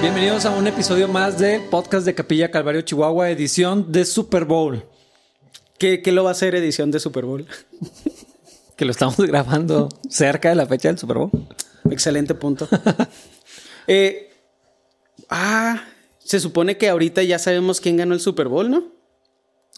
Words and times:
Bienvenidos 0.00 0.46
a 0.46 0.50
un 0.50 0.64
episodio 0.68 1.08
más 1.08 1.40
de 1.40 1.58
Podcast 1.58 2.06
de 2.06 2.14
Capilla 2.14 2.52
Calvario 2.52 2.82
Chihuahua, 2.82 3.30
edición 3.30 3.90
de 3.90 4.04
Super 4.04 4.44
Bowl. 4.44 4.84
¿Qué, 5.76 6.02
qué 6.02 6.12
lo 6.12 6.22
va 6.22 6.30
a 6.30 6.34
ser 6.34 6.54
edición 6.54 6.92
de 6.92 7.00
Super 7.00 7.24
Bowl? 7.24 7.46
Que 8.76 8.84
lo 8.84 8.92
estamos 8.92 9.16
grabando 9.16 9.88
cerca 10.08 10.50
de 10.50 10.54
la 10.54 10.64
fecha 10.66 10.86
del 10.86 10.98
Super 10.98 11.18
Bowl. 11.18 11.30
Excelente 11.90 12.34
punto. 12.34 12.68
Eh, 13.90 14.30
ah, 15.30 15.82
se 16.18 16.40
supone 16.40 16.76
que 16.76 16.90
ahorita 16.90 17.22
ya 17.22 17.38
sabemos 17.38 17.80
quién 17.80 17.96
ganó 17.96 18.12
el 18.12 18.20
Super 18.20 18.48
Bowl, 18.48 18.70
¿no? 18.70 18.92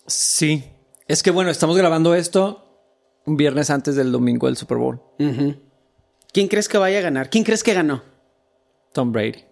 Sí. 0.09 0.65
Es 1.07 1.23
que 1.23 1.31
bueno, 1.31 1.49
estamos 1.49 1.77
grabando 1.77 2.17
esto 2.17 2.91
un 3.25 3.37
viernes 3.37 3.71
antes 3.71 3.95
del 3.95 4.11
domingo 4.11 4.49
del 4.49 4.57
Super 4.57 4.79
Bowl. 4.79 5.01
¿Quién 6.33 6.49
crees 6.49 6.69
que 6.69 6.77
vaya 6.77 6.99
a 6.99 7.03
ganar? 7.03 7.31
¿Quién 7.31 7.45
crees 7.45 7.63
que 7.63 7.73
ganó? 7.73 8.03
Tom 8.93 9.13
Brady. 9.13 9.50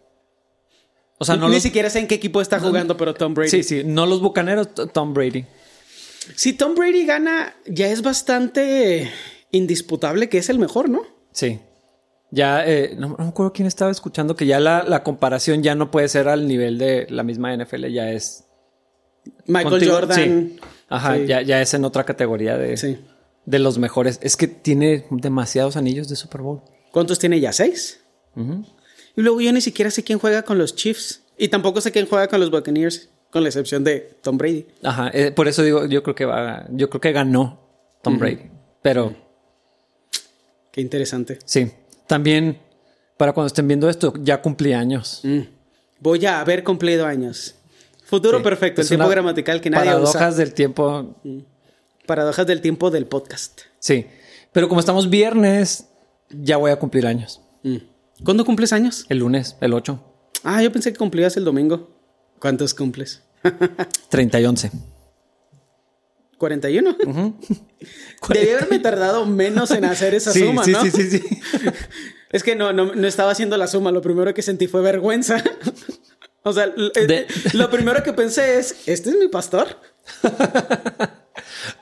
O 1.18 1.24
sea, 1.24 1.36
no 1.36 1.48
Ni 1.48 1.54
los... 1.54 1.62
siquiera 1.62 1.90
sé 1.90 1.98
en 1.98 2.06
qué 2.06 2.14
equipo 2.14 2.40
está 2.40 2.60
jugando, 2.60 2.96
pero 2.96 3.14
Tom 3.14 3.34
Brady. 3.34 3.50
Sí, 3.50 3.62
sí, 3.62 3.82
no 3.84 4.06
los 4.06 4.20
bucaneros, 4.20 4.68
Tom 4.92 5.14
Brady. 5.14 5.44
Si 6.36 6.52
Tom 6.52 6.74
Brady 6.74 7.04
gana, 7.06 7.54
ya 7.66 7.88
es 7.88 8.02
bastante 8.02 9.10
indisputable 9.50 10.28
que 10.28 10.38
es 10.38 10.48
el 10.48 10.58
mejor, 10.58 10.88
¿no? 10.88 11.02
Sí. 11.32 11.58
Ya, 12.30 12.64
eh, 12.66 12.94
no, 12.98 13.08
no 13.08 13.16
me 13.24 13.28
acuerdo 13.30 13.52
quién 13.52 13.66
estaba 13.66 13.90
escuchando 13.90 14.36
que 14.36 14.44
ya 14.46 14.60
la, 14.60 14.82
la 14.84 15.02
comparación 15.02 15.62
ya 15.62 15.74
no 15.74 15.90
puede 15.90 16.08
ser 16.08 16.28
al 16.28 16.46
nivel 16.46 16.76
de 16.78 17.06
la 17.08 17.22
misma 17.22 17.56
NFL, 17.56 17.86
ya 17.86 18.12
es. 18.12 18.44
Michael 19.46 19.70
contigo- 19.80 19.94
Jordan. 19.94 20.16
sí. 20.54 20.56
Ajá, 20.90 21.16
Sí. 21.16 21.26
Ya, 21.26 21.42
ya 21.42 21.60
es 21.60 21.74
en 21.74 21.84
otra 21.84 22.04
categoría 22.04 22.56
de, 22.56 22.76
Sí. 22.76 22.98
de 23.46 23.58
los 23.58 23.78
mejores. 23.78 24.18
Es 24.22 24.36
que 24.36 24.46
tiene 24.46 25.06
demasiados 25.10 25.76
anillos 25.76 26.08
de 26.08 26.16
Super 26.16 26.42
Bowl. 26.42 26.62
¿Cuántos 26.92 27.18
tiene 27.18 27.40
ya? 27.40 27.52
¿Seis? 27.52 28.00
Ujú. 28.36 28.64
Y 29.18 29.22
luego 29.22 29.40
yo 29.40 29.52
ni 29.52 29.60
siquiera 29.60 29.90
sé 29.90 30.04
quién 30.04 30.20
juega 30.20 30.42
con 30.42 30.58
los 30.58 30.76
Chiefs. 30.76 31.22
Y 31.36 31.48
tampoco 31.48 31.80
sé 31.80 31.90
quién 31.90 32.06
juega 32.06 32.28
con 32.28 32.38
los 32.38 32.52
Buccaneers, 32.52 33.08
con 33.30 33.42
la 33.42 33.48
excepción 33.48 33.82
de 33.82 34.16
Tom 34.22 34.38
Brady. 34.38 34.66
Ajá, 34.84 35.10
eh, 35.12 35.32
por 35.32 35.48
eso 35.48 35.64
digo, 35.64 35.86
yo 35.86 36.04
creo 36.04 36.14
que 36.14 36.24
va, 36.24 36.66
yo 36.70 36.88
creo 36.88 37.00
que 37.00 37.10
ganó 37.10 37.60
Tom 38.00 38.16
Brady. 38.16 38.48
Pero 38.80 39.16
Qué 40.70 40.80
interesante. 40.80 41.38
sí, 41.44 41.68
también 42.06 42.60
para 43.16 43.32
cuando 43.32 43.48
estén 43.48 43.66
viendo 43.66 43.88
esto, 43.90 44.14
ya 44.22 44.40
cumplí 44.40 44.72
años. 44.72 45.20
Mm. 45.24 45.40
Voy 45.98 46.24
a 46.26 46.38
haber 46.40 46.62
cumplido 46.62 47.04
años. 47.04 47.56
Futuro 48.04 48.38
Sí. 48.38 48.44
perfecto, 48.44 48.82
el 48.82 48.88
tiempo 48.88 49.08
gramatical 49.08 49.60
que 49.60 49.70
nadie 49.70 49.86
Paradojas 49.86 50.14
usa. 50.14 50.30
del 50.44 50.54
tiempo. 50.54 51.16
Paradojas 52.06 52.46
del 52.46 52.60
tiempo 52.60 52.90
del 52.92 53.06
podcast. 53.06 53.62
Sí, 53.80 54.06
pero 54.52 54.68
como 54.68 54.78
estamos 54.78 55.10
viernes, 55.10 55.88
ya 56.30 56.56
voy 56.56 56.70
a 56.70 56.76
cumplir 56.78 57.04
años. 57.04 57.40
Mm. 57.64 57.78
¿Cuándo 58.24 58.44
cumples 58.44 58.72
años? 58.72 59.06
El 59.08 59.18
lunes, 59.18 59.56
el 59.60 59.72
8, 59.72 60.04
Ah, 60.44 60.62
yo 60.62 60.70
pensé 60.72 60.92
que 60.92 60.98
cumplías 60.98 61.36
el 61.36 61.44
domingo. 61.44 61.90
¿Cuántos 62.38 62.72
cumples? 62.74 63.22
30 64.10 64.40
y 64.40 64.44
11. 64.44 64.70
41. 66.38 66.96
Debí 68.28 68.50
haberme 68.50 68.78
tardado 68.78 69.26
menos 69.26 69.70
en 69.72 69.84
hacer 69.84 70.14
esa 70.14 70.32
Sí, 70.32 70.40
suma, 70.46 70.62
sí, 70.64 70.72
¿no? 70.72 70.82
sí, 70.82 70.90
sí, 70.92 71.10
sí. 71.10 71.22
Es 72.30 72.42
que 72.42 72.54
no, 72.54 72.72
no, 72.74 72.94
no 72.94 73.08
estaba 73.08 73.30
haciendo 73.32 73.56
la 73.56 73.66
suma. 73.66 73.90
Lo 73.90 74.02
primero 74.02 74.34
que 74.34 74.42
sentí 74.42 74.66
fue 74.68 74.82
vergüenza. 74.82 75.42
o 76.42 76.52
sea, 76.52 76.66
eh, 76.94 77.06
De- 77.06 77.26
lo 77.54 77.70
primero 77.70 78.02
que 78.02 78.12
pensé 78.12 78.58
es, 78.58 78.76
¿este 78.86 79.10
es 79.10 79.16
mi 79.16 79.28
pastor? 79.28 79.78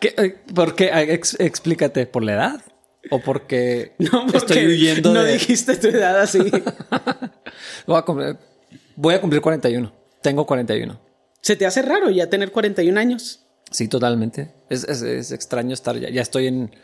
¿Qué, 0.00 0.14
eh, 0.16 0.38
¿Por 0.54 0.76
qué? 0.76 0.90
Ex- 1.12 1.38
explícate, 1.40 2.06
¿por 2.06 2.22
la 2.24 2.34
edad? 2.34 2.60
¿O 3.10 3.20
porque, 3.20 3.92
No, 3.98 4.22
porque 4.26 4.38
estoy 4.38 4.66
huyendo 4.66 5.12
no 5.14 5.22
de... 5.22 5.32
dijiste 5.34 5.76
tu 5.76 5.88
edad 5.88 6.20
así. 6.20 6.38
Voy 7.86 7.96
a, 7.98 8.02
cumplir, 8.02 8.36
voy 8.96 9.14
a 9.14 9.20
cumplir 9.20 9.40
41. 9.42 9.92
Tengo 10.22 10.44
41. 10.46 11.00
Se 11.40 11.56
te 11.56 11.64
hace 11.66 11.82
raro 11.82 12.10
ya 12.10 12.28
tener 12.28 12.50
41 12.52 12.98
años. 12.98 13.40
Sí, 13.70 13.88
totalmente. 13.88 14.52
Es, 14.68 14.84
es- 14.84 15.02
es 15.02 15.32
extraño 15.32 15.72
estar 15.74 15.96
ya. 15.98 16.10
Ya 16.10 16.22
estoy 16.22 16.46
en... 16.48 16.74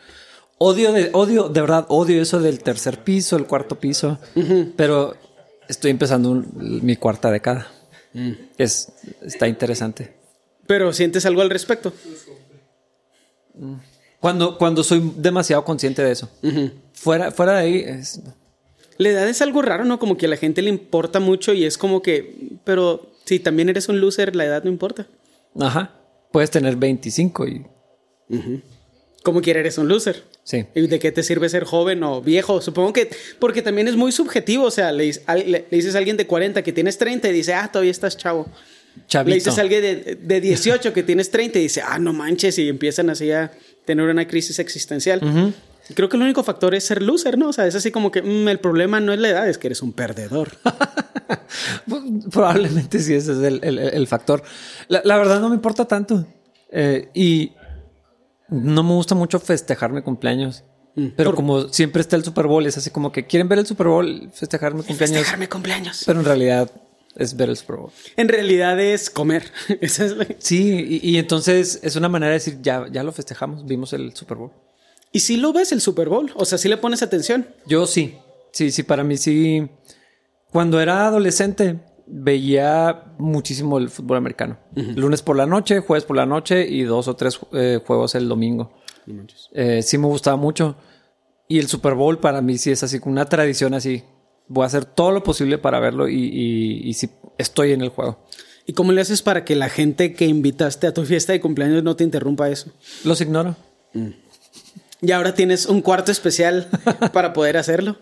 Odio, 0.59 0.93
de, 0.93 1.11
odio, 1.13 1.49
de 1.49 1.61
verdad, 1.61 1.87
odio 1.89 2.23
eso 2.23 2.39
del 2.41 2.63
tercer 2.63 3.03
piso, 3.03 3.37
el 3.37 3.47
cuarto 3.47 3.81
piso. 3.81 4.19
Pero 4.77 5.17
estoy 5.69 5.91
empezando 5.91 6.31
un- 6.31 6.81
mi 6.83 6.95
cuarta 6.97 7.31
década. 7.33 7.67
Es, 8.59 8.93
está 9.23 9.49
interesante. 9.49 10.15
Pero 10.69 10.93
sientes 10.93 11.27
algo 11.27 11.43
al 11.43 11.51
respecto. 11.51 11.93
Cuando, 14.23 14.57
cuando 14.57 14.85
soy 14.85 15.13
demasiado 15.17 15.65
consciente 15.65 16.01
de 16.03 16.13
eso. 16.13 16.31
fuera, 16.95 17.33
fuera 17.33 17.55
de 17.55 17.59
ahí, 17.59 17.77
es- 17.85 18.21
La 18.97 19.09
edad 19.09 19.29
es 19.29 19.43
algo 19.43 19.63
raro, 19.63 19.85
¿no? 19.85 19.99
Como 19.99 20.17
que 20.17 20.27
a 20.27 20.29
la 20.29 20.37
gente 20.37 20.63
le 20.63 20.69
importa 20.69 21.19
mucho 21.19 21.53
y 21.53 21.65
es 21.65 21.77
como 21.77 22.03
que, 22.03 22.51
pero 22.63 23.11
si 23.25 23.41
también 23.41 23.69
eres 23.69 23.89
un 23.89 24.01
loser, 24.01 24.37
la 24.37 24.45
edad 24.45 24.63
no 24.63 24.71
importa. 24.71 25.09
Ajá. 25.59 25.99
Puedes 26.31 26.53
tener 26.53 26.77
25 26.77 27.49
y... 27.49 27.67
Como 29.25 29.41
quiera 29.43 29.59
eres 29.59 29.77
un 29.79 29.89
loser. 29.89 30.23
Sí. 30.45 30.67
¿Y 30.75 30.87
de 30.87 30.99
qué 31.01 31.11
te 31.11 31.25
sirve 31.25 31.49
ser 31.49 31.65
joven 31.65 32.03
o 32.05 32.21
viejo? 32.23 32.61
Supongo 32.63 32.93
que, 32.93 33.11
porque 33.41 33.61
también 33.61 33.89
es 33.89 33.97
muy 33.97 34.13
subjetivo, 34.13 34.67
o 34.67 34.71
sea, 34.71 34.93
le, 34.93 35.05
dices 35.71 35.95
a 35.95 35.99
alguien 35.99 36.17
de 36.17 36.27
40 36.29 36.63
que 36.63 36.73
tienes 36.73 36.97
30 36.97 37.29
y 37.29 37.33
dice, 37.33 37.55
ah, 37.55 37.69
todavía 37.73 37.91
estás 37.91 38.17
chavo. 38.17 38.49
Chavito. 39.09 39.31
Le 39.31 39.35
dices 39.37 39.59
a 39.59 39.63
alguien 39.63 39.81
de, 39.83 40.19
de 40.21 40.41
18 40.41 40.93
que 40.93 41.03
tienes 41.03 41.31
30 41.31 41.59
y 41.59 41.63
dice, 41.63 41.83
ah, 41.85 41.99
no 41.99 42.13
manches, 42.13 42.59
y 42.59 42.69
empiezan 42.69 43.11
así 43.11 43.31
a 43.33 43.53
tener 43.85 44.09
una 44.09 44.27
crisis 44.27 44.59
existencial. 44.59 45.55
Creo 45.95 46.09
que 46.09 46.17
el 46.17 46.23
único 46.23 46.43
factor 46.45 46.75
es 46.75 46.85
ser 46.85 47.03
loser, 47.03 47.37
¿no? 47.37 47.49
O 47.49 47.53
sea, 47.53 47.67
es 47.67 47.75
así 47.75 47.91
como 47.91 48.11
que 48.13 48.23
mm, 48.23 48.49
el 48.49 48.61
problema 48.61 49.01
no 49.01 49.13
es 49.13 49.19
la 49.19 49.29
edad, 49.31 49.49
es 49.49 49.59
que 49.59 49.67
eres 49.69 49.83
un 49.83 49.93
perdedor. 49.93 50.53
Probablemente 52.31 52.99
sí, 53.01 53.15
ese 53.15 53.33
es 53.33 53.39
el, 53.39 53.61
el- 53.63 53.79
el 53.79 54.07
factor. 54.07 54.43
La, 54.89 55.03
la 55.05 55.17
verdad 55.17 55.41
no 55.41 55.49
me 55.49 55.55
importa 55.57 55.85
tanto. 55.87 56.27
Eh, 56.71 57.11
y 57.15 57.53
no 58.49 58.83
me 58.83 58.93
gusta 58.93 59.15
mucho 59.15 59.39
festejar 59.41 59.93
mi 59.93 60.03
cumpleaños. 60.03 60.65
Pero 61.17 61.35
como 61.35 61.69
siempre 61.69 62.03
está 62.03 62.17
el 62.17 62.25
Super 62.25 62.47
Bowl, 62.47 62.67
es 62.67 62.77
así 62.77 62.91
como 62.91 63.13
que 63.13 63.27
quieren 63.27 63.49
ver 63.49 63.59
el 63.59 63.67
Super 63.67 63.87
Bowl, 63.89 64.29
festejar 64.35 64.75
mi 64.75 64.83
cumpleaños. 64.83 65.17
Festejarme 65.17 65.49
cumpleaños. 65.49 66.03
Pero 66.05 66.21
en 66.21 66.27
realidad 66.27 66.71
es 67.17 67.37
ver 67.37 67.49
el 67.51 67.57
Super 67.57 67.77
Bowl. 67.77 67.91
En 68.17 68.29
realidad 68.29 68.79
es 68.81 69.11
comer. 69.11 69.45
Esa 69.81 70.05
es 70.07 70.17
la- 70.17 70.27
Sí, 70.39 71.01
y, 71.03 71.11
y 71.11 71.19
entonces 71.19 71.81
es 71.83 71.97
una 71.97 72.09
manera 72.09 72.31
de 72.31 72.39
decir, 72.39 72.59
ya, 72.63 72.87
ya 72.91 73.03
lo 73.03 73.13
festejamos, 73.13 73.65
vimos 73.67 73.93
el 73.93 74.15
Super 74.15 74.39
Bowl. 74.39 74.51
Y 75.13 75.21
si 75.21 75.37
lo 75.37 75.53
ves 75.53 75.73
el 75.73 75.81
Super 75.81 76.09
Bowl, 76.09 76.33
o 76.37 76.45
sea, 76.45 76.57
si 76.59 76.69
le 76.69 76.77
pones 76.79 77.03
atención. 77.03 77.47
Yo 77.67 77.87
sí, 77.87 78.17
sí, 78.53 78.71
sí, 78.71 78.83
para 78.83 79.05
mí 79.05 79.17
sí. 79.19 79.69
Cuando 80.51 80.81
era 80.81 81.07
adolescente 81.07 81.81
veía 82.07 83.15
muchísimo 83.19 83.79
el 83.79 83.89
fútbol 83.91 84.17
americano. 84.19 84.59
Lunes 84.75 85.23
por 85.23 85.37
la 85.37 85.47
noche, 85.47 85.81
jueves 85.81 86.05
por 86.05 86.17
la 86.17 86.27
noche 86.27 86.67
y 86.69 86.83
dos 86.83 87.09
o 87.09 87.17
tres 87.17 87.39
eh, 87.53 87.81
juegos 87.87 88.15
el 88.15 88.29
domingo. 88.29 88.73
Eh, 89.53 89.83
sí 89.83 89.99
me 89.99 90.07
gustaba 90.07 90.37
mucho. 90.37 90.77
Y 91.49 91.59
el 91.59 91.69
Super 91.69 91.95
Bowl 91.95 92.19
para 92.19 92.41
mí 92.41 92.57
sí 92.59 92.71
es 92.71 92.83
así, 92.83 92.99
como 92.99 93.13
una 93.13 93.27
tradición 93.27 93.75
así. 93.75 94.03
Voy 94.53 94.65
a 94.65 94.67
hacer 94.67 94.85
todo 94.85 95.13
lo 95.13 95.23
posible 95.23 95.57
para 95.57 95.81
verlo 95.81 96.09
y, 96.09 96.15
y, 96.15 96.89
y 96.89 96.93
sí 96.93 97.09
estoy 97.39 97.73
en 97.73 97.81
el 97.81 97.89
juego. 97.89 98.19
¿Y 98.67 98.75
cómo 98.75 98.93
le 98.93 99.01
haces 99.01 99.23
para 99.23 99.45
que 99.45 99.57
la 99.57 99.71
gente 99.71 100.13
que 100.15 100.27
invitaste 100.27 100.87
a 100.87 100.95
tu 100.95 101.05
fiesta 101.07 101.33
de 101.33 101.41
cumpleaños 101.41 101.83
no 101.83 101.97
te 101.97 102.05
interrumpa 102.05 102.51
eso? 102.51 102.71
Los 103.03 103.21
ignoro. 103.21 103.57
Y 105.01 105.11
ahora 105.11 105.35
tienes 105.35 105.67
un 105.67 105.81
cuarto 105.81 106.13
especial 106.13 106.69
para 107.13 107.33
poder 107.33 107.57
hacerlo. 107.57 107.99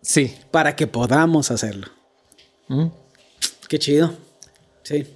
Sí. 0.00 0.34
Para 0.50 0.74
que 0.76 0.86
podamos 0.86 1.50
hacerlo. 1.50 1.88
Mm. 2.68 2.86
Qué 3.68 3.78
chido. 3.78 4.14
Sí. 4.82 5.06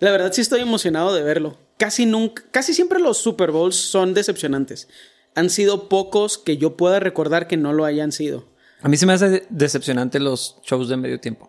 La 0.00 0.10
verdad 0.10 0.32
sí 0.32 0.40
estoy 0.40 0.60
emocionado 0.60 1.12
de 1.12 1.22
verlo. 1.22 1.58
Casi 1.76 2.06
nunca, 2.06 2.44
casi 2.50 2.74
siempre 2.74 3.00
los 3.00 3.18
Super 3.18 3.50
Bowls 3.50 3.76
son 3.76 4.14
decepcionantes. 4.14 4.88
Han 5.34 5.50
sido 5.50 5.88
pocos 5.88 6.38
que 6.38 6.56
yo 6.56 6.76
pueda 6.76 7.00
recordar 7.00 7.46
que 7.46 7.56
no 7.56 7.72
lo 7.72 7.84
hayan 7.84 8.12
sido. 8.12 8.51
A 8.82 8.88
mí 8.88 8.96
se 8.96 9.06
me 9.06 9.12
hace 9.12 9.28
de- 9.28 9.46
decepcionante 9.50 10.18
los 10.20 10.58
shows 10.62 10.88
de 10.88 10.96
medio 10.96 11.20
tiempo. 11.20 11.48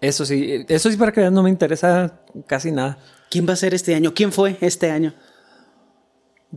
Eso 0.00 0.24
sí, 0.24 0.64
eso 0.68 0.90
sí 0.90 0.96
para 0.96 1.12
que 1.12 1.20
vean 1.20 1.34
no 1.34 1.42
me 1.42 1.50
interesa 1.50 2.20
casi 2.46 2.70
nada. 2.72 2.98
¿Quién 3.30 3.48
va 3.48 3.52
a 3.52 3.56
ser 3.56 3.74
este 3.74 3.94
año? 3.94 4.12
¿Quién 4.14 4.32
fue 4.32 4.56
este 4.60 4.90
año? 4.90 5.14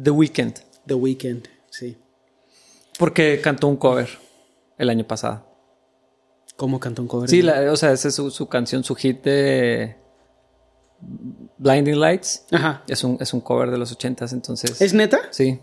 The 0.02 0.12
Weeknd. 0.12 0.54
The 0.88 0.94
Weeknd, 0.94 1.48
sí. 1.70 1.98
Porque 2.98 3.40
cantó 3.42 3.68
un 3.68 3.78
cover 3.78 4.10
el 4.78 4.90
año 4.90 5.06
pasado. 5.06 5.46
¿Cómo 6.56 6.80
cantó 6.80 7.02
un 7.02 7.08
cover? 7.08 7.30
Sí, 7.30 7.42
la- 7.42 7.72
o 7.72 7.76
sea, 7.76 7.92
esa 7.92 8.08
es 8.08 8.16
su, 8.16 8.32
su 8.32 8.48
canción, 8.48 8.84
su 8.84 8.96
hit 8.96 9.22
de 9.24 9.96
Blinding 11.58 12.00
Lights. 12.00 12.46
Ajá. 12.52 12.84
Es 12.88 13.04
un, 13.04 13.18
es 13.20 13.34
un 13.34 13.42
cover 13.42 13.72
de 13.72 13.78
los 13.78 13.92
ochentas, 13.92 14.32
entonces. 14.34 14.82
¿Es 14.82 14.94
neta? 14.94 15.20
Sí. 15.32 15.60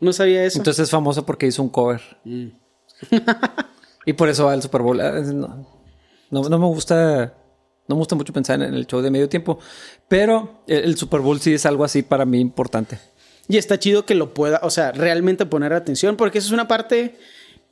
No 0.00 0.12
sabía 0.12 0.44
eso. 0.44 0.58
Entonces 0.58 0.84
es 0.84 0.90
famoso 0.90 1.24
porque 1.24 1.46
hizo 1.46 1.62
un 1.62 1.68
cover. 1.68 2.00
y 4.06 4.12
por 4.12 4.28
eso 4.28 4.46
va 4.46 4.52
al 4.52 4.62
Super 4.62 4.82
Bowl. 4.82 5.00
Ah, 5.00 5.20
No, 5.20 5.66
no, 6.30 6.48
no 6.48 6.58
me 6.58 6.66
gusta. 6.66 7.34
No 7.88 7.96
me 7.96 8.00
gusta 8.00 8.14
mucho 8.14 8.32
pensar 8.32 8.62
en 8.62 8.74
el 8.74 8.86
show 8.86 9.00
de 9.00 9.10
medio 9.10 9.28
tiempo. 9.28 9.58
Pero 10.08 10.62
el, 10.66 10.84
el 10.84 10.96
Super 10.96 11.20
Bowl 11.20 11.40
sí 11.40 11.54
es 11.54 11.66
algo 11.66 11.84
así 11.84 12.02
para 12.02 12.24
mí 12.24 12.40
importante. 12.40 12.98
Y 13.48 13.56
está 13.56 13.78
chido 13.78 14.06
que 14.06 14.14
lo 14.14 14.32
pueda, 14.32 14.60
o 14.62 14.70
sea, 14.70 14.92
realmente 14.92 15.46
poner 15.46 15.72
atención, 15.72 16.16
porque 16.16 16.38
esa 16.38 16.46
es 16.46 16.52
una 16.52 16.68
parte 16.68 17.16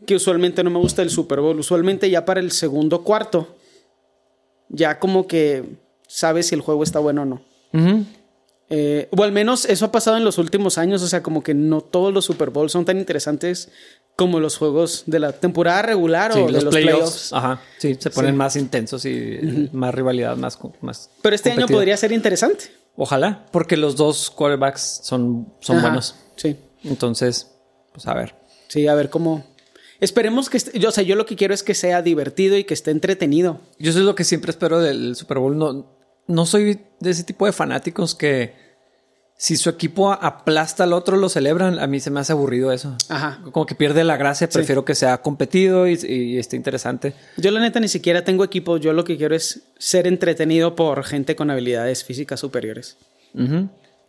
que 0.06 0.16
usualmente 0.16 0.64
no 0.64 0.70
me 0.70 0.78
gusta 0.78 1.02
del 1.02 1.10
Super 1.10 1.40
Bowl. 1.40 1.58
Usualmente 1.58 2.10
ya 2.10 2.24
para 2.24 2.40
el 2.40 2.50
segundo 2.50 3.04
cuarto 3.04 3.56
ya 4.70 4.98
como 4.98 5.26
que 5.26 5.64
sabes 6.06 6.46
si 6.46 6.54
el 6.54 6.60
juego 6.60 6.82
está 6.82 6.98
bueno 6.98 7.22
o 7.22 7.24
no. 7.24 7.42
Eh, 8.72 9.08
o 9.10 9.22
al 9.24 9.32
menos 9.32 9.64
eso 9.64 9.84
ha 9.84 9.92
pasado 9.92 10.16
en 10.16 10.24
los 10.24 10.38
últimos 10.38 10.78
años, 10.78 11.02
o 11.02 11.08
sea, 11.08 11.22
como 11.22 11.42
que 11.42 11.54
no 11.54 11.80
todos 11.80 12.14
los 12.14 12.24
Super 12.24 12.50
Bowls 12.50 12.72
son 12.72 12.84
tan 12.84 12.98
interesantes 12.98 13.70
como 14.20 14.38
los 14.38 14.58
juegos 14.58 15.04
de 15.06 15.18
la 15.18 15.32
temporada 15.32 15.80
regular 15.82 16.32
Sí, 16.34 16.40
o 16.40 16.46
de 16.46 16.52
los, 16.52 16.64
los 16.64 16.74
playoffs. 16.74 17.00
playoffs. 17.00 17.32
Ajá. 17.32 17.60
Sí, 17.78 17.96
se 17.98 18.10
ponen 18.10 18.32
Sí. 18.32 18.36
más 18.36 18.56
intensos 18.56 19.04
y 19.06 19.70
más 19.72 19.94
rivalidad, 19.94 20.36
más. 20.36 20.58
Pero 21.22 21.34
este 21.34 21.50
año 21.52 21.66
podría 21.66 21.96
ser 21.96 22.12
interesante. 22.12 22.64
Ojalá, 22.96 23.46
porque 23.50 23.76
los 23.78 23.96
dos 23.96 24.30
quarterbacks 24.30 25.00
son, 25.04 25.52
son 25.60 25.78
Ajá, 25.78 25.86
buenos. 25.86 26.14
Sí, 26.36 26.56
Entonces, 26.84 27.50
pues 27.92 28.06
a 28.06 28.12
ver. 28.14 28.34
sí, 28.68 28.86
a 28.86 28.94
ver 28.94 29.08
cómo. 29.08 29.44
Esperemos 30.00 30.50
que 30.50 30.58
yo, 30.78 30.88
o 30.90 30.92
sea, 30.92 31.02
yo 31.04 31.16
lo 31.16 31.24
que 31.26 31.36
quiero 31.36 31.52
es 31.54 31.62
que 31.62 31.74
sea 31.74 32.02
divertido 32.02 32.56
y 32.56 32.64
que 32.64 32.74
esté 32.74 32.90
entretenido. 32.90 33.60
Yo 33.78 33.90
eso 33.90 34.00
es 34.00 34.04
lo 34.04 34.14
que 34.14 34.24
siempre 34.24 34.50
espero 34.50 34.80
del 34.80 35.16
Super 35.16 35.38
Bowl. 35.38 35.56
No, 35.56 35.86
no 36.26 36.46
soy 36.46 36.80
de 37.00 37.10
ese 37.10 37.24
tipo 37.24 37.46
de 37.46 37.52
fanáticos 37.52 38.14
que 38.14 38.69
si 39.42 39.56
su 39.56 39.70
equipo 39.70 40.12
aplasta 40.12 40.84
al 40.84 40.92
otro 40.92 41.16
lo 41.16 41.30
celebran. 41.30 41.78
A 41.78 41.86
mí 41.86 41.98
se 41.98 42.10
me 42.10 42.20
hace 42.20 42.32
aburrido 42.32 42.72
eso. 42.72 42.94
Ajá. 43.08 43.40
Como 43.52 43.64
que 43.64 43.74
pierde 43.74 44.04
la 44.04 44.18
gracia. 44.18 44.50
Prefiero 44.50 44.84
que 44.84 44.94
sea 44.94 45.22
competido 45.22 45.88
y, 45.88 45.98
y 46.06 46.38
esté 46.38 46.56
interesante. 46.56 47.14
Yo 47.38 47.50
la 47.50 47.58
neta 47.60 47.80
ni 47.80 47.88
siquiera 47.88 48.22
tengo 48.22 48.44
equipo, 48.44 48.76
yo 48.76 48.92
lo 48.92 49.02
que 49.04 49.16
quiero 49.16 49.34
es 49.34 49.62
ser 49.78 50.06
entretenido 50.06 50.76
por 50.76 51.04
gente 51.04 51.36
con 51.36 51.50
habilidades 51.50 52.04
físicas 52.04 52.38
superiores. 52.38 52.98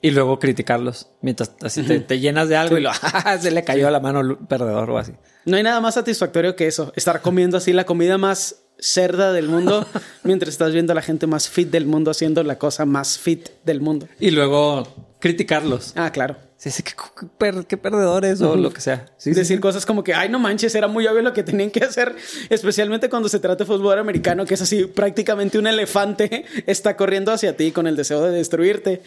Y 0.01 0.11
luego 0.11 0.37
criticarlos. 0.37 1.07
Mientras 1.21 1.53
así 1.61 1.83
te, 1.83 2.01
te 2.01 2.19
llenas 2.19 2.49
de 2.49 2.57
algo 2.57 2.77
y 2.77 2.81
lo 2.81 2.91
"Ah, 3.01 3.37
se 3.39 3.51
le 3.51 3.63
cayó 3.63 3.87
a 3.87 3.91
la 3.91 4.01
mano 4.01 4.19
al 4.19 4.37
perdedor 4.49 4.89
o 4.89 4.97
así. 4.97 5.13
No 5.45 5.55
hay 5.55 5.63
nada 5.63 5.79
más 5.79 5.93
satisfactorio 5.93 6.57
que 6.57 6.67
eso, 6.67 6.91
estar 6.97 7.21
comiendo 7.21 7.55
así 7.55 7.71
la 7.71 7.85
comida 7.85 8.17
más 8.17 8.63
cerda 8.79 9.31
del 9.31 9.47
mundo 9.47 9.87
mientras 10.25 10.49
estás 10.49 10.73
viendo 10.73 10.91
a 10.91 10.95
la 10.95 11.01
gente 11.01 11.25
más 11.25 11.47
fit 11.47 11.69
del 11.69 11.85
mundo 11.85 12.11
haciendo 12.11 12.43
la 12.43 12.57
cosa 12.57 12.85
más 12.85 13.17
fit 13.17 13.47
del 13.63 13.79
mundo. 13.79 14.09
Y 14.19 14.31
luego 14.31 15.10
criticarlos. 15.21 15.93
Ah, 15.95 16.11
claro. 16.11 16.35
Sí, 16.57 16.69
sí, 16.69 16.83
qué, 16.83 16.91
qué 17.19 17.25
per- 17.37 17.65
qué 17.65 17.77
perdedores 17.77 18.41
o 18.41 18.55
lo 18.55 18.71
que 18.71 18.81
sea. 18.81 19.05
Sí, 19.17 19.31
Decir 19.31 19.57
sí. 19.57 19.61
cosas 19.61 19.85
como 19.85 20.03
que, 20.03 20.13
ay, 20.13 20.27
no 20.29 20.37
manches, 20.37 20.75
era 20.75 20.87
muy 20.87 21.07
obvio 21.07 21.21
lo 21.21 21.31
que 21.33 21.41
tenían 21.43 21.71
que 21.71 21.83
hacer, 21.83 22.15
especialmente 22.49 23.09
cuando 23.09 23.29
se 23.29 23.39
trata 23.39 23.63
de 23.63 23.65
fútbol 23.67 23.97
americano, 23.97 24.45
que 24.45 24.53
es 24.55 24.61
así, 24.61 24.85
prácticamente 24.85 25.57
un 25.57 25.65
elefante 25.67 26.45
está 26.67 26.97
corriendo 26.97 27.31
hacia 27.31 27.55
ti 27.55 27.71
con 27.71 27.87
el 27.87 27.95
deseo 27.95 28.21
de 28.23 28.31
destruirte. 28.31 29.01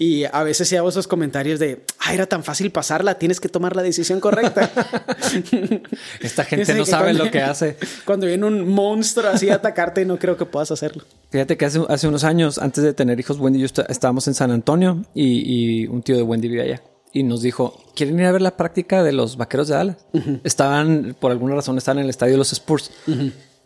Y 0.00 0.24
a 0.26 0.44
veces 0.44 0.68
sí 0.68 0.76
hago 0.76 0.88
esos 0.90 1.08
comentarios 1.08 1.58
de, 1.58 1.82
ay, 1.98 2.14
era 2.14 2.26
tan 2.26 2.44
fácil 2.44 2.70
pasarla, 2.70 3.18
tienes 3.18 3.40
que 3.40 3.48
tomar 3.48 3.74
la 3.74 3.82
decisión 3.82 4.20
correcta. 4.20 4.70
Esta 6.20 6.44
gente 6.44 6.72
no 6.74 6.84
sabe 6.84 7.06
cuando- 7.06 7.24
lo 7.24 7.30
que 7.32 7.40
hace. 7.42 7.76
Cuando 8.04 8.26
viene 8.28 8.46
un 8.46 8.68
monstruo 8.68 9.28
así 9.28 9.50
a 9.50 9.56
atacarte, 9.56 10.04
no 10.04 10.16
creo 10.18 10.36
que 10.36 10.44
puedas 10.46 10.70
hacerlo. 10.70 11.02
Fíjate 11.30 11.56
que 11.56 11.64
hace, 11.64 11.80
hace 11.88 12.06
unos 12.06 12.22
años, 12.24 12.58
antes 12.58 12.84
de 12.84 12.92
tener 12.94 13.18
hijos, 13.18 13.38
Wendy 13.40 13.58
y 13.58 13.62
yo 13.62 13.66
está- 13.66 13.86
estábamos 13.88 14.28
en 14.28 14.34
San 14.34 14.50
Antonio 14.52 15.04
y, 15.14 15.82
y 15.82 15.86
un 15.88 16.02
tío 16.02 16.16
de 16.16 16.22
Wendy 16.22 16.46
vivía 16.48 16.62
allá. 16.64 16.82
Y 17.12 17.22
nos 17.24 17.42
dijo, 17.42 17.82
¿quieren 17.96 18.20
ir 18.20 18.26
a 18.26 18.32
ver 18.32 18.42
la 18.42 18.56
práctica 18.56 19.02
de 19.02 19.12
los 19.12 19.36
vaqueros 19.36 19.66
de 19.68 19.74
Dallas? 19.74 19.96
Estaban, 20.44 21.16
por 21.18 21.32
alguna 21.32 21.54
razón, 21.56 21.76
estaban 21.78 21.98
en 21.98 22.04
el 22.04 22.10
estadio 22.10 22.34
de 22.34 22.38
los 22.38 22.52
Spurs. 22.52 22.90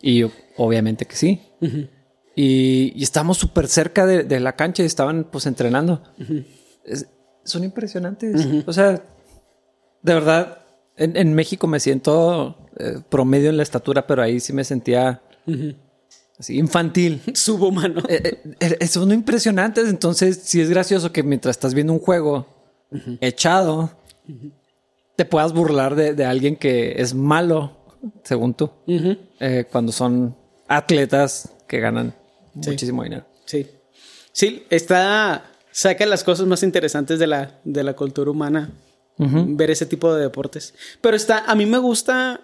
Y 0.01 0.17
yo, 0.19 0.31
obviamente 0.57 1.05
que 1.05 1.15
sí. 1.15 1.41
Y, 2.35 2.93
y 2.95 3.03
estábamos 3.03 3.37
súper 3.37 3.67
cerca 3.67 4.05
de, 4.05 4.23
de 4.23 4.39
la 4.39 4.55
cancha 4.55 4.83
y 4.83 4.85
estaban 4.85 5.25
pues 5.25 5.45
entrenando. 5.45 6.01
Es- 6.83 7.07
son 7.45 7.63
impresionantes. 7.65 8.47
O 8.65 8.71
sea, 8.73 9.03
de 10.01 10.13
verdad, 10.13 10.59
en, 10.95 11.17
en 11.17 11.33
México 11.33 11.67
me 11.67 11.79
siento 11.81 12.57
eh, 12.77 12.99
promedio 13.09 13.49
en 13.49 13.57
la 13.57 13.63
estatura, 13.63 14.07
pero 14.07 14.21
ahí 14.21 14.39
sí 14.39 14.53
me 14.53 14.63
sentía 14.63 15.21
así 16.39 16.57
infantil. 16.57 17.21
Subhumano. 17.33 18.01
Eh, 18.07 18.41
eh, 18.61 18.77
eh, 18.79 18.87
son 18.87 19.11
impresionantes. 19.11 19.89
Entonces, 19.89 20.39
sí 20.43 20.61
es 20.61 20.69
gracioso 20.69 21.11
que 21.11 21.21
mientras 21.23 21.57
estás 21.57 21.73
viendo 21.73 21.91
un 21.93 21.99
juego 21.99 22.47
echado, 23.21 23.91
te 25.17 25.25
puedas 25.25 25.51
burlar 25.51 25.95
de, 25.95 26.13
de 26.13 26.25
alguien 26.25 26.55
que 26.55 27.01
es 27.01 27.13
malo, 27.13 27.75
según 28.23 28.53
tú, 28.53 28.69
eh, 28.87 29.65
cuando 29.71 29.91
son 29.91 30.37
atletas 30.67 31.49
que 31.67 31.79
ganan 31.79 32.13
Sí. 32.61 32.69
muchísimo 32.69 33.03
dinero. 33.03 33.25
Sí. 33.45 33.67
Sí, 34.31 34.65
está. 34.69 35.45
Saca 35.71 36.05
las 36.05 36.23
cosas 36.23 36.45
más 36.45 36.63
interesantes 36.63 37.19
de 37.19 37.27
la, 37.27 37.59
de 37.63 37.83
la 37.83 37.93
cultura 37.95 38.31
humana. 38.31 38.71
Ver 39.17 39.71
ese 39.71 39.85
tipo 39.85 40.13
de 40.13 40.21
deportes. 40.21 40.73
Pero 40.99 41.15
está. 41.15 41.39
A 41.45 41.55
mí 41.55 41.65
me 41.65 41.77
gusta. 41.77 42.41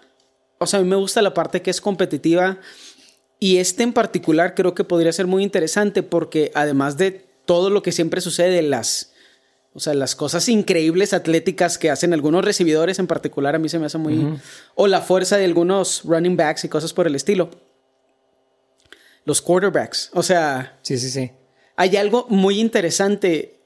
O 0.58 0.66
sea, 0.66 0.80
a 0.80 0.82
mí 0.82 0.88
me 0.88 0.96
gusta 0.96 1.20
la 1.20 1.34
parte 1.34 1.62
que 1.62 1.70
es 1.70 1.80
competitiva. 1.80 2.58
Y 3.38 3.56
este 3.56 3.82
en 3.82 3.92
particular 3.92 4.54
creo 4.54 4.74
que 4.74 4.84
podría 4.84 5.12
ser 5.12 5.26
muy 5.26 5.42
interesante 5.42 6.02
porque 6.02 6.52
además 6.54 6.96
de 6.96 7.26
todo 7.44 7.70
lo 7.70 7.82
que 7.82 7.92
siempre 7.92 8.20
sucede, 8.20 8.50
de 8.50 8.62
las. 8.62 9.12
O 9.72 9.80
sea, 9.80 9.94
las 9.94 10.16
cosas 10.16 10.48
increíbles 10.48 11.12
atléticas 11.12 11.78
que 11.78 11.90
hacen 11.90 12.12
algunos 12.12 12.44
recibidores 12.44 12.98
en 12.98 13.06
particular, 13.06 13.54
a 13.54 13.58
mí 13.58 13.68
se 13.68 13.78
me 13.78 13.86
hace 13.86 13.98
muy. 13.98 14.38
O 14.74 14.86
la 14.86 15.00
fuerza 15.00 15.36
de 15.36 15.44
algunos 15.44 16.02
running 16.04 16.36
backs 16.36 16.64
y 16.64 16.68
cosas 16.68 16.92
por 16.92 17.06
el 17.06 17.14
estilo. 17.14 17.50
Los 19.24 19.40
quarterbacks. 19.42 20.10
O 20.14 20.22
sea, 20.22 20.78
Sí, 20.82 20.98
sí, 20.98 21.10
sí. 21.10 21.30
hay 21.76 21.96
algo 21.96 22.26
muy 22.28 22.58
interesante 22.60 23.56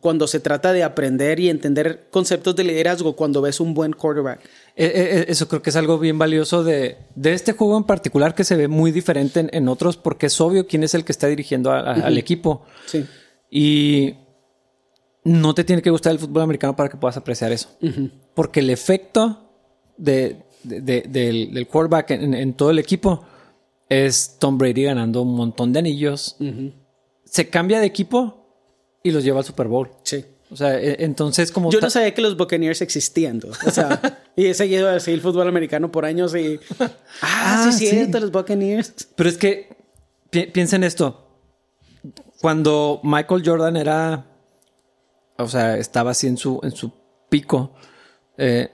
cuando 0.00 0.26
se 0.26 0.40
trata 0.40 0.72
de 0.72 0.82
aprender 0.82 1.38
y 1.38 1.48
entender 1.48 2.08
conceptos 2.10 2.56
de 2.56 2.64
liderazgo 2.64 3.14
cuando 3.14 3.40
ves 3.40 3.60
un 3.60 3.72
buen 3.72 3.92
quarterback. 3.92 4.40
Eh, 4.74 4.92
eh, 4.94 5.24
eso 5.28 5.46
creo 5.46 5.62
que 5.62 5.70
es 5.70 5.76
algo 5.76 5.98
bien 6.00 6.18
valioso 6.18 6.64
de, 6.64 6.96
de 7.14 7.32
este 7.34 7.52
juego 7.52 7.76
en 7.78 7.84
particular 7.84 8.34
que 8.34 8.42
se 8.42 8.56
ve 8.56 8.66
muy 8.66 8.90
diferente 8.90 9.38
en, 9.40 9.50
en 9.52 9.68
otros 9.68 9.96
porque 9.96 10.26
es 10.26 10.40
obvio 10.40 10.66
quién 10.66 10.82
es 10.82 10.94
el 10.94 11.04
que 11.04 11.12
está 11.12 11.28
dirigiendo 11.28 11.70
a- 11.70 11.78
a- 11.80 11.92
al 12.06 12.18
equipo. 12.18 12.64
Sí. 12.86 13.06
Y 13.48 14.14
no 15.22 15.54
te 15.54 15.62
tiene 15.64 15.82
que 15.82 15.90
gustar 15.90 16.12
el 16.12 16.18
fútbol 16.18 16.42
americano 16.42 16.74
para 16.74 16.88
que 16.88 16.96
puedas 16.96 17.16
apreciar 17.16 17.52
eso. 17.52 17.68
Porque 18.34 18.60
el 18.60 18.70
efecto 18.70 19.50
de, 19.96 20.42
de- 20.64 20.80
de- 20.80 21.02
del, 21.08 21.54
del 21.54 21.66
quarterback 21.68 22.10
en, 22.10 22.34
en 22.34 22.54
todo 22.54 22.70
el 22.70 22.80
equipo 22.80 23.24
es 23.88 24.36
Tom 24.38 24.58
Brady 24.58 24.84
ganando 24.84 25.22
un 25.22 25.34
montón 25.34 25.72
de 25.72 25.78
anillos. 25.80 26.36
Se 27.24 27.48
cambia 27.50 27.80
de 27.80 27.86
equipo 27.86 28.46
y 29.02 29.10
los 29.10 29.22
lleva 29.24 29.38
al 29.40 29.44
Super 29.44 29.68
Bowl. 29.68 29.90
Sí. 30.02 30.24
O 30.50 30.56
sea, 30.56 30.78
e- 30.80 31.04
entonces 31.04 31.50
como... 31.50 31.70
Yo 31.72 31.80
no 31.80 31.90
sabía 31.90 32.14
que 32.14 32.22
los 32.22 32.36
Buccaneers 32.36 32.80
existían. 32.80 33.40
dude. 33.40 33.56
O 33.66 33.70
sea, 33.70 34.00
y 34.36 34.46
he 34.46 34.54
seguido 34.54 34.88
así 34.88 35.10
el 35.12 35.20
fútbol 35.20 35.48
americano 35.48 35.90
por 35.90 36.04
años 36.04 36.34
y... 36.36 36.60
Ah, 36.78 36.90
Ah, 37.68 37.70
sí, 37.72 37.86
cierto, 37.88 38.20
los 38.20 38.30
Buccaneers. 38.30 39.08
Pero 39.16 39.28
es 39.28 39.38
que 39.38 39.76
pi- 40.30 40.46
piensa 40.46 40.76
en 40.76 40.84
esto. 40.84 41.22
Cuando 42.40 43.00
Michael 43.02 43.42
Jordan 43.44 43.76
era, 43.76 44.26
o 45.38 45.48
sea, 45.48 45.76
estaba 45.78 46.12
así 46.12 46.26
en 46.28 46.36
su, 46.36 46.60
en 46.62 46.70
su 46.72 46.92
pico, 47.28 47.72
eh, 48.36 48.70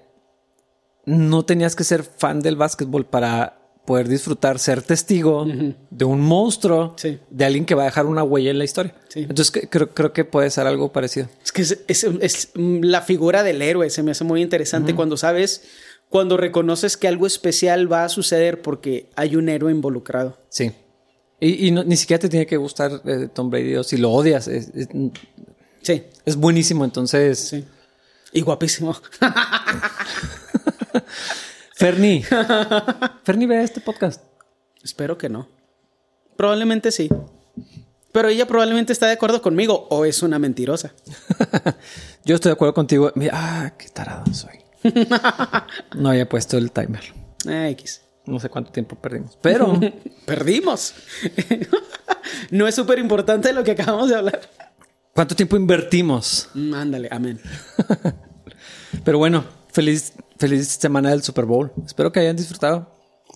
no 1.07 1.45
tenías 1.45 1.75
que 1.75 1.85
ser 1.85 2.03
fan 2.03 2.41
del 2.41 2.57
básquetbol 2.57 3.07
para 3.07 3.62
poder 3.85 4.09
disfrutar, 4.09 4.59
ser 4.59 4.83
testigo 4.83 5.47
de 5.91 6.05
un 6.05 6.21
monstruo, 6.21 6.95
Sí. 6.97 7.19
de 7.31 7.45
alguien 7.45 7.65
que 7.65 7.75
va 7.75 7.83
a 7.83 7.87
dejar 7.87 8.07
una 8.07 8.23
huella 8.23 8.51
en 8.51 8.59
la 8.59 8.65
historia. 8.65 8.95
Sí. 9.09 9.21
Entonces 9.21 9.51
que- 9.51 9.69
creo, 9.69 9.91
creo 9.93 10.13
que 10.13 10.25
puede 10.25 10.51
ser 10.51 10.67
algo 10.67 10.93
parecido. 10.93 11.29
Es 11.45 11.53
que 11.53 11.63
es, 11.63 11.79
es- 11.89 12.05
es, 12.21 12.49
mm, 12.55 12.81
la 12.83 13.03
figura 13.03 13.43
del 13.43 13.61
héroe 13.61 13.91
se 13.91 14.03
me 14.03 14.13
hace 14.13 14.25
muy 14.25 14.41
interesante 14.41 14.95
cuando 14.95 15.17
sabes, 15.17 15.65
cuando 16.09 16.37
reconoces 16.37 16.97
que 16.97 17.09
algo 17.09 17.27
especial 17.27 17.93
va 17.93 18.05
a 18.05 18.09
suceder 18.09 18.63
porque 18.63 19.09
hay 19.17 19.35
un 19.35 19.49
héroe 19.49 19.73
involucrado. 19.73 20.39
Sí. 20.49 20.71
Y, 21.41 21.67
y 21.67 21.71
no- 21.73 21.83
ni 21.83 21.97
siquiera 21.97 22.21
te 22.21 22.29
tiene 22.29 22.47
que 22.47 22.57
gustar 22.57 23.03
eh, 23.05 23.29
Tom 23.35 23.51
Brady 23.51 23.75
o 23.77 23.83
si 23.83 23.97
lo 23.97 24.13
odias. 24.13 24.47
Es, 24.47 24.69
es- 24.75 24.89
Sí, 25.83 26.05
es 26.25 26.37
buenísimo. 26.37 26.85
Entonces, 26.85 27.41
sí. 27.41 27.65
Y 28.33 28.43
guapísimo. 28.43 28.95
Fernie. 31.83 32.23
Fernie 33.25 33.49
ve 33.49 33.61
este 33.61 33.81
podcast. 33.81 34.23
Espero 34.85 35.19
que 35.19 35.29
no. 35.29 35.49
Probablemente 36.37 36.93
sí. 36.93 37.09
Pero 38.13 38.29
ella 38.29 38.47
probablemente 38.47 38.93
está 38.93 39.07
de 39.09 39.15
acuerdo 39.15 39.43
conmigo 39.43 39.89
o 39.91 40.05
es 40.05 40.23
una 40.23 40.39
mentirosa. 40.39 40.95
Yo 42.25 42.37
estoy 42.37 42.51
de 42.51 42.55
acuerdo 42.55 42.73
contigo. 42.75 43.11
Mira, 43.17 43.33
ah, 43.35 43.73
qué 43.77 43.89
tarado 43.89 44.33
soy. 44.33 44.61
No 45.97 46.11
había 46.11 46.29
puesto 46.29 46.57
el 46.57 46.71
timer. 46.71 47.03
Ah, 47.49 47.69
X. 47.71 48.03
No 48.27 48.39
sé 48.39 48.49
cuánto 48.49 48.71
tiempo 48.71 48.95
perdimos. 48.95 49.37
Pero 49.43 49.81
Perdimos. 50.25 50.95
no 52.53 52.69
es 52.69 52.77
súper 52.77 53.01
importante 53.01 53.53
lo 53.53 53.65
que 53.65 53.73
acabamos 53.73 54.09
de 54.09 54.15
hablar. 54.15 54.41
¿cuánto 55.17 55.35
tiempo 55.35 55.57
invertimos? 55.57 56.49
Mm, 56.55 56.75
ándale, 56.75 57.09
amén. 57.11 57.41
Pero 59.05 59.19
bueno, 59.19 59.45
feliz, 59.73 60.13
feliz 60.49 60.69
semana 60.69 61.11
del 61.11 61.23
Super 61.23 61.45
Bowl. 61.47 61.73
Espero 61.87 62.13
que 62.13 62.21
hayan 62.21 62.37
disfrutado. 62.37 62.89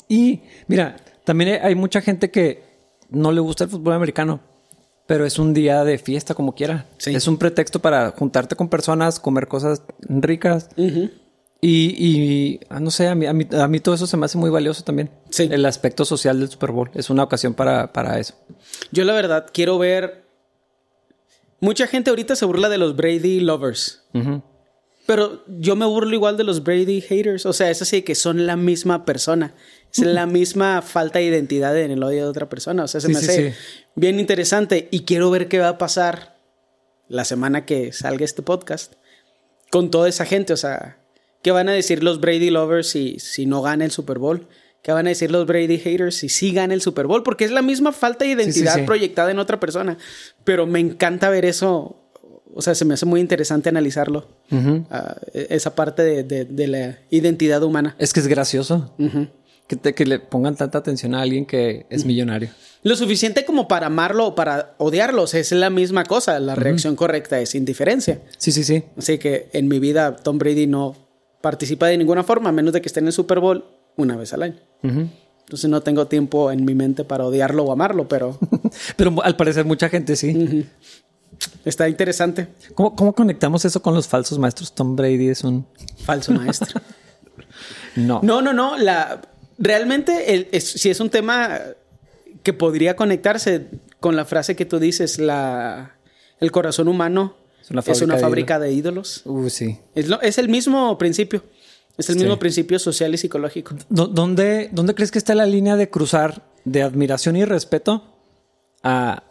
Y 0.09 0.41
mira, 0.69 0.97
también 1.25 1.59
hay- 1.63 1.75
mucha 1.75 2.01
gente 2.01 2.31
que 2.31 2.63
no 3.09 3.33
le 3.33 3.41
gusta 3.41 3.65
el 3.65 3.71
fútbol 3.71 3.95
americano, 3.95 4.41
pero 5.07 5.25
es 5.25 5.39
un 5.39 5.55
día 5.55 5.85
de 5.85 5.99
fiesta 5.99 6.35
como 6.35 6.55
quiera. 6.55 6.87
Sí. 6.99 7.15
Es 7.15 7.27
un 7.29 7.39
pretexto 7.39 7.79
para 7.81 8.11
juntarte 8.11 8.57
con 8.57 8.69
personas, 8.69 9.19
comer 9.21 9.47
cosas 9.49 9.83
ricas 10.01 10.69
Y, 11.61 11.95
y 11.97 12.61
ah, 12.69 12.81
no 12.81 12.91
sé, 12.91 13.09
a 13.09 13.15
mí, 13.15 13.25
a, 13.27 13.33
mí, 13.33 13.47
a 13.59 13.67
mí 13.67 13.81
todo 13.81 13.95
eso 13.95 14.07
se 14.07 14.17
me 14.19 14.27
hace 14.27 14.37
muy 14.37 14.51
valioso 14.51 14.85
también. 14.85 15.11
Sí. 15.31 15.49
El 15.51 15.65
aspecto 15.65 16.05
social 16.05 16.39
del 16.39 16.51
Super 16.51 16.71
Bowl. 16.71 16.91
Es 16.95 17.09
una 17.09 17.23
ocasión 17.23 17.55
para, 17.55 17.93
para 17.95 18.19
eso. 18.21 18.35
Yo 18.93 19.05
la 19.05 19.13
verdad 19.15 19.47
quiero 19.53 19.79
ver... 19.79 20.27
Mucha 21.61 21.87
gente 21.87 22.11
ahorita 22.11 22.37
se 22.37 22.45
burla 22.45 22.69
de 22.69 22.77
los 22.79 22.95
Brady 22.95 23.41
lovers. 23.41 24.03
Ujú. 24.13 24.43
Pero 25.07 25.45
yo 25.47 25.77
me 25.77 25.87
burlo 25.87 26.13
igual 26.15 26.37
de 26.37 26.45
los 26.45 26.65
Brady 26.65 27.01
haters. 27.01 27.47
O 27.47 27.53
sea, 27.53 27.71
es 27.71 27.81
así 27.81 28.03
que 28.03 28.15
son 28.15 28.47
la 28.47 28.57
misma 28.57 29.05
persona. 29.05 29.55
Es 29.93 30.01
la 30.01 30.27
misma 30.27 30.83
falta 30.83 31.21
de 31.21 31.27
identidad 31.27 31.79
en 31.79 31.93
el 31.93 32.03
odio 32.03 32.25
de 32.25 32.29
otra 32.29 32.49
persona. 32.49 32.85
O 32.85 32.89
sea, 32.89 33.01
se 33.01 33.07
Sí, 33.09 33.13
me 33.15 33.21
sí, 33.21 33.27
hace 33.27 33.53
sí. 33.53 33.57
bien 33.95 34.19
interesante. 34.19 34.89
Y 34.91 35.05
quiero 35.05 35.31
ver 35.31 35.49
qué 35.49 35.61
va 35.61 35.69
a 35.69 35.79
pasar 35.79 36.37
la 37.09 37.25
semana 37.25 37.65
que 37.65 37.93
salga 37.93 38.25
este 38.25 38.43
podcast 38.43 38.95
con 39.71 39.91
toda 39.91 40.09
esa 40.09 40.25
gente. 40.27 40.53
O 40.53 40.57
sea, 40.57 40.99
¿qué 41.43 41.53
van 41.53 41.69
a 41.69 41.73
decir 41.73 42.03
los 42.03 42.21
Brady 42.21 42.51
lovers 42.51 42.89
si, 42.89 43.21
si 43.21 43.47
no 43.47 43.63
gana 43.63 43.85
el 43.85 43.93
Super 43.93 44.19
Bowl? 44.19 44.49
¿Qué 44.83 44.93
van 44.93 45.07
a 45.07 45.11
decir 45.11 45.31
los 45.33 45.47
Brady 45.47 45.79
haters 45.79 46.17
si 46.17 46.29
sí 46.29 46.53
gana 46.53 46.75
el 46.75 46.81
Super 46.81 47.07
Bowl? 47.07 47.23
Porque 47.23 47.45
es 47.45 47.51
la 47.51 47.63
misma 47.63 47.93
falta 47.93 48.25
de 48.25 48.33
identidad 48.33 48.85
proyectada 48.85 49.31
en 49.31 49.39
otra 49.39 49.59
persona. 49.61 49.99
Pero 50.45 50.67
me 50.67 50.79
encanta 50.81 51.29
ver 51.29 51.45
eso. 51.45 52.06
O 52.57 52.63
sea, 52.63 52.75
se 52.75 52.85
me 52.85 52.95
hace 52.95 53.05
muy 53.07 53.21
interesante 53.21 53.69
analizarlo. 53.69 54.27
Ah, 54.91 55.17
e- 55.35 55.47
esa 55.51 55.75
parte 55.75 56.03
de, 56.03 56.23
de- 56.25 56.45
de 56.47 56.67
la 56.67 56.99
identidad 57.11 57.63
humana. 57.63 57.95
Es 57.99 58.13
que 58.13 58.21
es 58.21 58.27
gracioso 58.27 58.95
que, 59.69 59.77
te- 59.77 59.95
que 59.95 60.07
le 60.07 60.19
pongan 60.19 60.57
tanta 60.57 60.79
atención 60.79 61.15
a 61.15 61.21
alguien 61.23 61.45
que 61.47 61.87
es 61.91 62.05
millonario. 62.05 62.49
Lo 62.83 62.97
suficiente 62.97 63.45
como 63.45 63.69
para 63.69 63.89
amarlo 63.89 64.27
o 64.29 64.35
para 64.35 64.75
odiarlo. 64.79 65.23
O 65.23 65.27
sea, 65.27 65.41
es 65.41 65.53
la 65.53 65.71
misma 65.71 66.05
cosa. 66.05 66.39
La 66.41 66.55
reacción 66.55 66.97
correcta 66.97 67.39
es 67.41 67.55
indiferencia. 67.55 68.21
Sí, 68.39 68.53
sí, 68.53 68.65
sí. 68.65 68.85
Así 68.97 69.19
que 69.19 69.49
en 69.53 69.69
mi 69.69 69.79
vida 69.79 70.17
Tom 70.17 70.39
Brady 70.39 70.67
no 70.67 70.95
participa 71.43 71.87
de 71.89 71.99
ninguna 71.99 72.23
forma, 72.25 72.49
a 72.49 72.53
menos 72.53 72.73
de 72.73 72.81
que 72.81 72.89
esté 72.89 73.01
en 73.01 73.07
el 73.09 73.13
Super 73.13 73.39
Bowl 73.41 73.65
una 73.97 74.17
vez 74.17 74.33
al 74.33 74.43
año. 74.45 74.57
Entonces 74.83 75.69
no 75.71 75.81
tengo 75.83 76.07
tiempo 76.07 76.51
en 76.51 76.65
mi 76.65 76.75
mente 76.75 77.05
para 77.05 77.25
odiarlo 77.25 77.65
o 77.65 77.73
amarlo, 77.73 78.09
pero 78.09 78.39
Pero 78.97 79.15
al 79.23 79.37
parecer 79.37 79.65
mucha 79.65 79.89
gente 79.89 80.17
sí. 80.17 80.67
Está 81.65 81.89
interesante. 81.89 82.49
¿Cómo, 82.75 82.95
¿Cómo 82.97 83.15
conectamos 83.15 83.65
eso 83.65 83.81
con 83.83 83.95
los 83.95 84.07
falsos 84.09 84.39
maestros? 84.39 84.75
Tom 84.75 84.97
Brady 84.97 85.29
es 85.29 85.45
un... 85.45 85.67
Falso 86.05 86.33
maestro. 86.33 86.81
No. 87.97 88.21
No, 88.23 88.43
no, 88.43 88.53
no. 88.53 88.77
La, 88.77 89.23
realmente, 89.59 90.35
el- 90.35 90.49
es- 90.53 90.73
si 90.73 90.91
es 90.91 91.01
un 91.01 91.09
tema 91.11 91.59
que 92.43 92.53
podría 92.53 92.95
conectarse 92.97 93.69
con 94.01 94.17
la 94.17 94.25
frase 94.25 94.55
que 94.55 94.67
tú 94.67 94.79
dices, 94.79 95.19
la, 95.19 95.97
el 96.39 96.53
corazón 96.53 96.89
humano 96.89 97.37
Es 97.63 97.71
una 97.71 97.81
es 97.81 98.03
una 98.03 98.15
fábrica 98.15 98.15
de 98.17 98.21
fábrica 98.21 98.59
de 98.59 98.73
ídolos. 98.73 99.23
Uh, 99.25 99.49
sí. 99.49 99.79
Es, 99.95 100.09
lo- 100.09 100.21
es 100.21 100.37
el 100.39 100.49
mismo 100.49 100.99
principio. 100.99 101.43
Es 101.97 102.11
el 102.11 102.17
Sí. 102.17 102.21
mismo 102.23 102.39
principio 102.39 102.79
social 102.79 103.15
y 103.15 103.19
psicológico. 103.19 103.75
¿Dó- 103.89 104.07
¿Dónde, 104.09 104.69
¿Dónde 104.73 104.95
crees 104.95 105.11
que 105.11 105.19
está 105.19 105.35
la 105.35 105.47
línea 105.47 105.77
de 105.77 105.89
cruzar 105.89 106.43
de 106.67 106.83
admiración 106.83 107.37
y 107.37 107.45
respeto 107.47 108.05
a, 108.83 109.23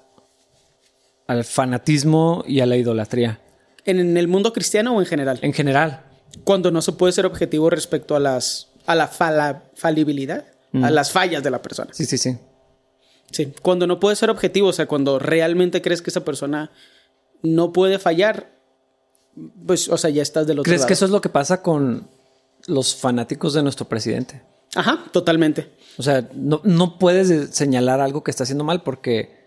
al 1.28 1.44
fanatismo 1.44 2.44
y 2.48 2.60
a 2.60 2.66
la 2.66 2.76
idolatría? 2.78 3.40
¿En 3.86 4.18
el 4.18 4.28
mundo 4.28 4.52
cristiano 4.54 4.96
o 4.96 5.00
en 5.00 5.06
general? 5.06 5.40
En 5.42 5.54
general. 5.54 6.04
Cuando 6.44 6.72
no 6.72 6.82
se 6.82 6.92
puede 6.94 7.14
ser 7.14 7.26
objetivo 7.26 7.70
respecto 7.70 8.16
a 8.16 8.20
las 8.20 8.70
a 8.88 8.94
la 8.96 9.08
fala- 9.08 9.64
falibilidad, 9.76 10.46
a 10.74 10.92
las 10.92 11.12
fallas 11.12 11.42
de 11.44 11.50
la 11.50 11.62
persona. 11.62 11.92
Sí, 11.94 12.06
sí, 12.06 12.18
sí. 12.20 12.38
Sí, 13.32 13.52
cuando 13.64 13.88
no 13.88 14.00
puede 14.00 14.16
ser 14.16 14.30
objetivo, 14.30 14.68
o 14.68 14.74
sea, 14.74 14.86
cuando 14.86 15.18
realmente 15.18 15.82
crees 15.82 16.02
que 16.04 16.10
esa 16.12 16.24
persona 16.24 16.70
no 17.42 17.74
puede 17.74 17.98
fallar, 17.98 18.52
pues, 19.66 19.90
o 19.90 19.98
sea, 19.98 20.10
ya 20.12 20.22
estás 20.22 20.46
del 20.48 20.60
otro 20.60 20.70
¿Crees 20.70 20.82
lado. 20.82 20.88
que 20.88 20.94
eso 20.94 21.06
es 21.06 21.12
lo 21.12 21.22
que 21.22 21.30
pasa 21.30 21.62
con 21.62 22.08
los 22.68 22.96
fanáticos 22.96 23.54
de 23.54 23.64
nuestro 23.64 23.88
presidente? 23.88 24.42
Ajá, 24.76 25.04
totalmente. 25.12 25.72
O 25.98 26.04
sea, 26.04 26.28
no, 26.34 26.62
no 26.64 27.00
puedes 27.00 27.30
de- 27.30 27.48
señalar 27.48 28.00
algo 28.02 28.24
que 28.24 28.32
está 28.32 28.44
haciendo 28.44 28.64
mal 28.64 28.84
porque 28.84 29.45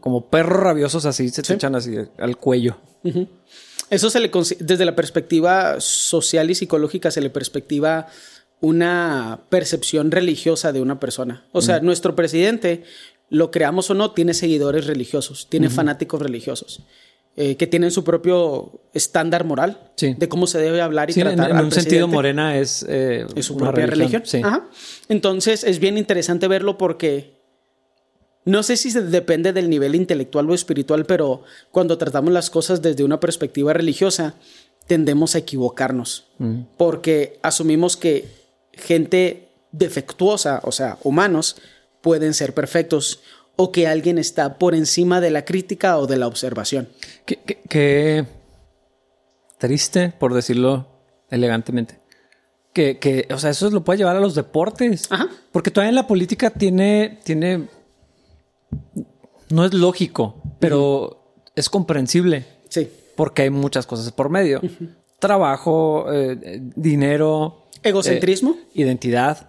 como 0.00 0.28
perros 0.30 0.60
rabiosos 0.60 1.04
así 1.06 1.28
se 1.28 1.42
te 1.42 1.54
echan 1.54 1.74
así 1.74 1.94
al 2.18 2.36
cuello. 2.36 2.76
Eso 3.90 4.10
se 4.10 4.20
le 4.20 4.30
desde 4.60 4.84
la 4.84 4.94
perspectiva 4.94 5.76
social 5.80 6.50
y 6.50 6.54
psicológica 6.54 7.10
se 7.10 7.20
le 7.20 7.30
perspectiva 7.30 8.06
una 8.60 9.40
percepción 9.48 10.10
religiosa 10.10 10.72
de 10.72 10.80
una 10.80 11.00
persona. 11.00 11.44
O 11.52 11.62
sea, 11.62 11.80
nuestro 11.80 12.14
presidente, 12.14 12.84
lo 13.30 13.50
creamos 13.50 13.90
o 13.90 13.94
no, 13.94 14.12
tiene 14.12 14.34
seguidores 14.34 14.86
religiosos, 14.86 15.48
tiene 15.48 15.70
fanáticos 15.70 16.20
religiosos. 16.20 16.82
eh, 17.36 17.56
que 17.56 17.68
tienen 17.68 17.92
su 17.92 18.02
propio 18.02 18.80
estándar 18.92 19.44
moral 19.44 19.92
Sí. 19.94 20.14
de 20.18 20.28
cómo 20.28 20.48
se 20.48 20.58
debe 20.58 20.80
hablar 20.82 21.10
y 21.10 21.12
Sí, 21.12 21.20
en, 21.20 21.28
tratar 21.28 21.50
en 21.52 21.56
al 21.58 21.64
un 21.66 21.70
sentido. 21.70 22.08
Morena 22.08 22.58
es, 22.58 22.84
eh, 22.88 23.24
es 23.36 23.46
su 23.46 23.54
una 23.54 23.66
propia 23.66 23.86
religión. 23.86 24.22
Sí. 24.26 24.40
Ajá. 24.44 24.68
Entonces 25.08 25.62
es 25.62 25.78
bien 25.78 25.96
interesante 25.96 26.48
verlo 26.48 26.76
porque 26.76 27.39
no 28.44 28.62
sé 28.62 28.76
si 28.76 28.90
se 28.90 29.02
depende 29.02 29.52
del 29.52 29.68
nivel 29.70 29.94
intelectual 29.94 30.48
o 30.50 30.54
espiritual, 30.54 31.04
pero 31.06 31.42
cuando 31.70 31.98
tratamos 31.98 32.32
las 32.32 32.50
cosas 32.50 32.80
desde 32.82 33.04
una 33.04 33.20
perspectiva 33.20 33.72
religiosa, 33.72 34.34
tendemos 34.86 35.34
a 35.34 35.38
equivocarnos 35.38 36.26
Mm. 36.38 36.62
porque 36.76 37.38
asumimos 37.42 37.96
que 37.96 38.26
gente 38.72 39.48
defectuosa, 39.72 40.60
o 40.64 40.72
sea, 40.72 40.98
humanos, 41.04 41.56
pueden 42.00 42.34
ser 42.34 42.54
perfectos 42.54 43.20
o 43.56 43.70
que 43.72 43.86
alguien 43.86 44.18
está 44.18 44.56
por 44.58 44.74
encima 44.74 45.20
de 45.20 45.30
la 45.30 45.44
crítica 45.44 45.98
o 45.98 46.06
de 46.06 46.16
la 46.16 46.26
observación. 46.26 46.88
Qué, 47.26 47.38
qué- 47.46 47.58
qué 47.68 48.24
triste, 49.58 50.12
por 50.18 50.34
decirlo 50.34 50.86
elegantemente. 51.30 51.98
Que, 52.72 52.98
que, 52.98 53.26
o 53.32 53.38
sea, 53.38 53.50
eso 53.50 53.68
lo 53.70 53.82
puede 53.84 53.98
llevar 53.98 54.16
a 54.16 54.20
los 54.20 54.34
deportes. 54.34 55.10
Ajá. 55.10 55.28
Porque 55.52 55.70
todavía 55.70 55.90
en 55.90 55.94
la 55.96 56.06
política 56.06 56.50
tiene, 56.50 57.18
tiene, 57.24 57.68
no 59.50 59.64
es 59.64 59.74
lógico, 59.74 60.42
pero 60.58 61.34
es 61.56 61.68
comprensible. 61.68 62.44
Sí. 62.68 62.88
Porque 63.16 63.42
hay 63.42 63.50
muchas 63.50 63.86
cosas 63.86 64.10
por 64.12 64.30
medio. 64.30 64.60
Trabajo, 65.18 66.06
eh, 66.12 66.60
dinero. 66.76 67.66
Egocentrismo. 67.82 68.56
eh, 68.58 68.66
identidad. 68.74 69.48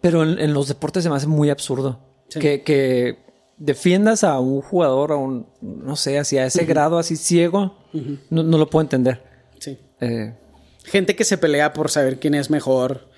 Pero 0.00 0.22
en, 0.22 0.38
en 0.38 0.52
los 0.52 0.68
deportes 0.68 1.02
se 1.04 1.10
me 1.10 1.16
hace 1.16 1.26
muy 1.26 1.50
absurdo. 1.50 2.00
Sí. 2.28 2.40
Que, 2.40 2.62
que 2.62 3.18
defiendas 3.56 4.24
a 4.24 4.38
un 4.40 4.60
jugador, 4.60 5.12
a 5.12 5.16
un, 5.16 5.46
no 5.62 5.96
sé, 5.96 6.18
así 6.18 6.36
a 6.38 6.46
ese 6.46 6.64
grado 6.64 6.98
así 6.98 7.16
ciego, 7.16 7.78
no, 8.30 8.42
no 8.42 8.58
lo 8.58 8.68
puedo 8.68 8.82
entender. 8.82 9.22
Sí. 9.58 9.78
Eh, 10.00 10.34
Gente 10.84 11.16
que 11.16 11.24
se 11.24 11.38
pelea 11.38 11.72
por 11.72 11.90
saber 11.90 12.20
quién 12.20 12.34
es 12.34 12.48
mejor, 12.50 13.08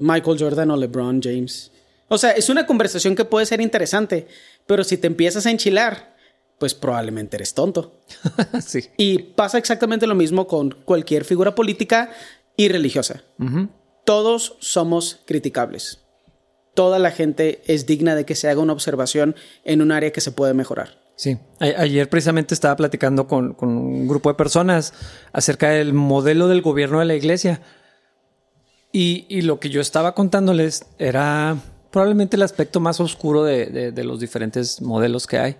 Michael 0.00 0.36
Jordan 0.38 0.70
o 0.72 0.76
LeBron 0.76 1.20
James. 1.22 1.70
O 2.12 2.18
sea, 2.18 2.32
es 2.32 2.48
una 2.48 2.66
conversación 2.66 3.14
que 3.14 3.24
puede 3.24 3.46
ser 3.46 3.60
interesante, 3.60 4.26
pero 4.66 4.82
si 4.82 4.96
te 4.96 5.06
empiezas 5.06 5.46
a 5.46 5.50
enchilar, 5.52 6.16
pues 6.58 6.74
probablemente 6.74 7.36
eres 7.36 7.54
tonto. 7.54 8.00
sí. 8.66 8.86
Y 8.96 9.18
pasa 9.18 9.58
exactamente 9.58 10.08
lo 10.08 10.16
mismo 10.16 10.48
con 10.48 10.72
cualquier 10.84 11.24
figura 11.24 11.54
política 11.54 12.10
y 12.56 12.68
religiosa. 12.68 13.22
Todos 14.04 14.56
somos 14.58 15.20
criticables. 15.24 16.00
Toda 16.74 16.98
la 16.98 17.12
gente 17.12 17.62
es 17.66 17.86
digna 17.86 18.16
de 18.16 18.24
que 18.24 18.34
se 18.34 18.48
haga 18.48 18.60
una 18.60 18.72
observación 18.72 19.36
en 19.64 19.80
un 19.80 19.92
área 19.92 20.10
que 20.10 20.20
se 20.20 20.32
puede 20.32 20.52
mejorar. 20.52 20.98
Sí. 21.14 21.38
Ayer 21.60 22.08
precisamente 22.08 22.54
estaba 22.54 22.74
platicando 22.74 23.28
con, 23.28 23.54
con 23.54 23.68
un 23.68 24.08
grupo 24.08 24.30
de 24.30 24.34
personas 24.34 24.94
acerca 25.32 25.70
del 25.70 25.92
modelo 25.92 26.48
del 26.48 26.60
gobierno 26.60 26.98
de 26.98 27.04
la 27.04 27.14
iglesia. 27.14 27.60
Y, 28.90 29.26
y 29.28 29.42
lo 29.42 29.60
que 29.60 29.70
yo 29.70 29.80
estaba 29.80 30.16
contándoles 30.16 30.86
era 30.98 31.56
probablemente 31.90 32.36
el 32.36 32.42
aspecto 32.42 32.80
más 32.80 33.00
oscuro 33.00 33.44
de, 33.44 33.66
de- 33.66 33.92
de 33.92 34.04
los 34.04 34.20
diferentes 34.20 34.80
modelos 34.82 35.26
que 35.26 35.38
hay. 35.38 35.56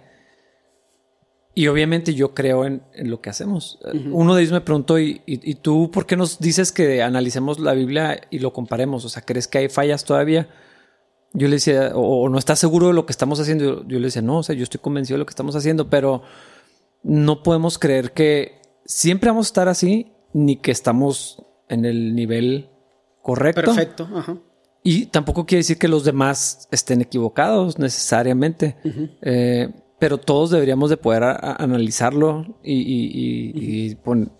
Y 1.52 1.66
obviamente 1.66 2.14
yo 2.14 2.32
creo 2.32 2.64
en, 2.64 2.82
en 2.94 3.10
lo 3.10 3.20
que 3.20 3.28
hacemos. 3.28 3.80
Uno 4.12 4.34
de 4.36 4.42
ellos 4.42 4.52
me 4.52 4.60
preguntó, 4.60 4.98
¿y, 5.00 5.20
y, 5.26 5.50
y 5.50 5.54
tú 5.56 5.90
por 5.90 6.06
qué 6.06 6.16
nos 6.16 6.38
dices 6.38 6.70
que 6.70 7.02
analicemos 7.02 7.58
la 7.58 7.72
Biblia 7.74 8.20
y 8.30 8.38
lo 8.38 8.52
comparemos? 8.52 9.04
O 9.04 9.08
sea, 9.08 9.22
¿crees 9.22 9.48
que 9.48 9.58
hay 9.58 9.68
fallas 9.68 10.04
todavía? 10.04 10.48
Yo 11.32 11.48
le 11.48 11.56
decía, 11.56 11.90
o, 11.94 12.22
o 12.22 12.28
no 12.28 12.38
estás 12.38 12.60
seguro 12.60 12.86
de 12.88 12.92
lo 12.94 13.04
que 13.04 13.10
estamos 13.12 13.40
haciendo. 13.40 13.64
Yo, 13.64 13.88
yo 13.88 13.98
le 13.98 14.06
decía, 14.06 14.22
no, 14.22 14.38
o 14.38 14.42
sea, 14.44 14.54
yo 14.54 14.62
estoy 14.62 14.80
convencido 14.80 15.16
de 15.16 15.18
lo 15.20 15.26
que 15.26 15.32
estamos 15.32 15.56
haciendo, 15.56 15.90
pero 15.90 16.22
no 17.02 17.42
podemos 17.42 17.78
creer 17.78 18.12
que 18.12 18.62
siempre 18.84 19.30
vamos 19.30 19.46
a 19.46 19.50
estar 19.50 19.68
así, 19.68 20.12
ni 20.32 20.56
que 20.56 20.70
estamos 20.70 21.42
en 21.68 21.84
el 21.84 22.14
nivel 22.14 22.68
correcto. 23.22 23.62
Perfecto. 23.62 24.08
Ajá. 24.14 24.38
Y 24.82 25.06
tampoco 25.06 25.44
quiere 25.46 25.60
decir 25.60 25.76
que 25.78 25.88
los 25.88 26.04
demás 26.04 26.66
estén 26.70 27.00
equivocados 27.02 27.78
necesariamente. 27.78 28.76
Eh, 29.22 29.68
pero 29.98 30.16
todos 30.18 30.50
deberíamos 30.50 30.88
de 30.88 30.96
poder 30.96 31.22
a- 31.24 31.32
a- 31.32 31.56
analizarlo 31.62 32.58
y, 32.64 32.72
y- 32.80 33.10
y- 33.54 33.90
y 33.90 33.94
pon- 33.96 34.32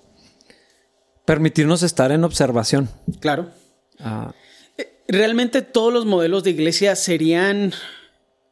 permitirnos 1.25 1.83
estar 1.83 2.11
en 2.13 2.25
observación. 2.25 2.89
Claro. 3.21 3.51
Ah, 3.99 4.33
Realmente 5.07 5.63
todos 5.63 5.93
los 5.93 6.07
modelos 6.07 6.45
de 6.45 6.51
iglesia 6.51 6.95
serían 6.95 7.73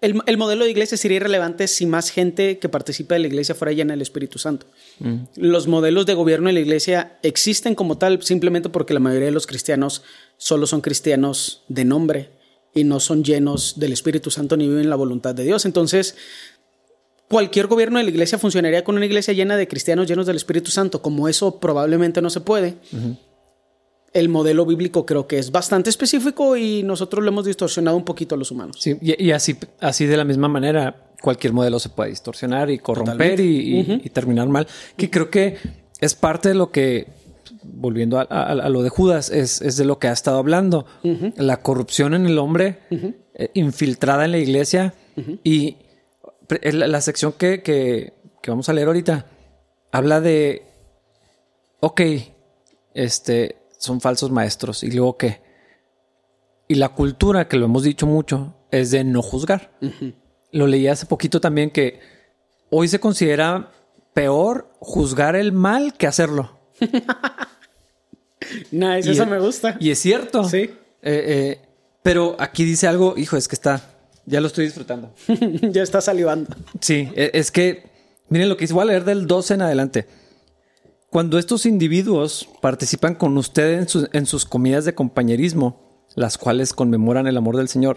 el, 0.00 0.20
el, 0.26 0.36
modelo 0.36 0.64
de 0.64 0.70
iglesia 0.70 0.96
sería 0.96 1.16
irrelevante 1.16 1.66
si 1.66 1.84
más 1.86 2.10
gente 2.10 2.58
que 2.58 2.68
participa 2.68 3.14
de 3.14 3.20
la 3.20 3.26
iglesia 3.26 3.54
fuera 3.54 3.72
llena 3.72 3.94
del 3.94 4.02
Espíritu 4.02 4.38
Santo. 4.38 4.66
Mm. 5.00 5.16
Los 5.36 5.66
modelos 5.66 6.06
de 6.06 6.14
gobierno 6.14 6.46
de 6.48 6.52
la 6.52 6.60
iglesia 6.60 7.18
existen 7.22 7.74
como 7.74 7.98
tal 7.98 8.22
simplemente 8.22 8.68
porque 8.68 8.94
la 8.94 9.00
mayoría 9.00 9.26
de 9.26 9.32
los 9.32 9.46
cristianos 9.46 10.02
solo 10.36 10.66
son 10.66 10.80
cristianos 10.80 11.64
de 11.68 11.84
nombre 11.84 12.30
y 12.74 12.84
no 12.84 13.00
son 13.00 13.24
llenos 13.24 13.80
del 13.80 13.92
Espíritu 13.92 14.30
Santo 14.30 14.56
ni 14.56 14.68
viven 14.68 14.88
la 14.88 14.96
voluntad 14.96 15.34
de 15.34 15.44
Dios. 15.44 15.64
Entonces, 15.64 16.16
cualquier 17.28 17.66
gobierno 17.66 17.98
de 17.98 18.04
la 18.04 18.10
iglesia 18.10 18.38
funcionaría 18.38 18.84
con 18.84 18.96
una 18.96 19.06
iglesia 19.06 19.34
llena 19.34 19.56
de 19.56 19.68
cristianos 19.68 20.06
llenos 20.06 20.26
del 20.26 20.36
Espíritu 20.36 20.70
Santo. 20.70 21.02
Como 21.02 21.28
eso 21.28 21.60
probablemente 21.60 22.22
no 22.22 22.30
se 22.30 22.40
puede, 22.40 22.76
el 24.12 24.28
modelo 24.28 24.64
bíblico 24.64 25.04
creo 25.04 25.26
que 25.26 25.38
es 25.38 25.50
bastante 25.50 25.90
específico 25.90 26.56
y 26.56 26.82
nosotros 26.82 27.22
lo 27.22 27.30
hemos 27.30 27.44
distorsionado 27.44 27.96
un 27.96 28.04
poquito 28.04 28.34
a 28.34 28.38
los 28.38 28.50
humanos. 28.50 28.76
Sí, 28.78 28.96
y, 29.00 29.30
así, 29.32 29.56
así 29.80 30.06
de 30.06 30.16
la 30.16 30.24
misma 30.24 30.48
manera, 30.48 31.12
cualquier 31.20 31.52
modelo 31.52 31.78
se 31.78 31.90
puede 31.90 32.10
distorsionar 32.10 32.70
y 32.70 32.78
corromper 32.78 33.40
y, 33.40 34.08
terminar 34.12 34.48
mal. 34.48 34.66
Que 34.96 35.10
creo 35.10 35.30
que 35.30 35.56
es 36.00 36.14
parte 36.14 36.50
de 36.50 36.54
lo 36.54 36.70
que, 36.70 37.08
volviendo 37.62 38.18
a, 38.18 38.68
lo 38.68 38.82
de 38.82 38.88
Judas, 38.88 39.30
es, 39.30 39.76
de 39.76 39.84
lo 39.84 39.98
que 39.98 40.08
ha 40.08 40.12
estado 40.12 40.38
hablando. 40.38 40.86
La 41.36 41.58
corrupción 41.58 42.14
en 42.14 42.26
el 42.26 42.38
hombre, 42.38 42.80
eh, 43.34 43.50
infiltrada 43.54 44.24
en 44.24 44.32
la 44.32 44.38
iglesia 44.38 44.94
y 45.44 45.76
la, 46.72 47.00
sección 47.00 47.32
que, 47.32 47.62
que, 47.62 48.14
que 48.42 48.50
vamos 48.50 48.68
a 48.68 48.72
leer 48.72 48.86
ahorita 48.86 49.26
habla 49.92 50.20
de, 50.20 50.62
ok, 51.80 52.00
este, 52.94 53.57
son 53.78 54.00
falsos 54.00 54.30
maestros. 54.30 54.82
¿Y 54.82 54.90
luego 54.90 55.16
qué? 55.16 55.40
Y 56.68 56.74
la 56.74 56.90
cultura, 56.90 57.48
que 57.48 57.56
lo 57.56 57.64
hemos 57.64 57.82
dicho 57.82 58.06
mucho, 58.06 58.54
es 58.70 58.90
de 58.90 59.04
no 59.04 59.22
juzgar. 59.22 59.72
Lo 60.52 60.66
leí 60.66 60.86
hace 60.86 61.06
poquito 61.06 61.40
también 61.40 61.70
que 61.70 62.00
hoy 62.70 62.88
se 62.88 63.00
considera 63.00 63.72
peor 64.12 64.70
juzgar 64.80 65.36
el 65.36 65.52
mal 65.52 65.94
que 65.94 66.06
hacerlo. 66.06 66.58
nice, 68.70 69.10
eso 69.10 69.26
me 69.26 69.38
gusta. 69.38 69.76
Y 69.80 69.90
es 69.90 69.98
cierto. 69.98 70.44
Sí. 70.44 70.58
Eh, 70.58 70.74
eh, 71.02 71.60
pero 72.02 72.36
aquí 72.38 72.64
dice 72.64 72.86
algo, 72.86 73.14
hijo, 73.16 73.36
es 73.36 73.48
que 73.48 73.54
está, 73.54 73.82
ya 74.26 74.40
lo 74.40 74.46
estoy 74.46 74.66
disfrutando. 74.66 75.14
ya 75.72 75.82
está 75.82 76.00
salivando. 76.00 76.54
Sí, 76.80 77.08
e, 77.14 77.30
es 77.34 77.50
que, 77.50 77.84
miren 78.28 78.48
lo 78.48 78.56
que 78.56 78.64
dice, 78.64 78.74
voy 78.74 78.82
a 78.82 78.86
leer 78.86 79.04
del 79.04 79.26
12 79.26 79.54
en 79.54 79.62
adelante. 79.62 80.06
Cuando 81.10 81.38
estos 81.38 81.64
individuos 81.64 82.50
participan 82.60 83.14
con 83.14 83.38
usted 83.38 83.88
en, 84.12 84.26
sus 84.26 84.44
comidas 84.44 84.84
de 84.84 84.94
compañerismo, 84.94 86.04
las 86.14 86.36
cuales 86.36 86.74
conmemoran 86.74 87.26
el 87.26 87.38
amor 87.38 87.56
del 87.56 87.70
Señor, 87.70 87.96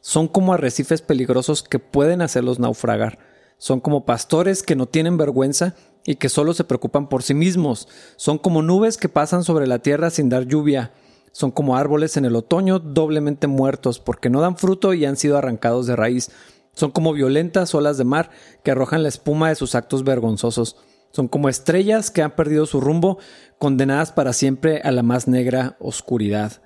son 0.00 0.28
como 0.28 0.54
arrecifes 0.54 1.02
peligrosos 1.02 1.64
que 1.64 1.80
pueden 1.80 2.22
hacerlos 2.22 2.60
naufragar. 2.60 3.18
Son 3.58 3.80
como 3.80 4.04
pastores 4.04 4.62
que 4.62 4.76
no 4.76 4.86
tienen 4.86 5.16
vergüenza 5.16 5.74
y 6.06 6.14
que 6.14 6.28
solo 6.28 6.54
se 6.54 6.62
preocupan 6.62 7.08
por 7.08 7.24
sí 7.24 7.34
mismos. 7.34 7.88
Son 8.14 8.38
como 8.38 8.62
nubes 8.62 8.98
que 8.98 9.08
pasan 9.08 9.42
sobre 9.42 9.66
la 9.66 9.80
tierra 9.80 10.10
sin 10.10 10.28
dar 10.28 10.46
lluvia. 10.46 10.92
Son 11.32 11.50
como 11.50 11.76
árboles 11.76 12.16
en 12.16 12.24
el 12.24 12.36
otoño 12.36 12.78
doblemente 12.78 13.48
muertos 13.48 13.98
porque 13.98 14.30
no 14.30 14.40
dan 14.40 14.56
fruto 14.56 14.94
y 14.94 15.04
han 15.06 15.16
sido 15.16 15.36
arrancados 15.36 15.88
de 15.88 15.96
raíz. 15.96 16.30
Son 16.72 16.92
como 16.92 17.14
violentas 17.14 17.74
olas 17.74 17.98
de 17.98 18.04
mar 18.04 18.30
que 18.62 18.70
arrojan 18.70 19.02
la 19.02 19.08
espuma 19.08 19.48
de 19.48 19.56
sus 19.56 19.74
actos 19.74 20.04
vergonzosos. 20.04 20.76
Son 21.14 21.28
como 21.28 21.48
estrellas 21.48 22.10
que 22.10 22.22
han 22.22 22.34
perdido 22.34 22.66
su 22.66 22.80
rumbo, 22.80 23.18
condenadas 23.60 24.10
para 24.10 24.32
siempre 24.32 24.80
a 24.82 24.90
la 24.90 25.04
más 25.04 25.28
negra 25.28 25.76
oscuridad. 25.78 26.60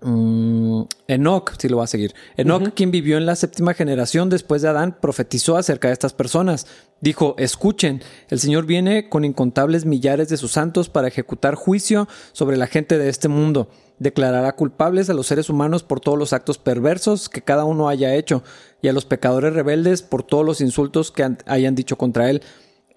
Mm, 0.00 0.84
Enoch, 1.06 1.52
si 1.58 1.68
lo 1.68 1.76
va 1.76 1.84
a 1.84 1.86
seguir. 1.86 2.14
Enoch, 2.38 2.72
quien 2.74 2.90
vivió 2.90 3.18
en 3.18 3.26
la 3.26 3.36
séptima 3.36 3.74
generación 3.74 4.30
después 4.30 4.62
de 4.62 4.68
Adán, 4.68 4.96
profetizó 5.02 5.58
acerca 5.58 5.88
de 5.88 5.92
estas 5.92 6.14
personas. 6.14 6.66
Dijo, 7.02 7.34
escuchen, 7.36 8.02
el 8.30 8.40
Señor 8.40 8.64
viene 8.64 9.10
con 9.10 9.22
incontables 9.22 9.84
millares 9.84 10.30
de 10.30 10.38
sus 10.38 10.52
santos 10.52 10.88
para 10.88 11.08
ejecutar 11.08 11.54
juicio 11.54 12.08
sobre 12.32 12.56
la 12.56 12.68
gente 12.68 12.96
de 12.96 13.10
este 13.10 13.28
mundo. 13.28 13.68
Declarará 13.98 14.56
culpables 14.56 15.10
a 15.10 15.14
los 15.14 15.26
seres 15.26 15.50
humanos 15.50 15.82
por 15.82 16.00
todos 16.00 16.18
los 16.18 16.32
actos 16.32 16.56
perversos 16.56 17.28
que 17.28 17.42
cada 17.42 17.66
uno 17.66 17.90
haya 17.90 18.14
hecho, 18.14 18.42
y 18.80 18.88
a 18.88 18.94
los 18.94 19.04
pecadores 19.04 19.52
rebeldes 19.52 20.00
por 20.00 20.22
todos 20.22 20.46
los 20.46 20.62
insultos 20.62 21.12
que 21.12 21.36
hayan 21.44 21.74
dicho 21.74 21.98
contra 21.98 22.30
él. 22.30 22.42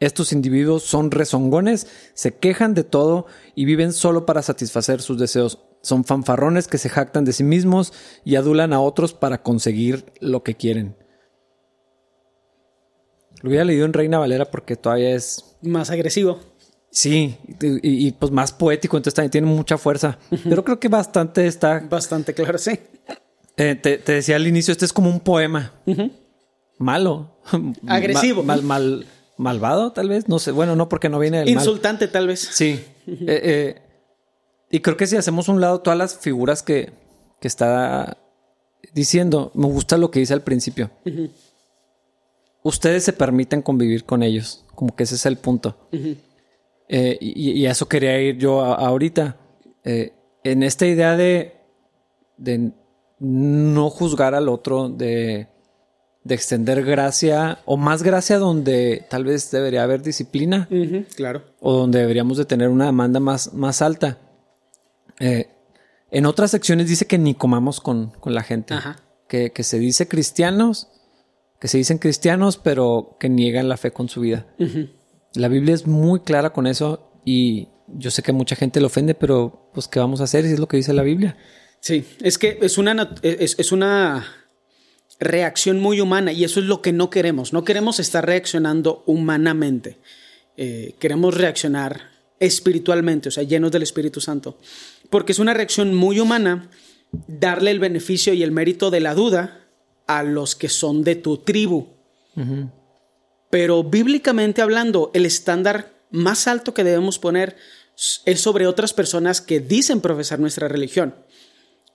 Estos 0.05 0.33
individuos 0.33 0.83
son 0.83 1.09
rezongones, 1.09 1.87
se 2.13 2.35
quejan 2.35 2.75
de 2.75 2.83
todo 2.83 3.25
y 3.55 3.65
viven 3.65 3.91
solo 3.91 4.27
para 4.27 4.43
satisfacer 4.43 5.01
sus 5.01 5.17
deseos. 5.17 5.57
Son 5.81 6.05
fanfarrones 6.05 6.67
que 6.67 6.77
se 6.77 6.89
jactan 6.89 7.25
de 7.25 7.33
sí 7.33 7.43
mismos 7.43 7.91
y 8.23 8.35
adulan 8.35 8.71
a 8.71 8.81
otros 8.81 9.15
para 9.15 9.41
conseguir 9.41 10.05
lo 10.19 10.43
que 10.43 10.53
quieren. 10.53 10.95
Lo 13.41 13.49
hubiera 13.49 13.65
leído 13.65 13.83
en 13.83 13.93
Reina 13.93 14.19
Valera 14.19 14.51
porque 14.51 14.75
todavía 14.75 15.15
es... 15.15 15.57
Más 15.63 15.89
agresivo. 15.89 16.39
Sí, 16.91 17.39
y, 17.59 18.11
pues 18.11 18.31
más 18.31 18.51
poético, 18.51 18.97
entonces 18.97 19.15
también 19.15 19.31
tiene 19.31 19.47
mucha 19.47 19.79
fuerza. 19.79 20.19
Pero 20.43 20.63
creo 20.63 20.79
que 20.79 20.87
bastante 20.87 21.47
está... 21.47 21.79
Bastante 21.79 22.35
claro, 22.35 22.59
sí. 22.59 22.79
Eh, 23.57 23.73
te, 23.73 23.97
decía 23.97 24.35
al 24.35 24.45
inicio, 24.45 24.71
este 24.71 24.85
es 24.85 24.93
como 24.93 25.09
un 25.09 25.19
poema. 25.19 25.73
Malo. 26.77 27.39
Agresivo. 27.87 28.43
mal, 28.43 28.61
mal 28.61 29.07
malvado, 29.37 29.91
tal 29.91 30.09
vez. 30.09 30.27
No 30.27 30.39
sé. 30.39 30.51
Bueno, 30.51 30.75
no 30.75 30.89
porque 30.89 31.09
no 31.09 31.19
viene 31.19 31.39
del 31.39 31.49
Insultante, 31.49 32.07
tal 32.07 32.27
vez. 32.27 32.39
Sí. 32.39 32.83
Eh, 33.07 33.15
eh, 33.27 33.81
y 34.71 34.79
creo 34.79 34.97
que 34.97 35.05
si 35.05 35.15
hacemos 35.15 35.47
un 35.47 35.61
lado 35.61 35.79
todas 35.79 35.95
las 35.95 36.17
figuras 36.17 36.63
que, 36.63 36.91
que 37.39 37.47
está 37.47 38.17
diciendo, 38.93 39.51
me 39.53 39.67
gusta 39.67 39.95
lo 39.99 40.09
que 40.09 40.21
dice 40.21 40.33
al 40.33 40.41
principio. 40.41 40.89
Ustedes 42.63 43.03
se 43.03 43.13
permiten 43.13 43.61
convivir 43.61 44.05
con 44.05 44.23
ellos. 44.23 44.65
Como 44.73 44.95
que 44.95 45.03
ese 45.03 45.13
es 45.13 45.25
el 45.27 45.37
punto. 45.37 45.77
Eh, 46.89 47.17
y, 47.21 47.63
a 47.67 47.71
eso 47.73 47.87
quería 47.87 48.19
ir 48.19 48.39
yo 48.39 48.63
ahorita. 48.63 49.37
en 49.83 50.63
esta 50.63 50.87
idea 50.87 51.15
de, 51.15 51.57
de 52.37 52.71
no 53.19 53.91
juzgar 53.91 54.33
al 54.33 54.49
otro, 54.49 54.89
de 54.89 55.47
de 56.25 56.33
extender 56.33 56.83
gracia 56.83 57.59
o 57.65 57.77
más 57.77 58.01
gracia 58.01 58.39
donde 58.39 59.05
tal 59.09 59.23
vez 59.23 59.51
debería 59.51 59.83
haber 59.83 60.01
disciplina. 60.01 60.67
claro. 61.15 61.43
O 61.59 61.73
donde 61.73 61.99
deberíamos 61.99 62.37
de 62.37 62.45
tener 62.45 62.69
una 62.69 62.87
demanda 62.87 63.19
más, 63.19 63.53
más 63.53 63.83
alta. 63.83 64.17
Eh, 65.19 65.47
en 66.09 66.25
otras 66.25 66.49
secciones 66.51 66.89
dice 66.89 67.05
que 67.05 67.19
ni 67.19 67.35
comamos 67.35 67.79
con, 67.79 68.11
la 68.25 68.41
gente. 68.41 68.73
Que, 69.27 69.51
se 69.61 69.77
dice 69.77 70.07
cristianos, 70.07 70.87
que 71.59 71.67
se 71.67 71.77
dicen 71.77 71.99
cristianos, 71.99 72.57
pero 72.57 73.17
que 73.19 73.29
niegan 73.29 73.69
la 73.69 73.77
fe 73.77 73.91
con 73.91 74.09
su 74.09 74.21
vida. 74.21 74.47
La 75.35 75.47
Biblia 75.47 75.75
es 75.75 75.85
muy 75.85 76.21
clara 76.21 76.53
con 76.53 76.65
eso 76.65 77.11
y 77.23 77.67
yo 77.87 78.09
sé 78.09 78.23
que 78.23 78.31
mucha 78.31 78.55
gente 78.55 78.79
le 78.79 78.87
ofende, 78.87 79.13
pero 79.13 79.69
pues 79.75 79.87
¿qué 79.87 79.99
vamos 79.99 80.21
a 80.21 80.23
hacer 80.23 80.43
si 80.45 80.53
es 80.53 80.59
lo 80.59 80.67
que 80.67 80.77
dice 80.77 80.91
la 80.91 81.03
Biblia? 81.03 81.37
Sí, 81.81 82.03
es 82.23 82.39
que 82.39 82.57
es 82.63 82.79
una, 82.79 83.15
es 83.21 83.71
una 83.71 84.25
reacción 85.19 85.79
muy 85.79 86.01
humana 86.01 86.31
y 86.31 86.43
eso 86.43 86.59
es 86.59 86.65
lo 86.65 86.81
que 86.81 86.93
no 86.93 87.09
queremos. 87.09 87.53
No 87.53 87.63
queremos 87.63 87.99
estar 87.99 88.25
reaccionando 88.25 89.03
humanamente. 89.05 89.97
Eh, 90.57 90.95
queremos 90.99 91.35
reaccionar 91.35 92.11
espiritualmente, 92.39 93.29
o 93.29 93.31
sea, 93.31 93.43
llenos 93.43 93.71
del 93.71 93.83
Espíritu 93.83 94.21
Santo. 94.21 94.57
Porque 95.09 95.31
es 95.31 95.39
una 95.39 95.53
reacción 95.53 95.95
muy 95.95 96.19
humana 96.19 96.69
darle 97.27 97.71
el 97.71 97.79
beneficio 97.79 98.33
y 98.33 98.43
el 98.43 98.51
mérito 98.51 98.91
de 98.91 98.99
la 98.99 99.15
duda 99.15 99.67
a 100.07 100.23
los 100.23 100.55
que 100.55 100.69
son 100.69 101.03
de 101.03 101.15
tu 101.15 101.37
tribu. 101.37 101.87
Pero 103.49 103.83
bíblicamente 103.83 104.61
hablando, 104.61 105.11
el 105.13 105.25
estándar 105.25 105.93
más 106.11 106.47
alto 106.47 106.73
que 106.73 106.83
debemos 106.83 107.19
poner 107.19 107.55
es 108.25 108.41
sobre 108.41 108.67
otras 108.67 108.93
personas 108.93 109.39
que 109.39 109.59
dicen 109.59 110.01
profesar 110.01 110.39
nuestra 110.39 110.67
religión. 110.67 111.15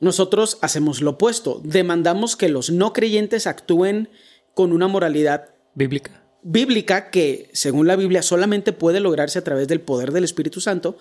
Nosotros 0.01 0.59
hacemos 0.63 1.03
lo 1.03 1.13
opuesto, 1.13 1.61
demandamos 1.63 2.35
que 2.35 2.49
los 2.49 2.71
no 2.71 2.93
creyentes 2.95 3.47
actúen 3.47 4.09
con 4.55 4.73
una 4.73 4.89
moralidad 4.89 5.51
bíblica. 5.75 6.23
Bíblica 6.43 7.11
que, 7.11 7.51
según 7.53 7.87
la 7.87 7.97
Biblia, 7.97 8.23
solamente 8.23 8.73
puede 8.73 9.01
lograrse 9.01 9.39
a 9.39 9.45
través 9.45 9.69
del 9.69 9.83
poder 9.83 10.13
del 10.13 10.25
Espíritu 10.25 10.61
Santo. 10.61 10.97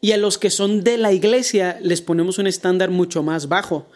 Y 0.00 0.12
a 0.12 0.18
los 0.18 0.38
que 0.38 0.50
son 0.50 0.84
de 0.84 0.98
la 0.98 1.12
iglesia 1.12 1.78
les 1.82 2.02
ponemos 2.02 2.38
un 2.38 2.46
estándar 2.46 2.90
mucho 2.90 3.22
más 3.22 3.48
bajo, 3.48 3.88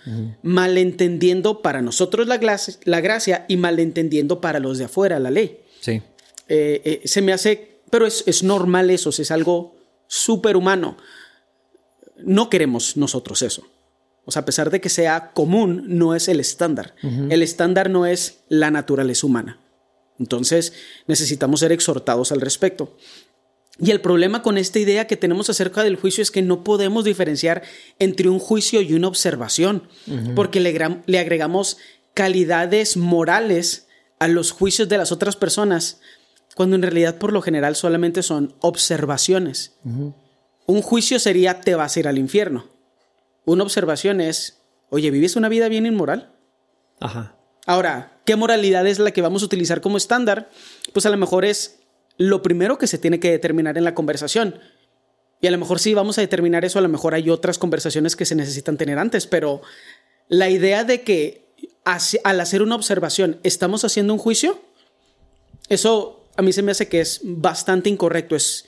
malentendiendo 0.42 1.62
para 1.62 1.82
nosotros 1.82 2.26
la, 2.26 2.40
la, 2.84 3.00
gracia 3.00 3.44
y 3.48 3.56
malentendiendo 3.56 4.40
para 4.40 4.58
los 4.58 4.78
de 4.78 4.86
afuera 4.86 5.20
la 5.20 5.30
ley. 5.30 5.60
Sí. 5.80 6.02
Eh, 6.48 6.82
eh, 6.84 7.02
se 7.04 7.22
me 7.22 7.32
hace, 7.32 7.82
pero 7.90 8.06
es, 8.06 8.24
es 8.26 8.42
normal 8.42 8.90
eso, 8.90 9.10
es 9.10 9.30
algo 9.30 9.76
súper 10.08 10.56
humano. 10.56 10.96
No 12.16 12.50
queremos 12.50 12.96
nosotros 12.96 13.42
eso. 13.42 13.62
O 14.24 14.30
sea, 14.30 14.42
a 14.42 14.44
pesar 14.44 14.70
de 14.70 14.80
que 14.80 14.88
sea 14.88 15.32
común, 15.32 15.84
no 15.86 16.14
es 16.14 16.28
el 16.28 16.38
estándar. 16.40 16.94
El 17.02 17.42
estándar 17.42 17.90
no 17.90 18.06
es 18.06 18.44
la 18.48 18.70
naturaleza 18.70 19.26
humana. 19.26 19.60
Entonces, 20.18 20.72
necesitamos 21.08 21.60
ser 21.60 21.72
exhortados 21.72 22.30
al 22.30 22.40
respecto. 22.40 22.96
Y 23.80 23.90
el 23.90 24.00
problema 24.00 24.42
con 24.42 24.58
esta 24.58 24.78
idea 24.78 25.06
que 25.06 25.16
tenemos 25.16 25.50
acerca 25.50 25.82
del 25.82 25.96
juicio 25.96 26.22
es 26.22 26.30
que 26.30 26.42
no 26.42 26.62
podemos 26.62 27.04
diferenciar 27.04 27.62
entre 27.98 28.28
un 28.28 28.38
juicio 28.38 28.80
y 28.82 28.92
una 28.92 29.08
observación, 29.08 29.88
porque 30.36 30.60
le, 30.60 31.18
agregamos 31.18 31.78
calidades 32.14 32.96
morales 32.96 33.88
a 34.18 34.28
los 34.28 34.52
juicios 34.52 34.88
de 34.88 34.98
las 34.98 35.10
otras 35.10 35.36
personas, 35.36 36.00
cuando 36.54 36.76
en 36.76 36.82
realidad 36.82 37.16
por 37.16 37.32
lo 37.32 37.42
general 37.42 37.74
solamente 37.74 38.22
son 38.22 38.54
observaciones. 38.60 39.72
Un 40.66 40.82
juicio 40.82 41.18
sería 41.18 41.60
te 41.60 41.74
vas 41.74 41.96
a 41.96 42.00
ir 42.00 42.08
al 42.08 42.18
infierno. 42.18 42.71
Una 43.44 43.64
observación 43.64 44.20
es, 44.20 44.62
oye, 44.90 45.10
¿vives 45.10 45.36
una 45.36 45.48
vida 45.48 45.68
bien 45.68 45.86
inmoral? 45.86 46.32
Ajá. 47.00 47.36
Ahora, 47.66 48.20
¿qué 48.24 48.36
moralidad 48.36 48.86
es 48.86 48.98
la 48.98 49.12
que 49.12 49.22
vamos 49.22 49.42
a 49.42 49.46
utilizar 49.46 49.80
como 49.80 49.96
estándar? 49.96 50.50
Pues 50.92 51.06
a 51.06 51.10
lo 51.10 51.16
mejor 51.16 51.44
es 51.44 51.80
lo 52.18 52.42
primero 52.42 52.78
que 52.78 52.86
se 52.86 52.98
tiene 52.98 53.20
que 53.20 53.30
determinar 53.30 53.78
en 53.78 53.84
la 53.84 53.94
conversación. 53.94 54.60
Y 55.40 55.46
a 55.48 55.50
lo 55.50 55.58
mejor 55.58 55.80
sí 55.80 55.94
vamos 55.94 56.18
a 56.18 56.20
determinar 56.20 56.64
eso, 56.64 56.78
a 56.78 56.82
lo 56.82 56.88
mejor 56.88 57.14
hay 57.14 57.30
otras 57.30 57.58
conversaciones 57.58 58.14
que 58.14 58.24
se 58.24 58.36
necesitan 58.36 58.76
tener 58.76 58.98
antes, 58.98 59.26
pero 59.26 59.62
la 60.28 60.48
idea 60.48 60.84
de 60.84 61.02
que 61.02 61.48
al 62.22 62.40
hacer 62.40 62.62
una 62.62 62.76
observación 62.76 63.40
estamos 63.42 63.84
haciendo 63.84 64.12
un 64.12 64.20
juicio, 64.20 64.60
eso 65.68 66.28
a 66.36 66.42
mí 66.42 66.52
se 66.52 66.62
me 66.62 66.70
hace 66.70 66.88
que 66.88 67.00
es 67.00 67.20
bastante 67.24 67.90
incorrecto, 67.90 68.36
es 68.36 68.66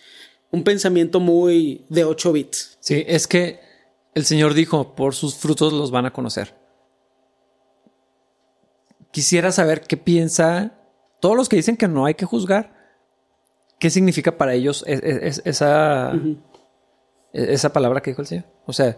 un 0.50 0.64
pensamiento 0.64 1.20
muy 1.20 1.84
de 1.88 2.04
8 2.04 2.32
bits. 2.32 2.76
Sí, 2.80 3.04
es 3.06 3.28
que 3.28 3.60
el 4.14 4.24
Señor 4.24 4.54
dijo, 4.54 4.94
por 4.94 5.14
sus 5.14 5.34
frutos 5.36 5.72
los 5.72 5.90
van 5.90 6.06
a 6.06 6.12
conocer. 6.12 6.54
Quisiera 9.10 9.52
saber 9.52 9.82
qué 9.82 9.96
piensa 9.96 10.72
todos 11.20 11.36
los 11.36 11.48
que 11.48 11.56
dicen 11.56 11.76
que 11.76 11.88
no 11.88 12.04
hay 12.04 12.14
que 12.14 12.26
juzgar, 12.26 12.74
qué 13.78 13.90
significa 13.90 14.36
para 14.36 14.54
ellos 14.54 14.84
esa, 14.86 16.12
esa 17.32 17.72
palabra 17.72 18.00
que 18.02 18.10
dijo 18.10 18.22
el 18.22 18.28
Señor. 18.28 18.44
O 18.66 18.72
sea, 18.72 18.94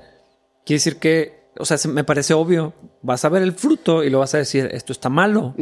quiere 0.65 0.79
decir 0.79 0.99
que 0.99 1.47
o 1.59 1.65
sea, 1.65 1.79
me 1.91 2.05
parece 2.05 2.35
obvio. 2.35 2.75
Vas 3.03 3.25
a 3.25 3.29
ver 3.29 3.43
el 3.43 3.53
fruto 3.53 4.05
y 4.05 4.11
lo 4.11 4.19
vas 4.19 4.35
a 4.35 4.39
decir, 4.39 4.69
esto 4.73 4.93
está 4.93 5.09
malo, 5.09 5.55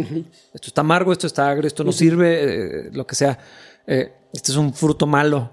esto 0.53 0.69
está 0.69 0.81
amargo, 0.81 1.13
esto 1.13 1.27
está 1.27 1.49
agrio, 1.49 1.67
esto 1.67 1.85
no 1.85 1.93
sirve, 1.93 2.87
eh, 2.87 2.91
lo 2.93 3.07
que 3.07 3.15
sea. 3.15 3.39
Eh, 3.87 4.13
este 4.33 4.51
es 4.51 4.57
un 4.57 4.73
fruto 4.75 5.07
malo. 5.07 5.51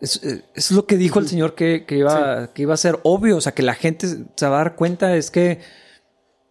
Es, 0.00 0.22
eh, 0.22 0.44
es, 0.54 0.70
lo 0.70 0.86
que 0.86 0.96
dijo 0.96 1.18
el 1.18 1.28
Señor 1.28 1.54
que, 1.54 1.84
iba, 1.90 2.52
que 2.52 2.62
iba 2.62 2.74
a 2.74 2.78
ser 2.78 3.00
obvio. 3.02 3.36
O 3.36 3.40
sea, 3.40 3.52
que 3.52 3.62
la 3.62 3.74
gente 3.74 4.06
se 4.06 4.46
va 4.46 4.56
a 4.56 4.64
dar 4.64 4.76
cuenta 4.76 5.16
es 5.16 5.30
que 5.30 5.60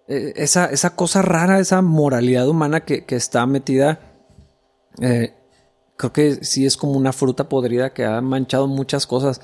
esa, 0.07 0.67
esa 0.67 0.95
cosa 0.95 1.21
rara, 1.21 1.59
esa 1.59 1.81
moralidad 1.81 2.47
humana 2.47 2.85
que, 2.85 3.03
está 3.09 3.45
metida, 3.45 3.99
creo 4.97 6.13
que 6.13 6.45
sí 6.45 6.65
es 6.65 6.77
como 6.77 6.93
una 6.93 7.11
fruta 7.11 7.49
podrida 7.49 7.93
que 7.93 8.05
ha 8.05 8.21
manchado 8.21 8.67
muchas 8.67 9.05
cosas. 9.05 9.41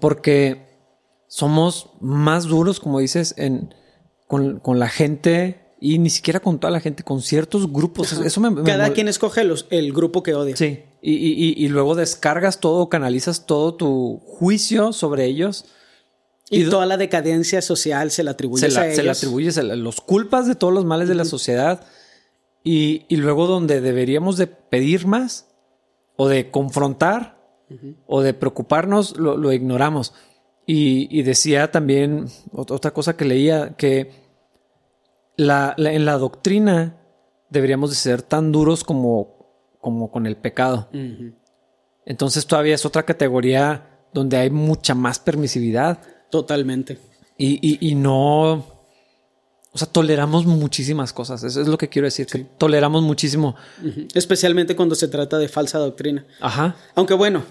Porque 0.00 0.72
somos 1.28 1.90
más 2.00 2.44
duros, 2.44 2.78
como 2.80 2.98
dices, 2.98 3.34
en, 3.38 3.74
con, 4.26 4.78
la 4.78 4.88
gente 4.88 5.76
y 5.80 5.98
ni 5.98 6.10
siquiera 6.10 6.40
con 6.40 6.58
toda 6.58 6.70
la 6.70 6.80
gente, 6.80 7.02
con 7.02 7.22
ciertos 7.22 7.72
grupos. 7.72 8.12
Eso 8.12 8.40
me, 8.40 8.62
Cada 8.62 8.92
quien 8.92 9.08
escoge 9.08 9.44
los, 9.44 9.66
el 9.70 9.92
grupo 9.92 10.22
que 10.22 10.34
odia. 10.34 10.56
Sí. 10.56 10.80
Y, 11.04 11.66
luego 11.68 11.96
descargas 11.96 12.60
todo, 12.60 12.88
canalizas 12.88 13.44
todo 13.44 13.74
tu 13.74 14.20
juicio 14.24 14.92
sobre 14.92 15.24
ellos. 15.26 15.64
Y, 16.48 16.68
toda 16.68 16.86
la 16.86 16.96
decadencia 16.96 17.60
social 17.60 18.10
se 18.10 18.22
la 18.22 18.32
atribuye 18.32 18.64
a 18.64 18.68
ellos. 18.68 18.96
Se 18.96 19.02
la 19.02 19.12
atribuyes, 19.12 19.56
los 19.56 20.00
culpas 20.00 20.46
de 20.46 20.54
todos 20.54 20.72
los 20.72 20.84
males 20.84 21.08
de 21.08 21.16
la 21.16 21.24
sociedad. 21.24 21.84
Y, 22.62 23.04
luego 23.10 23.46
donde 23.46 23.80
deberíamos 23.80 24.36
de 24.36 24.46
pedir 24.46 25.06
más, 25.06 25.48
o 26.16 26.28
de 26.28 26.50
confrontar, 26.50 27.42
o 28.06 28.22
de 28.22 28.34
preocuparnos, 28.34 29.16
lo, 29.16 29.36
lo 29.36 29.52
ignoramos. 29.52 30.14
Y, 30.66 31.22
decía 31.22 31.72
también 31.72 32.28
otra 32.52 32.92
cosa 32.92 33.16
que 33.16 33.24
leía, 33.24 33.74
que 33.76 34.12
la, 35.36 35.74
en 35.76 36.04
la 36.04 36.18
doctrina 36.18 36.96
deberíamos 37.50 37.90
de 37.90 37.96
ser 37.96 38.22
tan 38.22 38.52
duros 38.52 38.84
como, 38.84 39.41
como 39.82 40.10
con 40.10 40.26
el 40.26 40.36
pecado. 40.36 40.88
Entonces 42.06 42.46
todavía 42.46 42.74
es 42.74 42.86
otra 42.86 43.02
categoría 43.02 43.90
donde 44.14 44.38
hay 44.38 44.48
mucha 44.48 44.94
más 44.94 45.18
permisividad. 45.18 45.98
Totalmente. 46.30 46.98
Y, 47.36 47.94
no... 47.94 48.72
O 49.74 49.78
sea, 49.78 49.88
toleramos 49.88 50.46
muchísimas 50.46 51.12
cosas. 51.12 51.42
Eso 51.44 51.60
es 51.60 51.68
lo 51.68 51.76
que 51.78 51.88
quiero 51.88 52.06
decir. 52.06 52.26
Que 52.26 52.40
toleramos 52.40 53.02
muchísimo. 53.02 53.56
Especialmente 54.14 54.76
cuando 54.76 54.94
se 54.94 55.08
trata 55.08 55.38
de 55.38 55.48
falsa 55.48 55.78
doctrina. 55.78 56.26
Ajá. 56.40 56.76
Aunque 56.94 57.14
bueno, 57.14 57.42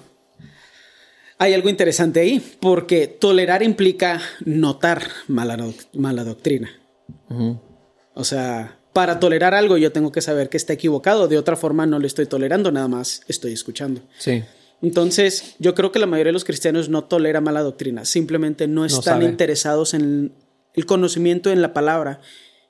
hay 1.40 1.56
algo 1.56 1.68
interesante 1.70 2.20
ahí, 2.20 2.58
porque 2.60 3.08
tolerar 3.08 3.64
implica 3.64 4.22
notar 4.46 5.04
mala, 5.28 5.58
mala 5.94 6.24
doctrina. 6.24 6.70
O 8.14 8.24
sea, 8.24 8.78
para 8.94 9.20
tolerar 9.20 9.54
algo 9.54 9.78
yo 9.78 9.92
tengo 9.92 10.12
que 10.12 10.22
saber 10.22 10.50
que 10.50 10.58
está 10.58 10.74
equivocado, 10.74 11.28
de 11.28 11.38
otra 11.38 11.56
forma 11.56 11.86
no 11.86 12.00
lo 12.00 12.08
estoy 12.08 12.26
tolerando, 12.26 12.72
nada 12.72 12.88
más 12.88 13.22
estoy 13.28 13.54
escuchando. 13.54 14.02
Sí. 14.18 14.44
Entonces, 14.82 15.56
yo 15.60 15.76
creo 15.76 15.92
que 15.92 16.00
la 16.00 16.08
mayoría 16.08 16.30
de 16.30 16.34
los 16.34 16.44
cristianos 16.44 16.90
no 16.90 17.04
tolera 17.04 17.40
mala 17.40 17.62
doctrina, 17.62 18.04
simplemente 18.06 18.68
no 18.68 18.84
están 18.84 19.22
interesados 19.22 19.94
en 19.94 20.34
el 20.74 20.86
conocimiento 20.86 21.52
en 21.52 21.62
la 21.62 21.74
palabra. 21.74 22.22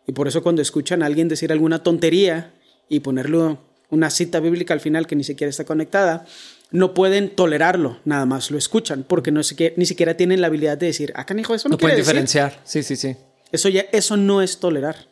Y 0.08 0.12
por 0.12 0.28
eso 0.28 0.44
cuando 0.44 0.62
escuchan 0.62 1.04
a 1.04 1.06
alguien 1.06 1.28
decir 1.28 1.52
alguna 1.52 1.84
tontería 1.84 2.54
y 2.90 3.00
ponerle 3.00 3.58
una 3.90 4.10
cita 4.10 4.40
bíblica 4.40 4.74
al 4.74 4.82
final 4.82 5.08
que 5.08 5.16
ni 5.16 5.24
siquiera 5.24 5.50
está 5.50 5.64
conectada, 5.64 6.26
no 6.72 6.94
pueden 6.94 7.30
tolerarlo, 7.30 8.00
nada 8.06 8.26
más 8.26 8.52
lo 8.52 8.58
escuchan, 8.58 9.06
porque 9.08 9.32
no 9.32 9.42
ni 9.76 9.86
siquiera 9.86 10.16
tienen 10.16 10.42
la 10.42 10.48
habilidad 10.48 10.78
de 10.78 10.88
decir, 10.88 11.14
ah, 11.16 11.26
canijo, 11.26 11.54
eso 11.54 11.70
no, 11.70 11.74
no 11.74 11.78
pueden 11.78 11.98
diferenciar. 11.98 12.60
Sí, 12.64 12.84
sí, 12.84 12.96
sí. 12.96 13.16
Eso 13.52 13.70
ya, 13.70 13.86
eso 13.92 14.18
no 14.18 14.42
es 14.42 14.60
tolerar. 14.60 15.11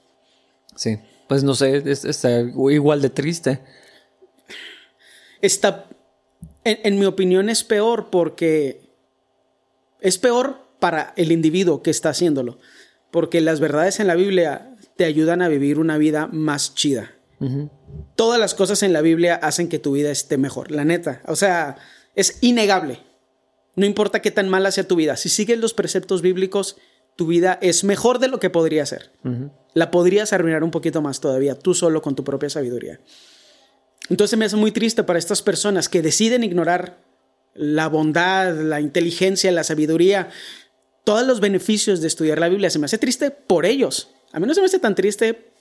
Sí, 0.79 0.97
pues 1.27 1.43
no 1.43 1.55
sé, 1.55 1.83
está 1.91 2.39
igual 2.39 3.01
de 3.01 3.09
triste. 3.09 3.59
Está, 5.41 5.89
en, 6.63 6.97
mi 6.97 7.05
opinión, 7.05 7.49
es 7.49 7.65
peor 7.65 8.09
porque 8.09 8.89
es 9.99 10.17
peor 10.17 10.69
para 10.79 11.13
el 11.17 11.33
individuo 11.33 11.83
que 11.83 11.89
está 11.89 12.11
haciéndolo, 12.11 12.59
porque 13.11 13.41
las 13.41 13.59
verdades 13.59 13.99
en 13.99 14.07
la 14.07 14.15
Biblia 14.15 14.73
te 14.95 15.03
ayudan 15.03 15.41
a 15.41 15.49
vivir 15.49 15.79
una 15.79 15.97
vida 15.97 16.29
más 16.31 16.75
chida. 16.75 17.11
Todas 18.15 18.39
las 18.39 18.55
cosas 18.55 18.81
en 18.81 18.93
la 18.93 19.01
Biblia 19.01 19.35
hacen 19.35 19.67
que 19.67 19.79
tu 19.79 19.91
vida 19.91 20.11
esté 20.11 20.37
mejor, 20.37 20.71
la 20.71 20.85
neta. 20.85 21.21
O 21.25 21.35
sea, 21.35 21.75
es 22.15 22.37
innegable. 22.39 23.03
No 23.75 23.85
importa 23.85 24.21
qué 24.21 24.31
tan 24.31 24.47
mala 24.47 24.71
sea 24.71 24.87
tu 24.87 24.95
vida, 24.95 25.17
si 25.17 25.27
sigues 25.27 25.59
los 25.59 25.73
preceptos 25.73 26.21
bíblicos, 26.21 26.77
tu 27.15 27.27
vida 27.27 27.59
es 27.61 27.83
mejor 27.83 28.19
de 28.19 28.27
lo 28.27 28.39
que 28.39 28.49
podría 28.49 28.85
ser. 28.85 29.11
La 29.73 29.91
podrías 29.91 30.33
arruinar 30.33 30.63
un 30.63 30.71
poquito 30.71 31.01
más 31.01 31.19
todavía, 31.19 31.57
tú 31.57 31.73
solo 31.73 32.01
con 32.01 32.15
tu 32.15 32.23
propia 32.23 32.49
sabiduría. 32.49 32.99
Entonces 34.09 34.37
me 34.39 34.45
hace 34.45 34.55
muy 34.55 34.71
triste 34.71 35.03
para 35.03 35.19
estas 35.19 35.41
personas 35.41 35.89
que 35.89 36.01
deciden 36.01 36.43
ignorar 36.43 37.03
la 37.53 37.87
bondad, 37.87 38.53
la 38.55 38.81
inteligencia, 38.81 39.51
la 39.51 39.63
sabiduría, 39.63 40.29
todos 41.03 41.25
los 41.25 41.39
beneficios 41.39 42.01
de 42.01 42.07
estudiar 42.07 42.39
la 42.39 42.49
Biblia. 42.49 42.69
Se 42.69 42.79
me 42.79 42.85
hace 42.85 42.97
triste 42.97 43.31
por 43.31 43.65
ellos. 43.65 44.09
A 44.31 44.39
mí 44.39 44.47
no 44.47 44.53
se 44.53 44.61
me 44.61 44.67
hace 44.67 44.79
tan 44.79 44.95
triste 44.95 45.51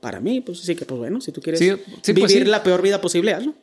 para 0.00 0.20
mí, 0.20 0.40
pues 0.40 0.60
sí 0.60 0.76
que, 0.76 0.84
pues 0.84 0.98
bueno, 0.98 1.20
si 1.20 1.32
tú 1.32 1.40
quieres 1.40 1.60
pues 2.02 2.14
vivir 2.14 2.46
la 2.46 2.62
peor 2.62 2.82
vida 2.82 3.00
posible, 3.00 3.32
hazlo. 3.32 3.54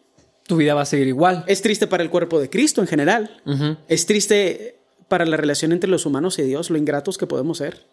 Tu 0.47 0.57
vida 0.57 0.73
va 0.73 0.81
a 0.81 0.85
seguir 0.85 1.07
igual. 1.07 1.43
Es 1.47 1.61
triste 1.61 1.87
para 1.87 2.03
el 2.03 2.09
cuerpo 2.09 2.39
de 2.39 2.49
Cristo 2.49 2.81
en 2.81 2.87
general. 2.87 3.41
Es 3.87 4.05
triste 4.05 4.80
para 5.11 5.25
la 5.25 5.35
relación 5.35 5.73
entre 5.73 5.89
los 5.89 6.05
humanos 6.05 6.39
y 6.39 6.43
Dios, 6.43 6.69
lo 6.69 6.77
ingratos 6.77 7.17
que 7.17 7.27
podemos 7.27 7.57
ser. 7.57 7.85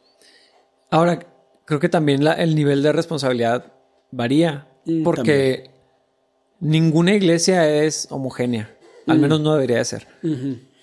Ahora, 0.88 1.18
creo 1.64 1.80
que 1.80 1.88
también 1.88 2.24
el 2.24 2.54
nivel 2.54 2.80
de 2.80 2.92
responsabilidad 2.92 3.72
varía, 4.12 4.68
mm, 4.84 5.02
porque 5.02 5.72
ninguna 6.60 7.14
iglesia 7.14 7.68
es 7.82 8.06
homogénea, 8.10 8.72
al 9.08 9.18
mm. 9.18 9.20
menos 9.20 9.40
no 9.40 9.52
debería 9.52 9.78
de 9.78 9.84
ser. 9.84 10.06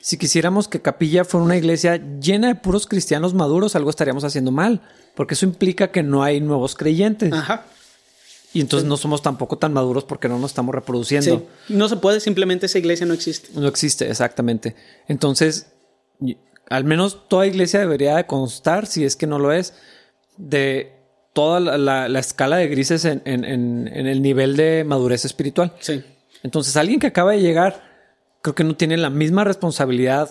Si 0.02 0.17
quisiéramos 0.17 0.67
que 0.67 0.82
Capilla 0.82 1.24
fuera 1.24 1.45
una 1.45 1.56
iglesia 1.56 2.04
llena 2.19 2.50
de 2.50 2.56
puros 2.56 2.86
cristianos 2.86 3.34
maduros, 3.34 3.78
algo 3.78 3.89
estaríamos 3.89 4.26
haciendo 4.26 4.52
mal 4.52 4.82
porque 5.15 5.36
eso 5.36 5.45
implica 5.45 5.91
que 5.91 6.04
no 6.04 6.21
hay 6.21 6.41
nuevos 6.41 6.76
creyentes. 6.76 7.32
Ajá. 7.32 7.65
Y 8.54 8.62
entonces 8.62 8.88
no 8.88 8.95
somos 8.95 9.21
tampoco 9.21 9.58
tan 9.58 9.74
maduros 9.74 10.06
porque 10.06 10.30
no 10.30 10.38
nos 10.38 10.52
estamos 10.52 10.74
reproduciendo. 10.76 11.45
Sí. 11.67 11.74
No 11.74 11.89
se 11.89 11.98
puede, 11.98 12.19
simplemente 12.19 12.67
esa 12.67 12.78
iglesia 12.78 13.06
no 13.06 13.13
existe. 13.13 13.50
No 13.54 13.67
existe, 13.67 14.10
exactamente. 14.10 14.76
Entonces, 15.08 15.67
al 16.69 16.84
menos 16.84 17.28
toda 17.28 17.47
iglesia 17.47 17.80
debería 17.80 18.15
de 18.15 18.25
constar, 18.25 18.86
si 18.86 19.06
es 19.06 19.15
que 19.15 19.28
no 19.28 19.39
lo 19.39 19.51
es, 19.51 19.73
de 20.38 20.93
toda 21.34 21.60
la, 21.60 22.19
escala 22.19 22.58
de 22.58 22.67
grises 22.67 23.06
en, 23.06 23.21
el 23.25 24.21
nivel 24.21 24.56
de 24.56 24.84
madurez 24.86 25.25
espiritual. 25.25 25.73
Sí. 25.80 26.04
Entonces, 26.43 26.75
alguien 26.78 26.99
que 26.99 27.08
acaba 27.08 27.32
de 27.32 27.41
llegar, 27.41 27.84
creo 28.41 28.56
que 28.56 28.63
no 28.63 28.75
tiene 28.75 28.97
la 28.97 29.10
misma 29.10 29.43
responsabilidad 29.43 30.30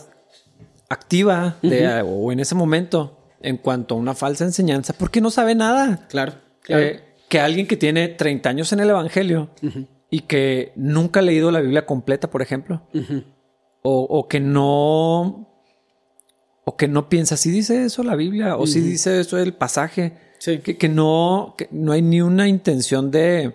activa 0.88 1.56
de, 1.62 2.02
o 2.02 2.30
en 2.30 2.40
ese 2.40 2.54
momento 2.54 3.18
en 3.44 3.58
cuanto 3.58 3.94
a 3.94 3.98
una 3.98 4.14
falsa 4.14 4.44
enseñanza 4.44 4.94
porque 4.94 5.20
no 5.20 5.30
sabe 5.30 5.54
nada. 5.54 6.06
Claro. 6.08 6.34
Eh, 6.68 7.00
que 7.28 7.40
alguien 7.40 7.66
que 7.66 7.76
tiene 7.76 8.08
30 8.08 8.48
años 8.48 8.72
en 8.72 8.80
el 8.80 8.90
Evangelio 8.90 9.50
y 10.10 10.20
que 10.20 10.72
nunca 10.76 11.20
ha 11.20 11.22
leído 11.22 11.50
la 11.50 11.60
Biblia 11.60 11.84
completa, 11.84 12.30
por 12.30 12.42
ejemplo, 12.42 12.82
o, 13.82 14.28
que 14.28 14.40
no... 14.40 15.50
O 16.64 16.76
que 16.76 16.88
no 16.88 17.08
piensa, 17.08 17.36
si 17.36 17.50
dice 17.50 17.84
eso 17.84 18.02
la 18.02 18.16
Biblia, 18.16 18.56
o 18.56 18.66
si 18.66 18.80
dice 18.80 19.20
eso 19.20 19.38
el 19.38 19.54
pasaje. 19.54 20.16
Sí. 20.38 20.58
Que, 20.58 20.76
que 20.76 20.88
no, 20.88 21.54
que 21.56 21.68
no 21.70 21.92
hay 21.92 22.02
ni 22.02 22.20
una 22.22 22.48
intención 22.48 23.10
de, 23.10 23.54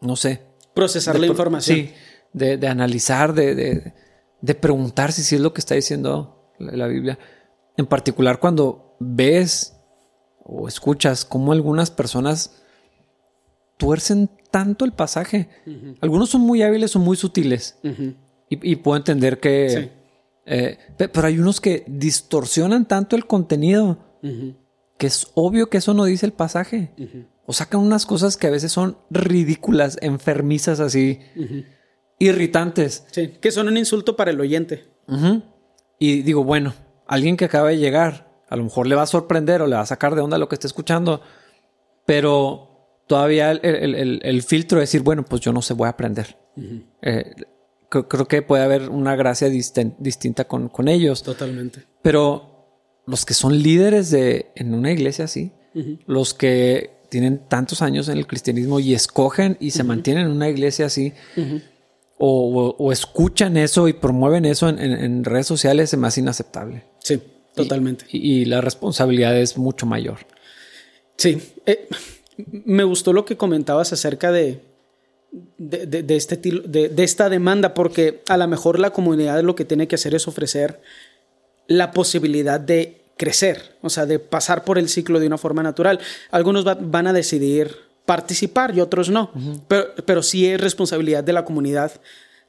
no 0.00 0.16
sé. 0.16 0.42
Procesar 0.74 1.14
de 1.14 1.20
la 1.20 1.26
información. 1.26 1.76
Sí, 1.76 1.92
de, 2.32 2.56
de 2.56 2.66
analizar, 2.68 3.34
de, 3.34 3.54
de, 3.54 3.94
de 4.40 4.54
preguntar 4.54 5.12
si 5.12 5.34
es 5.34 5.40
lo 5.40 5.52
que 5.52 5.60
está 5.60 5.74
diciendo 5.74 6.52
la, 6.58 6.72
la 6.72 6.86
Biblia. 6.86 7.18
En 7.76 7.86
particular 7.86 8.38
cuando 8.40 8.96
ves 9.00 9.74
o 10.44 10.66
escuchas 10.66 11.24
cómo 11.24 11.52
algunas 11.52 11.90
personas 11.90 12.62
tuercen 13.76 14.30
tanto 14.50 14.84
el 14.84 14.92
pasaje. 14.92 15.48
Algunos 16.00 16.30
son 16.30 16.40
muy 16.40 16.62
hábiles 16.62 16.96
o 16.96 16.98
muy 16.98 17.16
sutiles. 17.16 17.78
Y 18.48 18.76
puedo 18.76 18.96
entender 18.96 19.40
que... 19.40 19.97
Eh, 20.50 20.78
pe- 20.96 21.08
pero 21.08 21.26
hay 21.26 21.38
unos 21.38 21.60
que 21.60 21.84
distorsionan 21.86 22.86
tanto 22.86 23.16
el 23.16 23.26
contenido 23.26 23.98
que 24.98 25.06
es 25.06 25.28
obvio 25.34 25.68
que 25.70 25.78
eso 25.78 25.94
no 25.94 26.04
dice 26.04 26.26
el 26.26 26.32
pasaje. 26.32 26.90
O 27.46 27.52
sacan 27.52 27.80
unas 27.80 28.04
cosas 28.06 28.36
que 28.36 28.46
a 28.46 28.50
veces 28.50 28.72
son 28.72 28.98
ridículas, 29.10 29.98
enfermizas 30.02 30.80
así, 30.80 31.20
irritantes. 32.18 33.04
Sí. 33.10 33.28
Que 33.40 33.50
son 33.50 33.68
un 33.68 33.76
insulto 33.76 34.16
para 34.16 34.30
el 34.30 34.40
oyente. 34.40 34.88
Y 35.98 36.22
digo, 36.22 36.44
bueno, 36.44 36.74
alguien 37.06 37.36
que 37.36 37.44
acaba 37.46 37.68
de 37.68 37.78
llegar, 37.78 38.42
a 38.48 38.56
lo 38.56 38.64
mejor 38.64 38.86
le 38.86 38.94
va 38.94 39.02
a 39.02 39.06
sorprender 39.06 39.62
o 39.62 39.66
le 39.66 39.76
va 39.76 39.82
a 39.82 39.86
sacar 39.86 40.14
de 40.14 40.20
onda 40.20 40.38
lo 40.38 40.48
que 40.48 40.54
está 40.56 40.66
escuchando, 40.66 41.20
pero 42.06 43.02
todavía 43.06 43.50
el, 43.50 43.60
el- 43.64 43.94
el- 43.94 44.20
el 44.22 44.42
filtro 44.42 44.78
de 44.78 44.82
decir, 44.82 45.02
bueno, 45.02 45.24
pues 45.24 45.40
yo 45.40 45.52
no 45.52 45.62
sé, 45.62 45.74
voy 45.74 45.86
a 45.86 45.90
aprender. 45.90 46.36
Eh, 47.02 47.32
creo, 47.88 48.08
creo 48.08 48.26
que 48.28 48.42
puede 48.42 48.62
haber 48.62 48.88
una 48.90 49.16
gracia 49.16 49.48
distinta 49.48 50.44
con, 50.46 50.68
con 50.68 50.88
ellos, 50.88 51.22
Totalmente. 51.22 51.84
pero 52.02 53.02
los 53.06 53.24
que 53.24 53.34
son 53.34 53.58
líderes 53.62 54.10
de, 54.10 54.50
en 54.54 54.74
una 54.74 54.92
iglesia 54.92 55.24
así, 55.26 55.52
los 56.06 56.34
que 56.34 56.90
tienen 57.08 57.38
tantos 57.48 57.80
años 57.82 58.08
en 58.08 58.18
el 58.18 58.26
cristianismo 58.26 58.80
y 58.80 58.92
escogen 58.94 59.56
y 59.60 59.70
se 59.70 59.84
mantienen 59.84 60.26
en 60.26 60.32
una 60.32 60.48
iglesia 60.48 60.86
así, 60.86 61.12
o, 62.18 62.50
o- 62.60 62.76
o 62.78 62.92
escuchan 62.92 63.56
eso 63.56 63.86
y 63.88 63.92
promueven 63.92 64.44
eso 64.44 64.68
en, 64.68 64.78
en- 64.78 64.92
en 65.04 65.24
redes 65.24 65.46
sociales, 65.46 65.92
es 65.92 65.98
más 65.98 66.18
inaceptable. 66.18 66.84
Sí, 66.98 67.22
totalmente. 67.54 68.04
Y, 68.10 68.40
y 68.40 68.44
la 68.44 68.60
responsabilidad 68.60 69.36
es 69.38 69.56
mucho 69.56 69.86
mayor. 69.86 70.18
Sí. 71.16 71.38
Eh, 71.64 71.88
me 72.36 72.84
gustó 72.84 73.12
lo 73.12 73.24
que 73.24 73.36
comentabas 73.36 73.92
acerca 73.92 74.30
de, 74.32 74.60
de, 75.58 75.86
de- 75.86 76.02
de 76.02 76.16
este 76.16 76.36
de, 76.36 76.88
de 76.88 77.04
esta 77.04 77.28
demanda, 77.28 77.74
porque 77.74 78.22
a 78.28 78.36
lo 78.36 78.46
mejor 78.48 78.78
la 78.78 78.90
comunidad 78.90 79.42
lo 79.42 79.54
que 79.54 79.64
tiene 79.64 79.86
que 79.88 79.94
hacer 79.96 80.14
es 80.14 80.26
ofrecer 80.28 80.80
la 81.66 81.90
posibilidad 81.92 82.58
de 82.60 83.02
crecer, 83.16 83.76
o 83.82 83.90
sea, 83.90 84.06
de 84.06 84.18
pasar 84.18 84.64
por 84.64 84.78
el 84.78 84.88
ciclo 84.88 85.18
de 85.20 85.26
una 85.26 85.38
forma 85.38 85.62
natural. 85.62 85.98
Algunos 86.30 86.66
va- 86.66 86.78
van 86.80 87.06
a 87.08 87.12
decidir 87.12 87.74
participar 88.06 88.74
y 88.74 88.80
otros 88.80 89.10
no, 89.10 89.30
pero, 89.68 89.88
pero 90.06 90.22
sí 90.22 90.46
es 90.46 90.58
responsabilidad 90.60 91.22
de 91.24 91.32
la 91.34 91.44
comunidad 91.44 91.92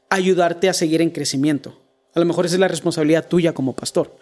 ayudarte 0.09 0.69
a 0.69 0.73
seguir 0.73 1.01
en 1.01 1.09
crecimiento. 1.09 1.81
A 2.15 2.19
lo 2.19 2.25
mejor 2.25 2.45
esa 2.45 2.55
es 2.55 2.59
la 2.59 2.67
responsabilidad 2.67 3.27
tuya 3.27 3.53
como 3.53 3.75
pastor. 3.75 4.15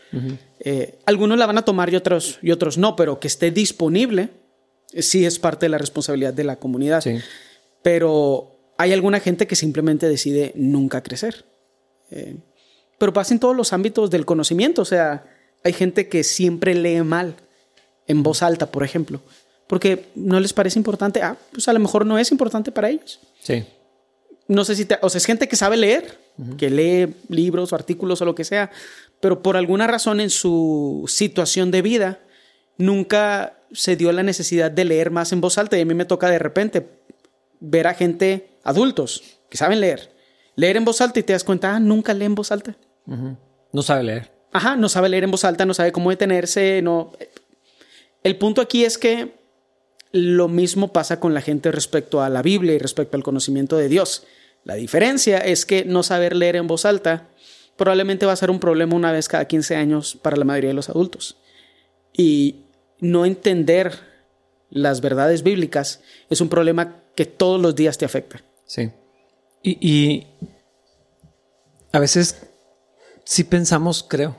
Eh, 0.60 0.98
algunos 1.06 1.38
la 1.38 1.46
van 1.46 1.58
a 1.58 1.62
tomar 1.64 1.92
y 1.94 1.96
otros, 1.96 2.40
y 2.42 2.52
otros 2.52 2.78
no, 2.78 2.96
pero 2.96 3.20
que 3.20 3.28
esté 3.28 3.52
disponible 3.52 4.30
eh, 4.94 5.02
sí 5.02 5.26
es 5.26 5.38
parte 5.40 5.68
de 5.68 5.70
la 5.70 5.78
responsabilidad 5.78 6.34
de 6.34 6.44
la 6.44 6.56
comunidad. 6.58 7.02
Sí. 7.02 7.18
Pero 7.84 8.74
hay 8.78 8.94
alguna 8.94 9.20
gente 9.20 9.48
que 9.48 9.56
simplemente 9.56 10.08
decide 10.08 10.52
nunca 10.56 11.02
crecer. 11.02 11.46
Eh, 12.12 12.38
pero 12.98 13.14
pasa 13.14 13.34
en 13.34 13.40
todos 13.40 13.56
los 13.56 13.74
ámbitos 13.74 14.10
del 14.10 14.26
conocimiento. 14.26 14.82
O 14.82 14.86
sea, 14.86 15.26
hay 15.64 15.74
gente 15.74 16.08
que 16.08 16.24
siempre 16.24 16.74
lee 16.76 17.02
mal, 17.04 17.36
en 18.08 18.24
voz 18.24 18.42
alta, 18.42 18.72
por 18.72 18.84
ejemplo, 18.84 19.22
porque 19.68 20.06
no 20.16 20.40
les 20.40 20.54
parece 20.54 20.80
importante. 20.80 21.22
Ah, 21.22 21.38
pues 21.52 21.68
a 21.68 21.74
lo 21.74 21.80
mejor 21.80 22.06
no 22.06 22.18
es 22.18 22.32
importante 22.32 22.72
para 22.72 22.90
ellos. 22.90 23.20
Sí. 23.42 23.66
No 24.48 24.64
sé 24.64 24.76
si 24.76 24.86
te, 24.86 24.98
o 25.02 25.10
sea, 25.10 25.18
es 25.20 25.26
gente 25.26 25.48
que 25.48 25.58
sabe 25.58 25.76
leer, 25.76 26.18
que 26.58 26.70
lee 26.70 27.16
libros 27.28 27.74
o 27.74 27.76
artículos 27.76 28.22
o 28.22 28.26
lo 28.26 28.34
que 28.34 28.46
sea, 28.46 28.72
pero 29.20 29.42
por 29.42 29.58
alguna 29.58 29.88
razón 29.88 30.22
en 30.22 30.30
su 30.30 31.04
situación 31.08 31.72
de 31.72 31.82
vida 31.82 32.20
nunca 32.78 33.58
se 33.74 33.98
dio 33.98 34.12
la 34.12 34.24
necesidad 34.24 34.72
de 34.72 34.86
leer 34.86 35.12
más 35.12 35.34
en 35.34 35.42
voz 35.42 35.58
alta 35.58 35.78
y 35.78 35.82
a 35.82 35.86
mí 35.86 35.94
me 35.94 36.06
toca 36.06 36.30
de 36.30 36.40
repente 36.40 36.88
ver 37.60 37.88
a 37.88 37.94
gente 37.94 38.50
adultos 38.64 39.40
que 39.50 39.58
saben 39.58 39.80
leer, 39.80 40.12
leer 40.56 40.78
en 40.78 40.86
voz 40.86 41.02
alta 41.02 41.20
y 41.20 41.24
te 41.24 41.34
das 41.34 41.44
cuenta, 41.44 41.76
ah, 41.76 41.80
nunca 41.80 42.14
lee 42.14 42.26
en 42.26 42.36
voz 42.36 42.52
alta. 42.52 42.76
No 43.72 43.82
sabe 43.82 44.04
leer. 44.04 44.32
Ajá, 44.52 44.76
no 44.76 44.90
sabe 44.90 45.10
leer 45.10 45.24
en 45.24 45.32
voz 45.32 45.46
alta, 45.46 45.66
no 45.66 45.74
sabe 45.74 45.92
cómo 45.92 46.10
detenerse, 46.10 46.82
no. 46.82 47.14
El 48.24 48.38
punto 48.38 48.62
aquí 48.62 48.84
es 48.84 48.98
que 48.98 49.38
lo 50.12 50.48
mismo 50.48 50.94
pasa 50.94 51.20
con 51.20 51.34
la 51.34 51.42
gente 51.42 51.72
respecto 51.72 52.22
a 52.22 52.30
la 52.30 52.42
Biblia 52.42 52.74
y 52.74 52.80
respecto 52.80 53.18
al 53.18 53.24
conocimiento 53.24 53.78
de 53.78 53.90
Dios. 53.90 54.26
La 54.64 54.76
diferencia 54.76 55.38
es 55.38 55.66
que 55.66 55.86
no 55.86 56.04
saber 56.04 56.36
leer 56.36 56.56
en 56.56 56.68
voz 56.68 56.86
alta 56.86 57.30
probablemente 57.78 58.26
va 58.26 58.34
a 58.34 58.38
ser 58.38 58.50
un 58.50 58.60
problema 58.60 58.96
una 58.96 59.12
vez 59.12 59.28
cada 59.28 59.46
15 59.46 59.76
años 59.76 60.18
para 60.22 60.36
la 60.36 60.46
mayoría 60.46 60.70
de 60.70 60.74
los 60.74 60.90
adultos. 60.90 61.38
Y 62.12 62.64
no 63.00 63.26
entender 63.26 63.94
las 64.70 65.02
verdades 65.02 65.44
bíblicas 65.44 66.02
es 66.30 66.42
un 66.42 66.50
problema 66.50 67.04
que 67.18 67.26
todos 67.26 67.60
los 67.60 67.74
días 67.76 67.98
te 67.98 68.06
afecta. 68.06 68.42
Sí. 68.66 68.92
Y, 69.64 69.78
y 69.82 70.28
a 71.92 72.00
veces 72.00 72.48
sí 73.26 73.44
pensamos, 73.44 74.06
creo, 74.08 74.38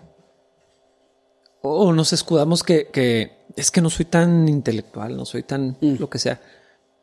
o 1.61 1.93
nos 1.93 2.13
escudamos 2.13 2.63
que, 2.63 2.87
que 2.87 3.33
es 3.57 3.71
que 3.73 3.81
no 3.81 3.91
soy 3.91 4.05
tan 4.07 4.49
intelectual, 4.49 5.17
no 5.17 5.25
soy 5.25 5.43
tan 5.43 5.77
lo 5.81 6.09
que 6.09 6.19
sea. 6.21 6.41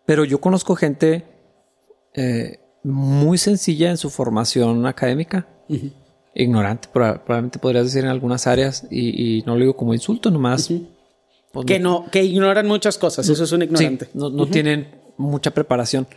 Pero 0.05 0.23
yo 0.23 0.39
conozco 0.39 0.75
gente 0.75 1.25
eh, 2.13 2.59
muy 2.83 3.37
sencilla 3.37 3.89
en 3.89 3.97
su 3.97 4.09
formación 4.09 4.85
académica, 4.85 5.45
ignorante, 6.33 6.87
proba- 6.93 7.21
probablemente 7.23 7.59
podrías 7.59 7.85
decir 7.85 8.03
en 8.05 8.09
algunas 8.11 8.47
áreas, 8.47 8.87
y, 8.89 9.39
y 9.39 9.41
no 9.43 9.55
lo 9.55 9.61
digo 9.61 9.75
como 9.75 9.93
insulto, 9.93 10.31
nomás. 10.31 10.69
pues, 11.51 11.65
Que 11.65 11.79
no, 11.79 12.05
que 12.11 12.23
ignoran 12.23 12.65
muchas 12.67 12.97
cosas, 12.97 13.27
eso 13.27 13.43
es 13.43 13.51
un 13.51 13.59
Sí, 13.61 13.65
ignorante. 13.65 14.09
no, 14.13 14.29
no 14.29 14.47
tienen 14.47 15.03
mucha 15.17 15.51
preparación. 15.51 16.07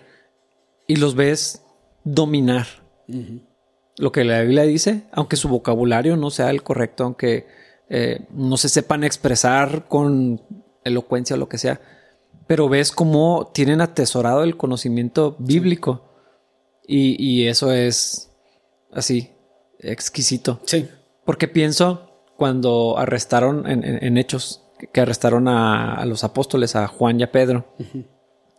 Y 0.86 0.96
los 0.96 1.14
ves 1.14 1.62
dominar 2.04 2.66
lo 3.98 4.12
que 4.12 4.24
la 4.24 4.42
Biblia 4.42 4.62
dice, 4.62 5.02
aunque 5.12 5.36
su 5.36 5.48
vocabulario 5.48 6.16
no 6.16 6.30
sea 6.30 6.50
el 6.50 6.62
correcto, 6.62 7.04
aunque 7.04 7.46
eh, 7.88 8.26
no 8.30 8.56
se 8.56 8.68
sepan 8.68 9.02
expresar 9.04 9.86
con 9.88 10.40
elocuencia 10.84 11.34
o 11.34 11.38
lo 11.38 11.48
que 11.48 11.58
sea. 11.58 11.80
Pero 12.46 12.68
ves 12.68 12.92
cómo 12.92 13.50
tienen 13.52 13.80
atesorado 13.80 14.42
el 14.42 14.56
conocimiento 14.56 15.36
bíblico. 15.38 16.04
Y, 16.86 17.22
y 17.22 17.48
eso 17.48 17.72
es 17.72 18.30
así, 18.92 19.30
exquisito. 19.80 20.60
Sí. 20.64 20.88
Porque 21.26 21.48
pienso 21.48 22.24
cuando 22.36 22.96
arrestaron 22.96 23.68
en, 23.68 23.84
en- 23.84 24.02
en 24.02 24.16
Hechos, 24.16 24.62
que- 24.92 25.00
arrestaron 25.00 25.48
a, 25.48 25.94
a 25.96 26.06
los 26.06 26.24
apóstoles, 26.24 26.76
a 26.76 26.86
Juan 26.88 27.20
y 27.20 27.24
a 27.24 27.32
Pedro, 27.32 27.66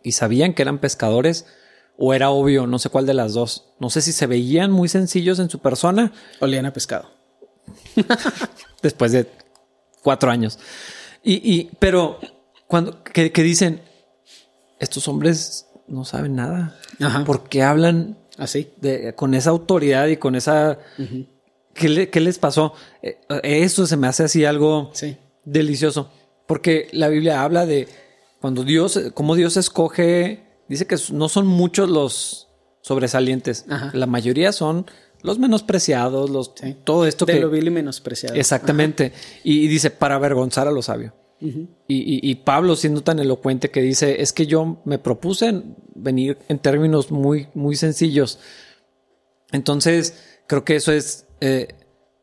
y 0.02 0.12
sabían 0.12 0.54
que 0.54 0.62
eran 0.62 0.78
pescadores, 0.78 1.46
o 1.98 2.14
era 2.14 2.30
obvio, 2.30 2.66
no 2.66 2.78
sé 2.78 2.88
cuál 2.88 3.04
de 3.06 3.14
las 3.14 3.34
dos. 3.34 3.66
No 3.78 3.90
sé 3.90 4.00
si 4.00 4.12
se 4.12 4.26
veían 4.26 4.70
muy 4.70 4.88
sencillos 4.88 5.38
en 5.38 5.50
su 5.50 5.58
persona 5.58 6.12
Olían 6.40 6.64
a 6.66 6.72
pescado. 6.72 7.10
después 8.82 9.12
de 9.12 9.26
cuatro 10.02 10.30
años. 10.30 10.58
Y, 11.22 11.34
y- 11.34 11.70
pero 11.78 12.18
cuando 12.66 13.02
que, 13.04 13.32
que 13.32 13.42
dicen, 13.42 13.82
estos 14.78 15.08
hombres 15.08 15.66
no 15.88 16.04
saben 16.04 16.36
nada. 16.36 16.76
Ajá. 17.00 17.24
¿Por 17.24 17.48
qué 17.48 17.62
hablan 17.62 18.16
Así. 18.38 18.70
de- 18.80 19.14
con 19.14 19.34
esa 19.34 19.50
autoridad 19.50 20.06
y 20.06 20.16
con 20.16 20.34
esa... 20.34 20.78
¿Qué, 21.74 21.88
le- 21.88 22.10
qué 22.10 22.20
les 22.20 22.38
pasó? 22.38 22.72
Eh, 23.02 23.18
Eso 23.42 23.86
se 23.86 23.96
me 23.96 24.06
hace 24.08 24.24
así 24.24 24.44
algo 24.44 24.90
Sí. 24.94 25.16
delicioso, 25.44 26.10
porque 26.46 26.88
la 26.92 27.08
Biblia 27.08 27.42
habla 27.42 27.66
de 27.66 27.88
cuando 28.40 28.64
Dios, 28.64 28.98
cómo 29.14 29.34
Dios 29.36 29.56
escoge, 29.56 30.44
dice 30.68 30.86
que 30.86 30.96
no 31.12 31.28
son 31.28 31.46
muchos 31.46 31.88
los 31.90 32.48
sobresalientes, 32.80 33.66
Ajá. 33.68 33.90
la 33.94 34.06
mayoría 34.06 34.52
son 34.52 34.86
los 35.22 35.38
menospreciados, 35.38 36.30
los 36.30 36.52
Sí. 36.54 36.76
todo 36.84 37.06
esto 37.06 37.26
de 37.26 37.34
que 37.34 37.40
lo 37.40 37.50
vil 37.50 37.66
y 37.66 37.70
menospreciado. 37.70 38.34
exactamente 38.36 39.12
y, 39.44 39.60
y 39.64 39.68
dice 39.68 39.90
para 39.90 40.14
avergonzar 40.14 40.66
a 40.66 40.70
lo 40.70 40.80
sabio. 40.82 41.12
y, 41.42 41.46
y- 41.88 42.20
y 42.30 42.34
Pablo 42.36 42.76
siendo 42.76 43.02
tan 43.02 43.18
elocuente 43.18 43.70
que 43.70 43.80
dice 43.80 44.20
es 44.20 44.32
que 44.34 44.46
yo 44.46 44.82
me 44.84 44.98
propuse 44.98 45.62
venir 45.94 46.36
en 46.48 46.58
términos 46.58 47.10
muy 47.10 47.48
muy 47.54 47.76
sencillos. 47.76 48.38
Entonces 49.52 50.14
creo 50.46 50.64
que 50.64 50.76
eso 50.76 50.92
es 50.92 51.26
eh, 51.40 51.68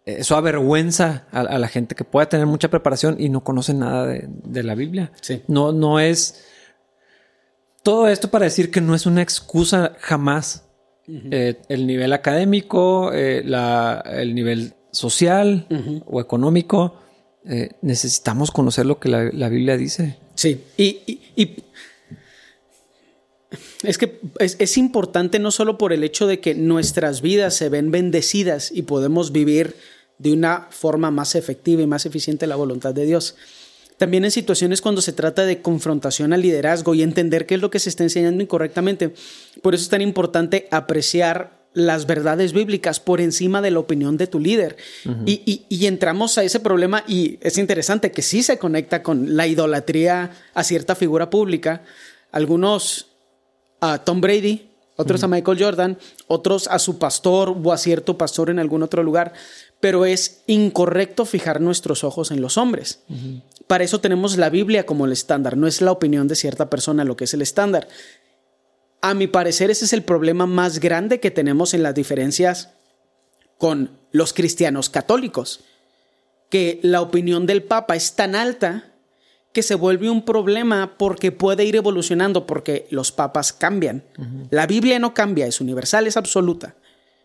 eso 0.08 0.36
avergüenza 0.36 1.28
a, 1.32 1.42
a 1.42 1.60
la 1.60 1.68
gente 1.68 1.96
que 1.96 2.04
pueda 2.04 2.30
tener 2.30 2.46
mucha 2.46 2.70
preparación 2.70 3.18
y 3.20 3.30
no 3.30 3.44
conoce 3.44 3.74
nada 3.74 4.08
de, 4.08 4.26
de 4.28 4.64
la 4.64 4.74
Biblia. 4.76 5.12
Sí. 5.22 5.42
No, 5.48 5.72
no 5.72 6.00
es 6.00 6.46
todo 7.84 8.08
esto 8.08 8.30
para 8.30 8.46
decir 8.46 8.72
que 8.72 8.82
no 8.82 8.96
es 8.96 9.06
una 9.06 9.22
excusa 9.22 9.96
jamás. 10.00 10.64
Eh, 11.08 11.62
el 11.70 11.88
nivel 11.88 12.12
académico, 12.12 13.14
eh, 13.14 13.42
la- 13.46 14.04
el 14.06 14.36
nivel 14.36 14.74
social 14.92 15.66
o 16.06 16.20
económico, 16.20 17.00
eh, 17.46 17.70
necesitamos 17.82 18.52
conocer 18.52 18.86
lo 18.86 19.00
que 19.00 19.08
la, 19.08 19.24
la 19.32 19.48
Biblia 19.48 19.78
dice. 19.78 20.18
Sí, 20.36 20.66
y, 20.76 21.22
y, 21.38 21.64
es 23.84 23.98
que 23.98 24.20
es, 24.40 24.58
es, 24.60 24.78
importante 24.78 25.40
no 25.40 25.52
solo 25.52 25.78
por 25.78 25.94
el 25.94 26.04
hecho 26.04 26.28
de 26.28 26.42
que 26.42 26.56
nuestras 26.56 27.22
vidas 27.22 27.54
se 27.54 27.70
ven 27.70 27.90
bendecidas 27.92 28.70
y 28.72 28.82
podemos 28.82 29.32
vivir 29.32 29.76
de 30.20 30.34
una 30.34 30.68
forma 30.70 31.12
más 31.12 31.36
efectiva 31.36 31.82
y 31.82 31.88
más 31.88 32.06
eficiente 32.06 32.48
la 32.48 32.56
voluntad 32.56 32.94
de 32.94 33.06
Dios. 33.06 33.36
También 33.98 34.26
en 34.26 34.32
situaciones 34.32 34.82
cuando 34.82 35.02
se 35.02 35.12
trata 35.12 35.46
de 35.46 35.62
confrontación 35.62 36.32
al 36.32 36.42
liderazgo 36.42 36.94
y 36.94 37.02
entender 37.02 37.46
qué 37.46 37.56
es 37.56 37.62
lo 37.62 37.72
que 37.72 37.80
se 37.80 37.90
está 37.90 38.04
enseñando 38.04 38.44
incorrectamente. 38.44 39.14
Por 39.62 39.74
eso 39.74 39.84
es 39.84 39.90
tan 39.90 40.02
importante 40.02 40.68
apreciar 40.70 41.58
las 41.74 42.08
verdades 42.08 42.54
bíblicas 42.54 43.00
por 43.00 43.22
encima 43.22 43.62
de 43.62 43.72
la 43.72 43.80
opinión 43.80 44.18
de 44.18 44.28
tu 44.28 44.40
líder. 44.40 44.78
y, 45.26 45.86
entramos 45.86 46.38
a 46.38 46.44
ese 46.44 46.60
problema 46.60 47.04
y 47.08 47.38
es 47.42 47.58
interesante 47.58 48.12
que 48.12 48.22
sí 48.22 48.44
se 48.44 48.58
conecta 48.58 49.04
con 49.04 49.36
la 49.36 49.48
idolatría 49.48 50.32
a 50.54 50.64
cierta 50.64 50.96
figura 50.96 51.30
pública. 51.30 51.84
Algunos 52.32 53.08
a 53.80 54.04
Tom 54.04 54.22
Brady, 54.22 54.70
otros 54.96 55.24
a 55.24 55.28
Michael 55.28 55.64
Jordan, 55.64 55.98
otros 56.26 56.68
a 56.68 56.80
su 56.80 56.98
pastor 56.98 57.56
o 57.64 57.72
a 57.72 57.78
cierto 57.78 58.18
pastor 58.18 58.50
en 58.50 58.60
algún 58.60 58.82
otro 58.84 59.04
lugar. 59.04 59.34
Pero 59.80 60.06
es 60.06 60.44
incorrecto 60.48 61.26
fijar 61.26 61.62
nuestros 61.62 62.04
ojos 62.04 62.32
en 62.32 62.42
los 62.42 62.58
hombres. 62.58 63.04
Para 63.68 63.84
eso 63.84 64.00
tenemos 64.00 64.38
la 64.38 64.50
Biblia 64.50 64.86
como 64.86 65.06
el 65.06 65.12
estándar, 65.12 65.58
no 65.58 65.68
es 65.68 65.82
la 65.82 65.92
opinión 65.92 66.28
de 66.28 66.36
cierta 66.36 66.70
persona 66.70 67.04
lo 67.04 67.16
que 67.18 67.26
es 67.26 67.34
el 67.34 67.42
estándar. 67.42 67.88
A 69.02 69.14
mi 69.14 69.28
parecer 69.28 69.70
ese 69.70 69.86
es 69.86 69.94
el 69.94 70.04
problema 70.04 70.48
más 70.48 70.80
grande 70.80 71.20
que 71.20 71.32
tenemos 71.32 71.74
en 71.74 71.84
las 71.84 71.94
diferencias 71.94 72.72
con 73.58 73.92
los 74.12 74.34
cristianos 74.34 74.90
católicos, 74.90 75.62
que 76.50 76.80
la 76.82 77.02
opinión 77.02 77.46
del 77.46 77.64
Papa 77.64 77.96
es 77.96 78.14
tan 78.14 78.36
alta 78.36 78.94
que 79.54 79.64
se 79.64 79.76
vuelve 79.76 80.10
un 80.10 80.24
problema 80.24 80.98
porque 80.98 81.32
puede 81.32 81.66
ir 81.66 81.76
evolucionando, 81.76 82.46
porque 82.46 82.88
los 82.92 83.12
papas 83.12 83.54
cambian. 83.54 84.04
La 84.52 84.68
Biblia 84.68 85.00
no 85.00 85.14
cambia, 85.14 85.48
es 85.48 85.62
universal, 85.62 86.06
es 86.06 86.16
absoluta. 86.16 86.76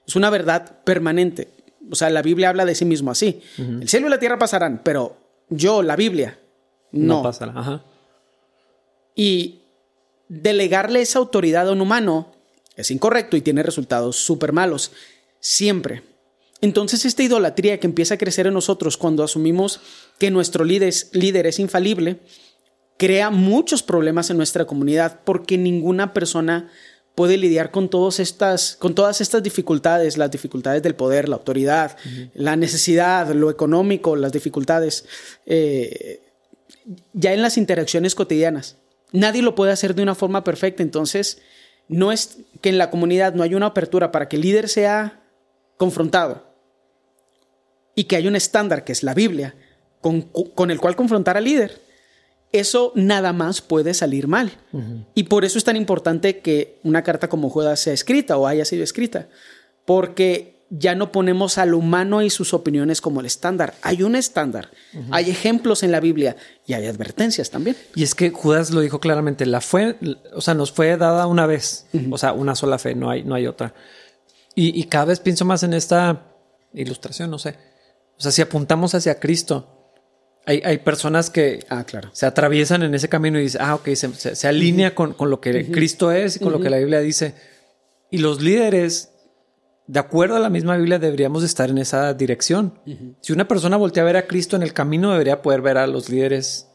Es 0.07 0.17
una 0.17 0.31
verdad 0.31 0.83
permanente. 0.85 1.49
O 1.93 1.95
sea, 1.95 2.09
la 2.09 2.23
Biblia 2.23 2.49
habla 2.49 2.65
de 2.65 2.75
sí 2.75 2.87
mismo 2.87 3.11
así. 3.11 3.43
El 3.59 3.89
cielo 3.89 4.07
y 4.07 4.11
la 4.11 4.19
tierra 4.19 4.39
pasarán, 4.39 4.81
pero 4.83 5.19
yo, 5.51 5.83
la 5.83 5.95
Biblia, 5.95 6.39
no. 6.91 7.17
No 7.17 7.23
pasará. 7.23 7.53
Ajá. 7.55 7.85
Y 9.15 9.61
delegarle 10.29 11.03
esa 11.03 11.19
autoridad 11.19 11.69
a 11.69 11.73
un 11.73 11.83
humano 11.83 12.33
es 12.77 12.91
incorrecto 12.91 13.37
y 13.37 13.43
tiene 13.43 13.63
resultados 13.63 14.17
súper 14.17 14.53
malos. 14.53 14.93
Siempre. 15.39 16.03
Entonces 16.63 17.05
esta 17.05 17.23
idolatría 17.23 17.79
que 17.79 17.87
empieza 17.87 18.15
a 18.15 18.19
crecer 18.19 18.47
en 18.47 18.55
nosotros 18.55 18.97
cuando 18.97 19.23
asumimos 19.23 19.81
que 20.19 20.31
nuestro 20.31 20.65
líder 20.65 20.89
es, 20.89 21.11
líder 21.13 21.47
es 21.47 21.59
infalible, 21.59 22.21
crea 22.97 23.29
muchos 23.29 23.83
problemas 23.83 24.31
en 24.31 24.39
nuestra 24.39 24.65
comunidad 24.65 25.21
porque 25.25 25.59
ninguna 25.59 26.15
persona 26.15 26.71
puede 27.15 27.37
lidiar 27.37 27.71
con, 27.71 27.89
todas 27.89 28.21
estas, 28.21 28.77
con 28.77 28.95
todas 28.95 29.21
estas 29.21 29.43
dificultades, 29.43 30.17
las 30.17 30.31
dificultades 30.31 30.83
del 30.83 30.95
poder, 30.95 31.29
la 31.29 31.37
autoridad, 31.37 31.97
la 32.35 32.57
necesidad, 32.57 33.29
lo 33.33 33.51
económico, 33.51 34.17
las 34.17 34.33
dificultades, 34.33 35.05
eh, 35.47 36.21
ya 37.13 37.33
en 37.33 37.43
las 37.43 37.59
interacciones 37.59 38.15
cotidianas. 38.15 38.77
Nadie 39.13 39.43
lo 39.43 39.55
puede 39.55 39.73
hacer 39.73 39.95
de 39.95 40.03
una 40.03 40.15
forma 40.15 40.43
perfecta, 40.43 40.83
entonces 40.83 41.43
no 41.89 42.13
es 42.13 42.39
que 42.61 42.71
en 42.71 42.79
la 42.79 42.91
comunidad 42.91 43.35
no 43.35 43.43
haya 43.43 43.57
una 43.57 43.67
apertura 43.67 44.11
para 44.11 44.29
que 44.29 44.37
el 44.37 44.43
líder 44.43 44.69
sea 44.69 45.21
confrontado 45.77 46.47
y 47.95 48.05
que 48.05 48.17
haya 48.17 48.29
un 48.29 48.37
estándar 48.37 48.85
que 48.85 48.93
es 48.93 49.03
la 49.03 49.15
Biblia 49.15 49.55
con, 50.01 50.71
el 50.71 50.81
cual 50.81 50.97
confrontar 50.97 51.37
al 51.37 51.45
líder. 51.45 51.81
Eso 52.53 52.93
nada 52.95 53.33
más 53.33 53.61
puede 53.61 53.95
salir 53.95 54.29
mal. 54.29 54.53
Y 55.15 55.25
por 55.25 55.45
eso 55.45 55.59
es 55.59 55.65
tan 55.65 55.77
importante 55.77 56.41
que 56.41 56.79
una 56.85 57.03
carta 57.03 57.29
como 57.29 57.49
Judas 57.49 57.81
sea 57.81 57.95
escrita 57.95 58.37
o 58.37 58.47
haya 58.47 58.65
sido 58.65 58.85
escrita. 58.85 59.29
Porque 59.85 60.53
ya 60.75 60.95
no 60.95 61.13
ponemos 61.13 61.59
al 61.59 61.75
humano 61.75 62.23
y 62.23 62.31
sus 62.31 62.55
opiniones 62.55 63.03
como 63.03 63.21
el 63.21 63.27
estándar. 63.27 63.75
Hay 63.83 64.03
un 64.03 64.17
estándar, 64.17 64.71
hay 65.11 65.29
ejemplos 65.29 65.83
en 65.83 65.93
la 65.93 66.01
Biblia 66.01 66.37
y 66.67 66.73
hay 66.73 66.87
advertencias 66.87 67.51
también. 67.51 67.77
Y 67.95 68.03
es 68.03 68.15
que 68.15 68.31
Judas 68.31 68.71
lo 68.71 68.81
dijo 68.81 68.99
claramente, 68.99 69.45
la 69.45 69.61
fue, 69.61 69.99
o 70.35 70.41
sea, 70.41 70.55
nos 70.55 70.73
fue 70.73 70.97
dada 70.97 71.27
una 71.27 71.47
vez, 71.47 71.87
o 72.11 72.17
sea, 72.17 72.33
una 72.33 72.55
sola 72.55 72.79
fe, 72.79 72.95
no 72.95 73.11
hay, 73.11 73.23
no 73.23 73.35
hay 73.35 73.47
otra. 73.47 73.75
Y, 74.55 74.85
cada 74.85 75.07
vez 75.07 75.21
pienso 75.21 75.45
más 75.45 75.63
en 75.63 75.75
esta 75.75 76.27
ilustración, 76.73 77.31
no 77.31 77.39
sé. 77.39 77.57
O 78.19 78.23
sea, 78.23 78.33
si 78.33 78.41
apuntamos 78.41 78.95
hacia 78.95 79.19
Cristo, 79.19 79.82
hay, 80.47 80.63
hay 80.65 80.79
personas 80.79 81.31
que 81.31 81.65
ah, 81.69 81.85
claro. 81.85 82.11
se 82.13 82.27
atraviesan 82.27 82.83
en 82.83 82.95
ese 82.95 83.09
camino 83.09 83.39
y 83.39 83.43
dicen, 83.43 83.61
ah, 83.63 83.75
ok, 83.77 83.89
se, 83.95 84.49
alinea 84.49 84.95
con, 84.95 85.15
lo 85.19 85.41
que 85.41 85.71
Cristo 85.71 86.11
es 86.13 86.37
y 86.37 86.39
con 86.41 86.53
lo 86.53 86.61
que 86.61 86.71
la 86.71 86.79
Biblia 86.79 87.01
dice. 87.01 87.35
Y 88.11 88.19
los 88.19 88.43
líderes 88.43 89.13
de 89.87 90.01
acuerdo 90.01 90.37
a 90.37 90.39
la 90.39 90.49
misma 90.49 90.77
Biblia, 90.77 90.99
deberíamos 90.99 91.43
estar 91.43 91.71
en 91.71 91.79
esa 91.79 92.15
dirección. 92.15 92.79
Si 93.21 93.33
una 93.33 93.49
persona 93.49 93.77
voltea 93.77 94.03
a 94.03 94.07
ver 94.07 94.17
a 94.17 94.27
Cristo 94.27 94.57
en 94.57 94.63
el 94.63 94.73
camino, 94.73 95.13
debería 95.13 95.43
poder 95.43 95.61
ver 95.61 95.77
a 95.77 95.87
los 95.87 96.09
líderes 96.09 96.69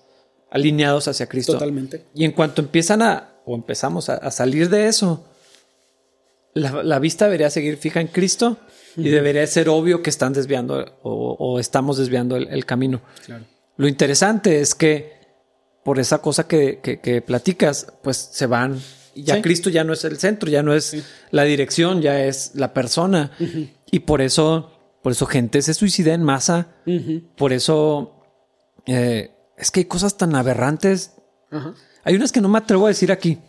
alineados 0.52 1.08
hacia 1.08 1.28
Cristo. 1.28 1.54
Totalmente. 1.54 2.06
Y 2.14 2.26
en 2.26 2.32
cuanto 2.32 2.62
empiezan 2.62 3.02
a, 3.02 3.32
o 3.46 3.56
empezamos 3.56 4.10
a, 4.10 4.30
salir 4.30 4.70
de 4.70 4.88
eso, 4.88 5.26
la, 6.54 7.00
vista 7.00 7.26
debería 7.26 7.50
seguir 7.50 7.78
fija 7.78 8.02
en 8.02 8.08
Cristo 8.08 8.58
y 8.96 9.10
debería 9.10 9.46
ser 9.48 9.70
obvio 9.70 10.02
que 10.02 10.10
están 10.10 10.34
desviando 10.34 10.86
o, 11.02 11.60
estamos 11.60 11.98
desviando 11.98 12.36
el, 12.36 12.66
camino. 12.66 13.02
Lo 13.78 13.88
interesante 13.88 14.60
es 14.60 14.76
que 14.76 15.18
por 15.84 16.00
esa 16.00 16.20
cosa 16.20 16.48
que, 16.48 16.80
que 16.82 17.22
platicas, 17.22 17.88
pues 18.02 18.18
se 18.18 18.46
van 18.46 18.80
ya 19.24 19.42
Cristo 19.42 19.70
ya 19.70 19.84
no 19.84 19.94
es 19.94 20.04
el 20.06 20.18
centro, 20.18 20.50
ya 20.50 20.64
no 20.64 20.74
es 20.74 21.04
la 21.32 21.44
dirección, 21.44 22.02
ya 22.02 22.24
es 22.24 22.52
la 22.56 22.74
persona. 22.74 23.32
Y 23.92 24.00
por 24.00 24.22
eso, 24.22 24.72
por 25.02 25.12
eso 25.12 25.26
gente 25.26 25.62
se 25.62 25.74
suicida 25.74 26.14
en 26.14 26.24
masa. 26.24 26.68
Por 27.36 27.54
eso 27.54 28.22
eh, 28.86 29.32
es 29.58 29.72
que 29.72 29.82
hay 29.82 29.86
cosas 29.86 30.18
tan 30.18 30.36
aberrantes. 30.36 31.14
Hay 32.04 32.16
unas 32.16 32.32
que 32.32 32.42
no 32.42 32.50
me 32.50 32.60
atrevo 32.60 32.86
a 32.86 32.90
decir 32.90 33.12
aquí. 33.12 33.40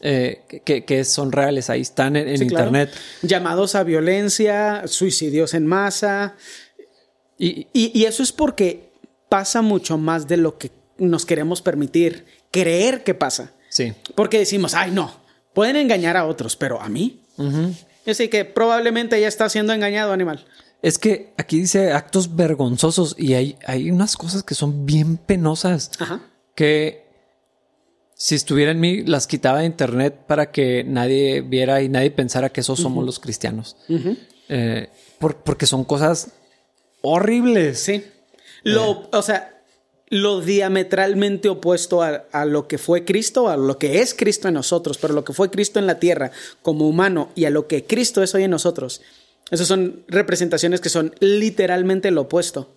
Eh, 0.00 0.44
que, 0.64 1.04
son 1.04 1.32
reales, 1.32 1.70
ahí 1.70 1.80
están 1.80 2.16
en, 2.16 2.42
internet. 2.42 2.92
Llamados 3.22 3.74
a 3.74 3.82
violencia, 3.82 4.86
suicidios 4.86 5.54
en 5.54 5.66
masa. 5.66 6.36
Y, 7.38 7.68
y 7.72 8.04
eso 8.04 8.22
es 8.22 8.32
porque 8.32 8.89
pasa 9.30 9.62
mucho 9.62 9.96
más 9.96 10.28
de 10.28 10.36
lo 10.36 10.58
que 10.58 10.70
nos 10.98 11.24
queremos 11.24 11.62
permitir 11.62 12.26
creer 12.50 13.02
que 13.02 13.14
pasa. 13.14 13.52
Sí. 13.70 13.94
Porque 14.14 14.38
decimos, 14.38 14.74
ay, 14.74 14.90
no, 14.90 15.10
pueden 15.54 15.76
engañar 15.76 16.18
a 16.18 16.26
otros, 16.26 16.56
pero 16.56 16.82
a 16.82 16.90
mí. 16.90 17.22
Así 18.06 18.28
que 18.28 18.44
probablemente 18.44 19.18
ya 19.18 19.28
está 19.28 19.48
siendo 19.48 19.72
engañado, 19.72 20.12
animal. 20.12 20.44
Es 20.82 20.98
que 20.98 21.32
aquí 21.38 21.60
dice 21.60 21.92
actos 21.92 22.36
vergonzosos 22.36 23.14
y 23.18 23.34
hay, 23.34 23.56
hay 23.64 23.90
unas 23.90 24.16
cosas 24.16 24.42
que 24.42 24.54
son 24.54 24.84
bien 24.84 25.16
penosas 25.16 25.90
Ajá. 25.98 26.22
que 26.54 27.06
si 28.14 28.34
estuviera 28.34 28.72
en 28.72 28.80
mí 28.80 29.02
las 29.04 29.26
quitaba 29.26 29.60
de 29.60 29.66
internet 29.66 30.18
para 30.26 30.50
que 30.50 30.84
nadie 30.84 31.40
viera 31.42 31.82
y 31.82 31.88
nadie 31.88 32.10
pensara 32.10 32.50
que 32.50 32.60
esos 32.62 32.80
somos 32.80 33.04
los 33.06 33.18
cristianos. 33.20 33.76
Eh, 34.48 34.88
porque 35.18 35.66
son 35.66 35.84
cosas 35.84 36.32
horribles. 37.02 37.78
Sí. 37.78 38.04
Lo, 38.62 38.92
eh. 38.92 39.08
o 39.12 39.22
sea, 39.22 39.60
lo 40.10 40.40
diametralmente 40.40 41.48
opuesto 41.48 42.02
a, 42.02 42.44
lo 42.44 42.66
que 42.66 42.78
fue 42.78 43.04
Cristo, 43.04 43.48
a 43.48 43.56
lo 43.56 43.78
que 43.78 44.02
es 44.02 44.12
Cristo 44.12 44.48
en 44.48 44.54
nosotros, 44.54 44.98
pero 44.98 45.14
lo 45.14 45.24
que 45.24 45.32
fue 45.32 45.50
Cristo 45.50 45.78
en 45.78 45.86
la 45.86 46.00
tierra 46.00 46.32
como 46.62 46.88
humano 46.88 47.30
y 47.36 47.44
a 47.44 47.50
lo 47.50 47.68
que 47.68 47.84
Cristo 47.84 48.22
es 48.22 48.34
hoy 48.34 48.42
en 48.42 48.50
nosotros. 48.50 49.02
Esas 49.52 49.68
son 49.68 50.04
representaciones 50.08 50.80
que 50.80 50.88
son 50.88 51.14
literalmente 51.20 52.10
lo 52.10 52.22
opuesto. 52.22 52.74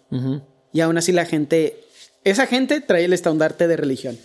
Y 0.72 0.82
aún 0.82 0.98
así 0.98 1.12
la 1.12 1.26
gente, 1.26 1.84
esa 2.24 2.46
gente 2.46 2.82
trae 2.82 3.06
el 3.06 3.13
estandarte 3.13 3.68
de 3.68 3.78
religión. 3.78 4.18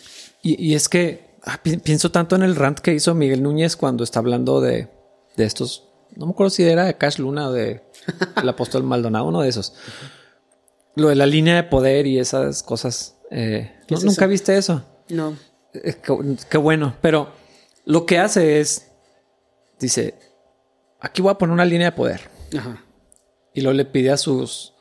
Y, 0.43 0.75
es 0.75 0.89
que 0.89 1.25
ah, 1.45 1.61
pienso 1.63 2.11
tanto 2.11 2.37
en 2.37 2.43
el 2.43 2.57
rant 2.57 2.79
que 2.79 2.93
hizo 2.93 3.15
Miguel 3.15 3.43
Núñez 3.43 3.75
cuando 3.77 4.05
está 4.05 4.19
hablando 4.19 4.61
de, 4.61 4.89
de 5.37 5.45
estos, 5.45 5.89
no 6.15 6.27
me 6.27 6.33
acuerdo 6.33 6.51
si 6.51 6.63
era 6.63 6.85
de 6.85 6.97
Cash 6.97 7.19
Luna 7.19 7.49
o 7.49 7.53
de 7.53 7.83
el 8.43 8.49
apóstol 8.49 8.83
Maldonado, 8.83 9.27
uno 9.27 9.41
de 9.41 9.49
esos 9.49 9.75
lo 10.99 11.09
de 11.09 11.15
la 11.15 11.27
línea 11.27 11.57
de 11.57 11.63
poder 11.63 12.07
y 12.07 12.19
esas 12.19 12.63
cosas. 12.63 13.17
Eh, 13.31 13.73
¿Nunca 13.89 14.27
viste 14.27 14.57
eso? 14.57 14.85
No. 15.09 15.37
Eh, 15.73 15.97
qué, 16.51 16.59
bueno. 16.59 16.97
Pero 17.01 17.33
lo 17.85 18.05
que 18.05 18.19
hace 18.19 18.61
es, 18.61 18.89
dice, 19.79 20.15
aquí 21.01 21.23
voy 21.23 21.31
a 21.31 21.39
poner 21.39 21.55
una 21.55 21.65
línea 21.65 21.91
de 21.91 21.97
poder. 21.97 22.29
Ajá. 22.57 22.85
Y 23.55 23.61
luego 23.61 23.77
le 23.77 23.85
pide 23.85 24.11
a 24.11 24.17
sus 24.17 24.75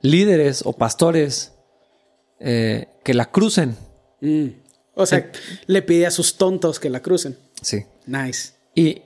líderes 0.00 0.62
o 0.64 0.74
pastores 0.74 1.52
eh, 2.40 2.88
que 3.02 3.14
la 3.14 3.26
crucen. 3.26 3.76
Mm. 4.20 4.48
O 4.94 5.06
sea, 5.06 5.30
le 5.66 5.82
pide 5.82 6.06
a 6.06 6.10
sus 6.10 6.36
tontos 6.36 6.78
que 6.78 6.90
la 6.90 7.00
crucen. 7.00 7.38
Sí. 7.60 7.84
Nice. 8.06 8.52
y, 8.74 9.02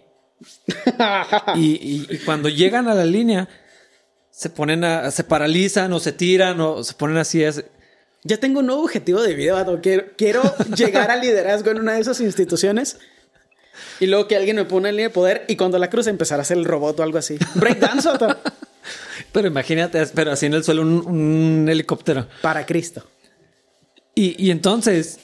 y 1.57 2.19
cuando 2.25 2.49
llegan 2.49 2.89
a 2.89 2.95
la 2.95 3.05
línea, 3.05 3.49
se 4.39 4.51
ponen 4.51 4.85
a, 4.85 5.11
se 5.11 5.25
paralizan 5.25 5.93
o 5.93 5.99
se 5.99 6.13
tiran 6.13 6.61
o 6.61 6.85
se 6.85 6.95
ponen 6.95 7.17
así. 7.17 7.43
Es, 7.43 7.65
Ya 8.23 8.37
tengo 8.37 8.61
un 8.61 8.67
nuevo 8.67 8.85
objetivo 8.85 9.21
de 9.21 9.35
vida, 9.35 9.55
vato. 9.55 9.81
Quiero, 9.83 10.05
quiero 10.17 10.43
llegar 10.77 11.11
al 11.11 11.23
liderazgo 11.23 11.73
en 11.73 11.81
una 11.81 11.95
de 11.95 12.01
esas 12.03 12.21
instituciones. 12.21 12.99
Y 13.99 14.07
luego 14.07 14.29
que 14.29 14.37
alguien 14.37 14.55
me 14.55 14.65
pone 14.65 14.91
en 14.91 14.95
línea 14.95 15.09
de 15.09 15.13
poder 15.13 15.45
y 15.49 15.57
cuando 15.57 15.77
la 15.79 15.91
cruce 15.91 16.11
empezar 16.11 16.39
a 16.39 16.43
hacer 16.43 16.57
el 16.57 16.67
robot 16.67 17.01
o 17.01 17.03
algo 17.03 17.19
así. 17.19 17.37
Breakdance, 17.57 18.09
vato. 18.09 18.29
Pero 19.33 19.49
imagínate, 19.49 20.07
pero 20.07 20.31
así 20.31 20.47
en 20.47 20.55
el 20.55 20.65
suelo 20.65 20.83
un, 20.83 21.05
un 21.07 21.69
helicóptero. 21.69 22.29
Para 22.41 22.65
Cristo. 22.65 23.05
Y, 24.15 24.43
y, 24.43 24.51
entonces, 24.51 25.19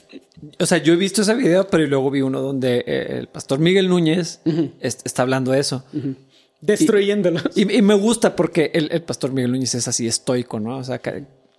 o 0.59 0.65
sea, 0.65 0.77
yo 0.77 0.93
he 0.93 0.95
visto 0.95 1.23
ese 1.23 1.33
video, 1.33 1.67
pero 1.67 1.87
luego 1.87 2.11
vi 2.11 2.21
uno 2.21 2.41
donde 2.41 2.83
eh, 2.85 3.17
el 3.17 3.27
pastor 3.27 3.57
Miguel 3.59 3.89
Núñez 3.89 4.41
uh 4.45 4.51
-huh. 4.51 4.71
está 4.79 5.23
hablando 5.23 5.51
de 5.51 5.59
eso. 5.59 5.85
Uh 5.91 5.97
-huh. 5.97 6.15
Destruyéndolo. 6.61 7.41
Y, 7.55 7.77
y, 7.77 7.81
me 7.81 7.93
gusta 7.93 8.35
porque 8.35 8.71
el, 8.73 8.89
el, 8.91 9.03
pastor 9.03 9.31
Miguel 9.31 9.51
Núñez 9.51 9.75
es 9.75 9.87
así 9.87 10.07
estoico, 10.07 10.59
¿no? 10.59 10.77
O 10.77 10.83
sea, 10.83 10.99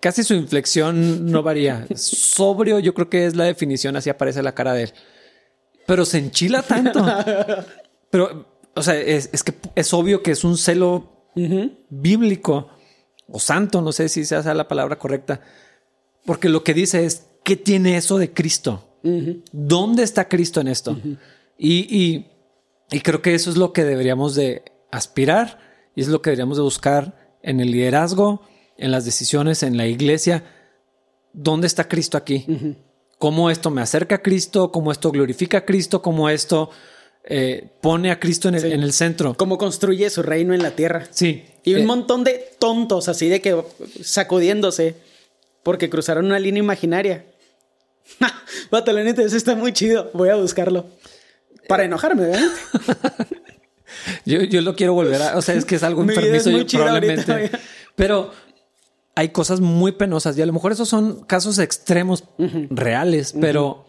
casi 0.00 0.24
su 0.24 0.34
inflexión 0.34 1.30
no 1.30 1.42
varía. 1.42 1.86
Sobrio, 1.94 2.78
yo 2.78 2.94
creo 2.94 3.08
que 3.08 3.26
es 3.26 3.36
la 3.36 3.44
definición, 3.44 3.96
así 3.96 4.10
aparece 4.10 4.42
la 4.42 4.54
cara 4.54 4.74
de 4.74 4.84
él. 4.84 4.92
Pero 5.86 6.04
se 6.04 6.18
enchila 6.18 6.62
tanto. 6.62 7.04
pero, 8.10 8.46
o 8.74 8.82
sea, 8.82 8.98
es, 8.98 9.30
es, 9.32 9.42
que 9.42 9.54
es 9.74 9.92
obvio 9.94 10.22
que 10.22 10.32
es 10.32 10.44
un 10.44 10.58
celo 10.58 11.30
uh 11.36 11.40
-huh. 11.40 11.76
bíblico 11.88 12.70
o 13.28 13.38
santo, 13.38 13.80
no 13.80 13.92
sé 13.92 14.08
si 14.08 14.24
sea 14.24 14.42
la 14.54 14.68
palabra 14.68 14.98
correcta. 14.98 15.40
Porque 16.24 16.48
lo 16.48 16.64
que 16.64 16.74
dice 16.74 17.04
es, 17.04 17.26
¿qué 17.44 17.56
tiene 17.56 17.96
eso 17.96 18.18
de 18.18 18.32
Cristo? 18.32 18.98
Uh 19.02 19.10
-huh. 19.10 19.42
¿Dónde 19.52 20.02
está 20.02 20.28
Cristo 20.28 20.60
en 20.60 20.68
esto? 20.68 20.92
Uh 20.92 20.96
-huh. 20.96 21.18
y, 21.58 21.96
y, 21.96 22.26
y, 22.90 23.00
creo 23.00 23.22
que 23.22 23.34
eso 23.34 23.50
es 23.50 23.56
lo 23.56 23.72
que 23.72 23.84
deberíamos 23.84 24.34
de 24.34 24.62
aspirar 24.96 25.58
y 25.94 26.02
es 26.02 26.08
lo 26.08 26.22
que 26.22 26.30
deberíamos 26.30 26.56
de 26.56 26.62
buscar 26.62 27.36
en 27.42 27.60
el 27.60 27.70
liderazgo, 27.70 28.42
en 28.76 28.90
las 28.90 29.04
decisiones, 29.04 29.62
en 29.62 29.76
la 29.76 29.86
iglesia. 29.86 30.44
¿Dónde 31.32 31.66
está 31.66 31.88
Cristo 31.88 32.16
aquí? 32.16 32.44
Uh 32.48 32.52
-huh. 32.52 32.76
¿Cómo 33.18 33.50
esto 33.50 33.70
me 33.70 33.80
acerca 33.80 34.16
a 34.16 34.22
Cristo? 34.22 34.70
¿Cómo 34.70 34.92
esto 34.92 35.10
glorifica 35.10 35.58
a 35.58 35.64
Cristo? 35.64 36.02
¿Cómo 36.02 36.28
esto 36.28 36.70
eh, 37.24 37.66
pone 37.80 38.10
a 38.10 38.20
Cristo 38.20 38.48
en 38.48 38.56
el, 38.56 38.60
sí. 38.60 38.72
en 38.72 38.82
el, 38.82 38.92
centro? 38.92 39.34
¿Cómo 39.36 39.56
construye 39.56 40.10
su 40.10 40.22
reino 40.22 40.52
en 40.52 40.62
la 40.62 40.72
tierra? 40.72 41.06
Sí. 41.10 41.44
Y 41.64 41.74
un 41.74 41.80
eh, 41.80 41.86
montón 41.86 42.24
de 42.24 42.50
tontos 42.58 43.08
así 43.08 43.28
de 43.28 43.40
que 43.40 43.56
sacudiéndose 44.02 44.96
porque 45.62 45.88
cruzaron 45.88 46.26
una 46.26 46.38
línea 46.38 46.62
imaginaria. 46.62 47.24
Neta, 48.70 49.22
eso 49.22 49.36
está 49.36 49.54
muy 49.54 49.72
chido. 49.72 50.10
Voy 50.12 50.28
a 50.28 50.36
buscarlo. 50.36 50.86
Para 51.66 51.84
enojarme, 51.84 52.26
¿verdad? 52.28 52.50
yo, 54.24 54.42
yo, 54.42 54.60
lo 54.62 54.74
quiero 54.76 54.94
volver 54.94 55.20
a... 55.22 55.36
O 55.36 55.42
sea, 55.42 55.54
es 55.54 55.64
que 55.64 55.76
es 55.76 55.82
algo 55.82 56.02
enfermizo 56.02 56.50
yo, 56.50 56.66
probablemente. 56.66 57.32
Ahorita, 57.32 57.60
Pero 57.94 58.30
hay 59.14 59.30
cosas 59.30 59.60
muy 59.60 59.92
penosas 59.92 60.36
y 60.36 60.42
a 60.42 60.46
lo 60.46 60.52
mejor 60.52 60.72
esos 60.72 60.88
son 60.88 61.24
casos 61.24 61.58
extremos 61.58 62.24
uh 62.38 62.44
-huh. 62.44 62.68
reales, 62.70 63.32
uh 63.32 63.38
-huh. 63.38 63.40
pero... 63.40 63.86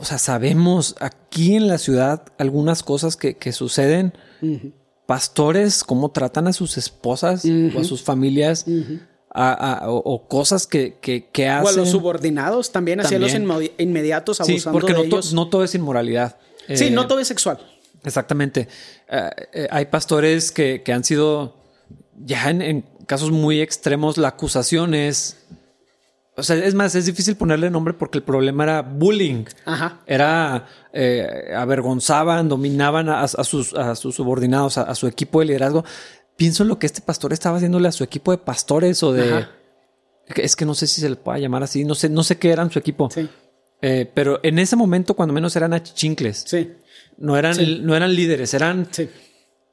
O 0.00 0.04
sea, 0.04 0.18
sabemos 0.18 0.94
aquí 1.00 1.56
en 1.56 1.66
la 1.66 1.76
ciudad 1.76 2.22
algunas 2.38 2.84
cosas 2.84 3.16
que, 3.16 3.36
que 3.36 3.52
suceden. 3.52 4.12
Uh 4.40 4.46
-huh. 4.46 4.72
Pastores, 5.06 5.82
cómo 5.82 6.10
tratan 6.10 6.46
a 6.46 6.52
sus 6.52 6.76
esposas 6.76 7.44
o 7.44 7.80
a 7.80 7.84
sus 7.84 8.02
familias 8.02 8.66
a, 9.30 9.52
a, 9.52 9.90
o, 9.90 9.96
o, 9.96 10.28
cosas 10.28 10.66
que, 10.66 10.98
que, 11.00 11.28
que, 11.30 11.48
hacen. 11.48 11.66
O 11.66 11.68
a 11.68 11.72
los 11.72 11.90
subordinados 11.90 12.72
también, 12.72 13.00
hacia 13.00 13.18
los 13.18 13.32
inmediatos 13.34 14.40
abusando 14.40 14.58
sí, 14.58 14.68
porque 14.72 14.92
de 14.92 14.98
no 14.98 15.04
ellos. 15.04 15.30
To, 15.30 15.36
no 15.36 15.48
todo 15.48 15.64
es 15.64 15.74
inmoralidad. 15.74 16.36
Sí, 16.74 16.86
eh, 16.86 16.90
no 16.90 17.06
todo 17.06 17.20
es 17.20 17.28
sexual. 17.28 17.58
Exactamente. 18.04 18.68
Uh, 19.10 19.30
eh, 19.52 19.68
hay 19.70 19.86
pastores 19.86 20.52
que, 20.52 20.82
que, 20.82 20.92
han 20.92 21.04
sido, 21.04 21.56
ya 22.16 22.50
en, 22.50 22.62
en, 22.62 22.82
casos 23.06 23.30
muy 23.30 23.60
extremos, 23.60 24.16
la 24.18 24.28
acusación 24.28 24.94
es... 24.94 25.44
O 26.36 26.44
sea, 26.44 26.54
es 26.54 26.74
más, 26.74 26.94
es 26.94 27.06
difícil 27.06 27.34
ponerle 27.34 27.68
nombre 27.68 27.94
porque 27.94 28.18
el 28.18 28.22
problema 28.22 28.62
era 28.62 28.82
bullying. 28.82 29.44
Ajá. 29.64 30.02
Era, 30.06 30.68
eh, 30.92 31.52
avergonzaban, 31.56 32.48
dominaban 32.48 33.08
a, 33.08 33.22
a, 33.22 33.26
sus, 33.26 33.74
a 33.74 33.96
sus 33.96 34.14
subordinados, 34.14 34.78
a, 34.78 34.82
a, 34.82 34.94
su 34.94 35.08
equipo 35.08 35.40
de 35.40 35.46
liderazgo 35.46 35.84
pienso 36.38 36.62
en 36.62 36.70
lo 36.70 36.78
que 36.78 36.86
este 36.86 37.02
pastor 37.02 37.34
estaba 37.34 37.58
haciéndole 37.58 37.88
a 37.88 37.92
su 37.92 38.02
equipo 38.02 38.30
de 38.30 38.38
pastores 38.38 39.02
o 39.02 39.12
de. 39.12 39.30
Ajá. 39.30 39.50
Es 40.36 40.56
que 40.56 40.64
no 40.64 40.74
sé 40.74 40.86
si 40.86 41.00
se 41.00 41.10
le 41.10 41.16
pueda 41.16 41.38
llamar 41.38 41.62
así. 41.62 41.84
No 41.84 41.94
sé, 41.94 42.08
no 42.08 42.22
sé 42.22 42.38
qué 42.38 42.50
eran 42.50 42.70
su 42.70 42.78
equipo. 42.78 43.10
Sí. 43.10 43.28
Eh, 43.82 44.10
pero 44.14 44.40
en 44.42 44.58
ese 44.58 44.76
momento, 44.76 45.14
cuando 45.14 45.32
menos 45.34 45.54
eran 45.56 45.72
achichincles. 45.72 46.44
Sí. 46.46 46.72
No 47.18 47.36
eran, 47.36 47.54
sí. 47.54 47.80
no 47.82 47.96
eran 47.96 48.14
líderes, 48.14 48.54
eran. 48.54 48.88
Sí. 48.90 49.08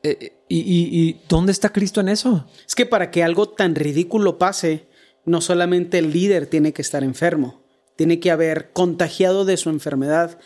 Eh, 0.03 0.33
y, 0.49 0.59
y, 0.59 0.89
y, 0.91 1.21
dónde 1.29 1.51
está 1.51 1.69
Cristo 1.69 2.01
en 2.01 2.09
eso? 2.09 2.47
Es 2.67 2.75
que 2.75 2.85
para 2.85 3.09
que 3.11 3.23
algo 3.23 3.49
tan 3.49 3.75
ridículo 3.75 4.37
pase, 4.37 4.87
no 5.25 5.41
solamente 5.41 5.97
el 5.97 6.11
líder 6.11 6.47
tiene 6.47 6.73
que 6.73 6.81
estar 6.81 7.03
enfermo, 7.03 7.63
tiene 7.95 8.19
que 8.19 8.31
haber 8.31 8.71
contagiado 8.73 9.45
de 9.45 9.57
su 9.57 9.69
enfermedad 9.69 10.37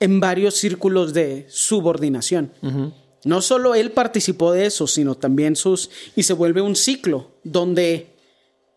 en 0.00 0.20
varios 0.20 0.54
círculos 0.54 1.12
de 1.12 1.46
subordinación. 1.48 2.52
Uh 2.62 2.68
-huh. 2.68 2.94
No 3.24 3.40
solo 3.40 3.76
él 3.76 3.92
participó 3.92 4.52
de 4.52 4.66
eso, 4.66 4.88
sino 4.88 5.14
también 5.14 5.54
sus... 5.54 5.90
Y 6.16 6.24
se 6.24 6.32
vuelve 6.32 6.60
un 6.60 6.74
ciclo 6.74 7.38
donde 7.44 8.16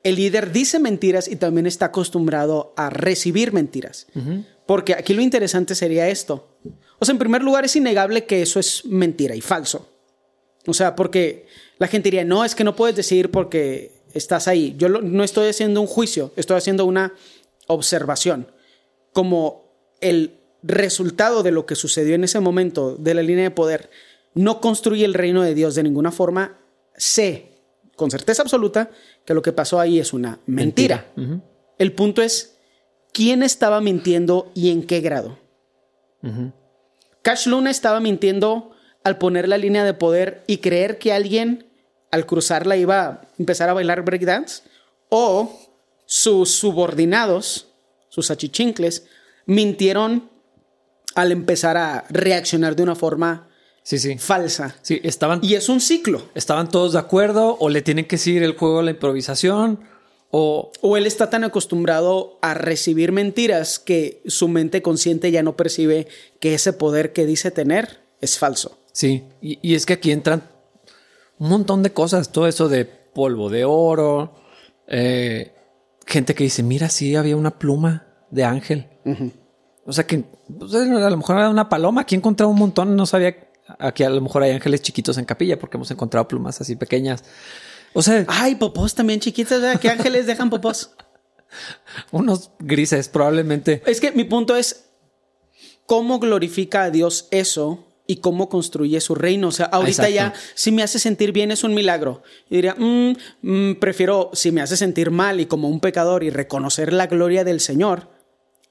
el 0.04 0.16
líder 0.16 0.52
dice 0.52 0.78
mentiras 0.78 1.28
y 1.28 1.36
también 1.36 1.66
está 1.66 1.88
acostumbrado 1.88 2.74
a 2.78 2.92
recibir 2.92 3.54
mentiras. 3.54 4.06
Uh 4.14 4.20
-huh. 4.20 4.46
Porque 4.68 4.94
aquí 4.94 5.16
lo 5.16 5.22
interesante 5.22 5.74
sería 5.74 6.10
esto. 6.10 6.60
O 7.06 7.08
sea, 7.08 7.14
en 7.14 7.20
primer 7.20 7.44
lugar 7.44 7.64
es 7.66 7.76
innegable 7.76 8.26
que 8.26 8.42
eso 8.42 8.60
es 8.60 8.84
mentira 8.86 9.36
y 9.36 9.42
falso. 9.42 9.88
O 10.66 10.74
sea, 10.74 10.96
porque 10.96 11.46
la 11.78 11.86
gente 11.86 12.08
diría, 12.08 12.26
no, 12.26 12.44
es 12.44 12.56
que 12.56 12.64
no 12.64 12.76
puedes 12.76 12.96
decir 12.96 13.30
porque 13.30 13.92
estás 14.16 14.48
ahí. 14.48 14.74
Yo 14.80 14.90
lo, 14.90 15.04
no 15.04 15.24
estoy 15.24 15.50
haciendo 15.50 15.82
un 15.82 15.86
juicio, 15.86 16.34
estoy 16.36 16.58
haciendo 16.58 16.84
una 16.86 17.14
observación. 17.68 18.48
Como 19.14 19.70
el 20.02 20.40
resultado 20.64 21.44
de 21.44 21.52
lo 21.52 21.68
que 21.68 21.76
sucedió 21.76 22.16
en 22.16 22.24
ese 22.24 22.40
momento 22.40 22.96
de 22.96 23.14
la 23.14 23.22
línea 23.22 23.44
de 23.44 23.52
poder 23.52 23.92
no 24.34 24.60
construye 24.60 25.06
el 25.06 25.14
reino 25.14 25.44
de 25.44 25.54
Dios 25.54 25.76
de 25.76 25.84
ninguna 25.84 26.12
forma, 26.12 26.58
sé 26.98 27.52
con 27.96 28.10
certeza 28.10 28.42
absoluta 28.42 28.90
que 29.26 29.36
lo 29.36 29.44
que 29.44 29.54
pasó 29.54 29.80
ahí 29.80 30.00
es 30.00 30.12
una 30.12 30.40
mentira. 30.48 31.06
mentira. 31.16 31.36
Uh 31.36 31.36
-huh. 31.36 31.42
El 31.78 31.94
punto 31.94 32.24
es, 32.24 32.58
¿quién 33.14 33.44
estaba 33.44 33.80
mintiendo 33.80 34.52
y 34.56 34.72
en 34.72 34.82
qué 34.88 35.02
grado? 35.02 35.38
Uh 36.24 36.30
-huh. 36.30 36.54
Cash 37.26 37.48
Luna 37.48 37.72
estaba 37.72 38.00
mintiendo 38.00 38.70
al 39.04 39.18
poner 39.18 39.48
la 39.48 39.58
línea 39.58 39.84
de 39.84 39.96
poder 39.96 40.44
y 40.46 40.58
creer 40.58 41.00
que 41.00 41.12
alguien 41.12 41.66
al 42.12 42.28
cruzarla 42.28 42.78
iba 42.78 43.04
a 43.04 43.22
empezar 43.40 43.68
a 43.68 43.74
bailar 43.74 44.04
breakdance 44.04 44.62
o 45.10 45.60
sus 46.06 46.52
subordinados, 46.52 47.74
sus 48.10 48.30
achichincles, 48.30 49.08
mintieron 49.48 50.30
al 51.16 51.32
empezar 51.32 51.78
a 51.78 52.06
reaccionar 52.12 52.76
de 52.76 52.84
una 52.84 52.94
forma 52.94 53.50
sí, 53.82 53.98
sí. 53.98 54.20
falsa. 54.20 54.76
Sí, 54.84 55.02
estaban. 55.02 55.40
Y 55.42 55.56
es 55.56 55.68
un 55.68 55.82
ciclo. 55.82 56.30
Estaban 56.36 56.70
todos 56.70 56.94
de 56.94 57.00
acuerdo, 57.00 57.58
o 57.60 57.70
le 57.70 57.82
tienen 57.82 58.06
que 58.06 58.20
seguir 58.20 58.44
el 58.44 58.56
juego 58.56 58.82
a 58.82 58.84
la 58.84 58.92
improvisación, 58.92 59.80
o. 60.36 60.72
O 60.82 60.98
él 60.98 61.06
está 61.06 61.30
tan 61.30 61.44
acostumbrado 61.44 62.38
a 62.42 62.54
recibir 62.54 63.12
mentiras 63.12 63.80
que 63.80 64.22
su 64.26 64.48
mente 64.48 64.82
consciente 64.82 65.32
ya 65.32 65.44
no 65.44 65.56
percibe 65.56 66.08
que 66.40 66.54
ese 66.54 66.74
poder 66.74 67.14
que 67.14 67.26
dice 67.26 67.52
tener 67.52 68.02
es 68.22 68.38
falso. 68.38 68.78
Sí, 68.92 69.24
y, 69.42 69.60
y 69.62 69.76
es 69.76 69.86
que 69.86 69.94
aquí 69.94 70.12
entran 70.12 70.44
un 71.40 71.50
montón 71.50 71.84
de 71.84 71.92
cosas, 71.92 72.32
todo 72.32 72.48
eso 72.48 72.70
de 72.70 72.86
polvo 72.86 73.50
de 73.50 73.66
oro, 73.66 74.34
eh, 74.88 75.54
gente 76.06 76.36
que 76.36 76.44
dice, 76.44 76.64
mira, 76.64 76.90
sí, 76.90 77.16
había 77.16 77.36
una 77.36 77.58
pluma 77.58 78.08
de 78.32 78.44
ángel. 78.44 78.88
Uh 79.06 79.12
-huh. 79.12 79.32
O 79.86 79.94
sea 79.94 80.06
que 80.06 80.24
pues, 80.58 80.74
a 80.74 81.10
lo 81.10 81.18
mejor 81.18 81.38
era 81.38 81.50
una 81.50 81.70
paloma, 81.70 82.02
aquí 82.02 82.16
encontraba 82.16 82.52
un 82.52 82.60
montón, 82.60 82.96
no 82.96 83.06
sabía 83.06 83.36
Aquí 83.80 84.04
a 84.04 84.10
lo 84.10 84.22
mejor 84.22 84.44
hay 84.44 84.52
ángeles 84.52 84.82
chiquitos 84.82 85.18
en 85.18 85.26
capilla 85.26 85.58
porque 85.58 85.78
hemos 85.78 85.90
encontrado 85.90 86.28
plumas 86.28 86.62
así 86.62 86.76
pequeñas. 86.76 87.24
O 87.96 88.02
sea. 88.02 88.26
Ay, 88.28 88.56
popós 88.56 88.94
también 88.94 89.20
chiquitos. 89.20 89.62
¿verdad? 89.62 89.80
¿Qué 89.80 89.90
ángeles 89.90 90.28
dejan 90.28 90.50
popós? 90.50 90.92
Unos 92.12 92.52
grises, 92.60 93.10
probablemente. 93.10 93.82
Es 93.88 94.00
que 94.00 94.12
mi 94.12 94.26
punto 94.26 94.56
es 94.56 94.90
cómo 95.86 96.20
glorifica 96.20 96.84
a 96.84 96.92
Dios 96.92 97.28
eso 97.32 97.88
y 98.06 98.18
cómo 98.18 98.50
construye 98.50 99.00
su 99.02 99.16
reino. 99.16 99.48
O 99.48 99.52
sea, 99.52 99.68
ahorita 99.68 100.10
Exacto. 100.10 100.38
ya, 100.38 100.42
si 100.54 100.72
me 100.72 100.84
hace 100.84 101.00
sentir 101.00 101.32
bien, 101.32 101.52
es 101.52 101.64
un 101.64 101.74
milagro. 101.74 102.22
Y 102.50 102.58
diría, 102.58 102.76
mmm, 102.78 103.14
mmm, 103.42 103.74
prefiero, 103.76 104.30
si 104.34 104.52
me 104.52 104.62
hace 104.62 104.78
sentir 104.78 105.10
mal 105.10 105.40
y 105.40 105.46
como 105.46 105.70
un 105.70 105.80
pecador 105.80 106.24
y 106.24 106.30
reconocer 106.30 106.94
la 106.94 107.08
gloria 107.08 107.44
del 107.44 107.62
Señor, 107.62 108.10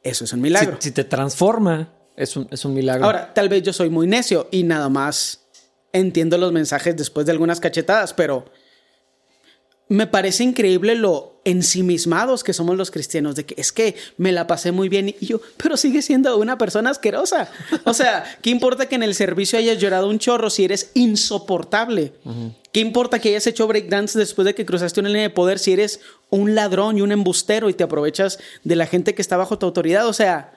eso 0.03 0.25
es 0.25 0.33
un 0.35 0.43
milagro. 0.43 0.77
Si, 0.79 0.89
si 0.89 0.95
te 0.95 1.05
transforma. 1.05 1.95
Es 2.15 2.37
un, 2.37 2.47
es 2.51 2.65
un 2.65 2.75
milagro. 2.75 3.07
Ahora, 3.07 3.33
tal 3.35 3.49
vez 3.49 3.63
yo 3.63 3.73
soy 3.73 3.91
muy 3.91 4.07
necio 4.07 4.49
y 4.53 4.63
nada 4.63 4.89
más 4.89 5.47
entiendo 5.93 6.39
los 6.39 6.53
mensajes 6.53 6.97
después 6.97 7.27
de 7.27 7.33
algunas 7.33 7.59
cachetadas, 7.59 8.13
pero 8.13 8.45
me 9.89 10.07
parece 10.07 10.45
increíble 10.45 10.95
lo 10.95 11.35
ensimismados 11.45 12.43
que 12.43 12.55
somos 12.55 12.77
los 12.77 12.91
cristianos, 12.91 13.37
de 13.37 13.45
que 13.45 13.55
es 13.59 13.71
que 13.71 13.97
me 14.17 14.33
la 14.33 14.47
pasé 14.47 14.73
muy 14.73 14.89
bien 14.89 15.15
y 15.21 15.27
yo, 15.27 15.41
pero 15.59 15.77
sigue 15.77 16.01
siendo 16.01 16.37
una 16.39 16.57
persona 16.57 16.91
asquerosa. 16.91 17.51
O 17.85 17.93
sea, 17.93 18.25
¿qué 18.43 18.51
importa 18.51 18.87
que 18.87 18.95
en 18.95 19.03
el 19.03 19.15
servicio 19.15 19.59
hayas 19.59 19.79
llorado 19.79 20.09
un 20.09 20.19
chorro 20.19 20.49
si 20.49 20.65
eres 20.65 20.91
insoportable? 20.95 22.15
Uh 22.25 22.31
-huh. 22.31 22.55
¿Qué 22.73 22.81
importa 22.81 23.19
que 23.19 23.29
hayas 23.29 23.47
hecho 23.47 23.69
breakdance 23.69 24.19
después 24.19 24.47
de 24.47 24.55
que 24.55 24.65
cruzaste 24.65 25.01
una 25.01 25.11
línea 25.11 25.23
de 25.25 25.31
poder 25.31 25.59
si 25.59 25.73
eres 25.73 26.01
un 26.31 26.55
ladrón 26.55 26.99
y 26.99 27.03
un 27.03 27.13
embustero 27.13 27.69
y 27.69 27.75
te 27.75 27.85
aprovechas 27.85 28.39
de 28.65 28.77
la 28.77 28.87
gente 28.87 29.15
que 29.15 29.23
está 29.23 29.37
bajo 29.37 29.59
tu 29.59 29.67
autoridad? 29.67 30.09
O 30.09 30.13
sea, 30.15 30.55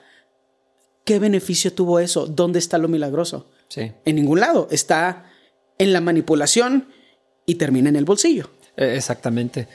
¿qué 1.04 1.18
beneficio 1.18 1.72
tuvo 1.72 2.00
eso? 2.00 2.26
¿Dónde 2.26 2.58
está 2.58 2.78
lo 2.78 2.88
milagroso? 2.88 3.46
Sí. 3.68 3.92
En 4.04 4.16
ningún 4.16 4.40
lado. 4.40 4.68
Está 4.70 5.30
en 5.76 5.92
la 5.92 6.00
manipulación 6.00 6.88
y 7.46 7.54
termina 7.56 7.88
en 7.88 7.96
el 7.96 8.04
bolsillo. 8.04 8.50
Eh, 8.78 8.94
exactamente. 8.96 9.68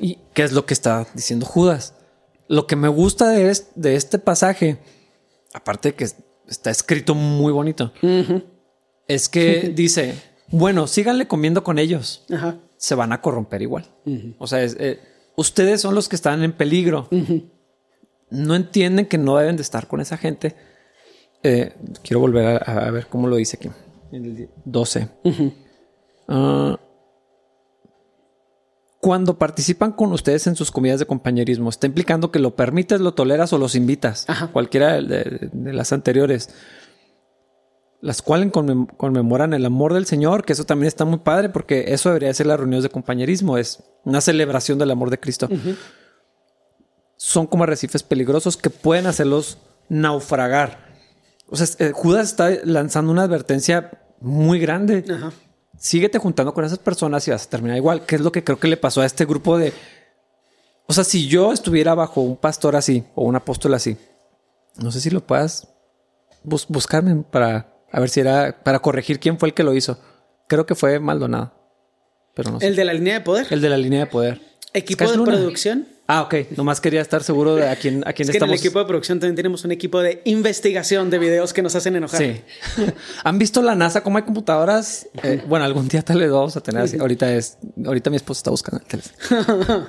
¿Y 0.00 0.18
qué 0.34 0.42
es 0.42 0.52
lo 0.52 0.66
que 0.66 0.74
está 0.74 1.06
diciendo 1.14 1.46
Judas? 1.46 1.94
Lo 2.48 2.66
que 2.66 2.74
me 2.74 2.88
gusta 2.88 3.28
de, 3.28 3.56
de 3.74 3.96
este 3.96 4.18
pasaje, 4.18 4.78
aparte 5.52 5.90
de 5.90 5.94
que 5.94 6.08
está 6.48 6.70
escrito 6.70 7.14
muy 7.14 7.52
bonito, 7.52 7.92
es 9.06 9.28
que 9.28 9.68
dice, 9.74 10.14
bueno, 10.48 10.86
síganle 10.86 11.28
comiendo 11.28 11.62
con 11.62 11.78
ellos. 11.78 12.24
Se 12.78 12.94
van 12.94 13.12
a 13.12 13.20
corromper 13.20 13.62
igual. 13.62 13.84
O 14.38 14.46
sea, 14.46 14.64
eh, 14.64 15.00
ustedes 15.36 15.80
son 15.82 15.94
los 15.94 16.08
que 16.08 16.16
están 16.16 16.42
en 16.42 16.52
peligro. 16.52 17.08
No 18.30 18.54
entienden 18.54 19.06
que 19.06 19.18
no 19.18 19.36
deben 19.36 19.56
de 19.56 19.62
estar 19.62 19.86
con 19.86 20.00
esa 20.00 20.16
gente. 20.16 20.56
Eh, 21.42 21.74
quiero 22.02 22.20
volver 22.20 22.62
a, 22.68 22.90
ver 22.90 23.06
cómo 23.08 23.28
lo 23.28 23.36
dice 23.36 23.58
aquí. 23.58 23.70
El 24.12 24.48
12 24.64 25.08
cuando 29.00 29.38
participan 29.38 29.92
con 29.92 30.12
ustedes 30.12 30.46
en 30.46 30.56
sus 30.56 30.70
comidas 30.70 30.98
de 30.98 31.06
compañerismo, 31.06 31.68
está 31.68 31.86
implicando 31.86 32.30
que 32.30 32.38
lo 32.38 32.56
permites, 32.56 33.00
lo 33.00 33.14
toleras 33.14 33.52
o 33.52 33.58
los 33.58 33.74
invitas. 33.74 34.26
Cualquiera 34.52 35.00
de, 35.00 35.50
las 35.52 35.92
anteriores. 35.92 36.50
Las 38.00 38.22
cuales 38.22 38.52
conmemoran 38.96 39.52
el 39.52 39.64
amor 39.64 39.94
del 39.94 40.06
Señor, 40.06 40.44
que 40.44 40.52
eso 40.52 40.64
también 40.64 40.88
está 40.88 41.04
muy 41.04 41.18
padre, 41.18 41.48
porque 41.48 41.92
eso 41.92 42.08
debería 42.08 42.32
ser 42.34 42.46
las 42.46 42.58
reuniones 42.58 42.84
de 42.84 42.90
compañerismo, 42.90 43.58
es 43.58 43.82
una 44.04 44.20
celebración 44.20 44.78
del 44.78 44.90
amor 44.90 45.10
de 45.10 45.20
Cristo. 45.20 45.48
Son 47.16 47.46
como 47.46 47.64
arrecifes 47.64 48.02
peligrosos 48.02 48.56
que 48.56 48.70
pueden 48.70 49.06
hacerlos 49.06 49.58
naufragar. 49.88 50.86
O 51.48 51.56
sea, 51.56 51.66
eh, 51.78 51.92
Judas 51.92 52.28
está 52.28 52.50
lanzando 52.64 53.12
una 53.12 53.22
advertencia 53.22 53.90
muy 54.20 54.58
grande. 54.58 55.04
Ajá 55.08 55.32
síguete 55.78 56.18
juntando 56.18 56.54
con 56.54 56.64
esas 56.64 56.78
personas 56.78 57.26
y 57.28 57.30
vas 57.30 57.46
a 57.46 57.50
terminar 57.50 57.76
igual, 57.76 58.06
que 58.06 58.16
es 58.16 58.20
lo 58.20 58.32
que 58.32 58.44
creo 58.44 58.58
que 58.58 58.68
le 58.68 58.76
pasó 58.76 59.00
a 59.00 59.06
este 59.06 59.24
grupo 59.24 59.58
de... 59.58 59.72
O 60.86 60.92
sea, 60.92 61.04
si 61.04 61.26
yo 61.26 61.52
estuviera 61.52 61.94
bajo 61.94 62.20
un 62.20 62.36
pastor 62.36 62.76
así 62.76 63.04
o 63.14 63.24
un 63.24 63.36
apóstol 63.36 63.74
así, 63.74 63.96
no 64.76 64.92
sé 64.92 65.00
si 65.00 65.10
lo 65.10 65.26
puedas 65.26 65.68
buscarme 66.42 67.24
para 67.24 67.76
a 67.90 68.00
ver 68.00 68.08
si 68.08 68.20
era 68.20 68.62
para 68.62 68.80
corregir 68.80 69.18
quién 69.18 69.38
fue 69.38 69.48
el 69.48 69.54
que 69.54 69.64
lo 69.64 69.74
hizo. 69.74 69.98
Creo 70.48 70.66
que 70.66 70.74
fue 70.74 71.00
Maldonado. 71.00 71.52
Pero 72.34 72.52
no 72.52 72.60
sé. 72.60 72.66
¿El 72.66 72.76
de 72.76 72.84
la 72.84 72.92
línea 72.92 73.14
de 73.14 73.20
poder? 73.22 73.46
El 73.50 73.60
de 73.60 73.70
la 73.70 73.78
línea 73.78 74.00
de 74.00 74.06
poder. 74.06 74.40
¿Equipo 74.72 75.10
de 75.10 75.18
producción? 75.18 75.88
Ah, 76.08 76.22
ok. 76.22 76.34
Nomás 76.56 76.80
quería 76.80 77.00
estar 77.00 77.22
seguro 77.24 77.56
de 77.56 77.68
a 77.68 77.74
quién, 77.76 78.06
a 78.06 78.12
quién 78.12 78.28
es 78.28 78.32
que 78.32 78.38
En 78.38 78.50
el 78.50 78.56
equipo 78.56 78.78
de 78.78 78.84
producción 78.84 79.18
también 79.18 79.34
tenemos 79.34 79.64
un 79.64 79.72
equipo 79.72 80.00
de 80.00 80.22
investigación 80.24 81.10
de 81.10 81.18
videos 81.18 81.52
que 81.52 81.62
nos 81.62 81.74
hacen 81.74 81.96
enojar. 81.96 82.20
Sí. 82.20 82.40
¿Han 83.24 83.38
visto 83.38 83.60
la 83.60 83.74
NASA 83.74 84.02
cómo 84.02 84.18
hay 84.18 84.24
computadoras? 84.24 85.08
Eh, 85.22 85.42
bueno, 85.48 85.64
algún 85.64 85.88
día 85.88 86.02
tal 86.02 86.20
vez 86.20 86.30
vamos 86.30 86.56
a 86.56 86.60
tener 86.60 86.82
así. 86.82 86.98
Ahorita 86.98 87.32
es, 87.32 87.58
ahorita 87.84 88.10
mi 88.10 88.16
esposa 88.16 88.38
está 88.38 88.50
buscando 88.50 88.82
el 88.82 88.86
teléfono. 88.86 89.86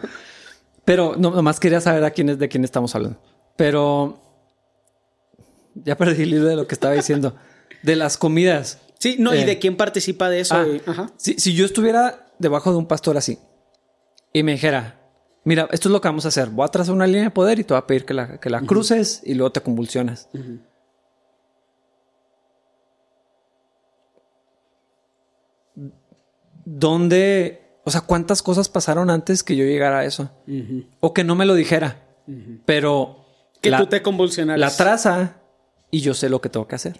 Pero 0.85 1.15
no, 1.17 1.31
nomás 1.31 1.59
quería 1.59 1.81
saber 1.81 2.03
a 2.03 2.11
quién 2.11 2.29
es, 2.29 2.39
de 2.39 2.49
quién 2.49 2.63
estamos 2.63 2.95
hablando. 2.95 3.19
Pero 3.55 4.19
ya 5.75 5.97
perdí 5.97 6.23
el 6.23 6.33
hilo 6.33 6.45
de 6.45 6.55
lo 6.55 6.67
que 6.67 6.73
estaba 6.73 6.95
diciendo. 6.95 7.35
De 7.83 7.95
las 7.95 8.17
comidas. 8.17 8.79
Sí, 8.97 9.17
no, 9.19 9.35
y 9.35 9.43
de 9.43 9.51
eh, 9.51 9.59
quién 9.59 9.77
participa 9.77 10.29
de 10.29 10.39
eso. 10.39 10.55
Ah, 10.55 11.11
si, 11.17 11.35
si 11.35 11.53
yo 11.53 11.65
estuviera 11.65 12.27
debajo 12.39 12.71
de 12.71 12.77
un 12.77 12.87
pastor 12.87 13.17
así 13.17 13.37
y 14.33 14.43
me 14.43 14.53
dijera, 14.53 14.96
mira, 15.47 15.69
esto 15.71 15.87
es 15.87 15.93
lo 15.93 16.01
que 16.01 16.09
vamos 16.09 16.25
a 16.25 16.27
hacer. 16.27 16.49
Voy 16.49 16.65
a 16.65 16.67
trazar 16.67 16.93
una 16.93 17.07
línea 17.07 17.23
de 17.23 17.31
poder 17.31 17.57
y 17.57 17.63
te 17.63 17.73
voy 17.73 17.79
a 17.79 17.87
pedir 17.87 18.03
que 18.03 18.13
la, 18.13 18.37
que 18.37 18.49
la 18.49 18.61
cruces 18.61 19.21
y 19.23 19.33
luego 19.33 19.53
te 19.53 19.61
convulsionas. 19.61 20.29
¿Dónde, 26.65 27.79
o 27.85 27.91
sea, 27.91 28.01
cuántas 28.01 28.43
cosas 28.43 28.67
pasaron 28.67 29.09
antes 29.09 29.41
que 29.41 29.55
yo 29.55 29.63
llegara 29.63 29.99
a 29.99 30.05
eso? 30.05 30.29
O 30.99 31.13
que 31.13 31.23
no 31.23 31.33
me 31.35 31.45
lo 31.45 31.55
dijera, 31.55 32.05
pero... 32.65 33.25
Que 33.61 33.71
tú 33.71 33.87
te 33.87 34.01
convulsionaras. 34.01 34.59
La 34.59 34.69
traza 34.69 35.37
y 35.89 36.01
yo 36.01 36.13
sé 36.13 36.27
lo 36.29 36.41
que 36.41 36.49
tengo 36.49 36.67
que 36.67 36.75
hacer. 36.75 36.99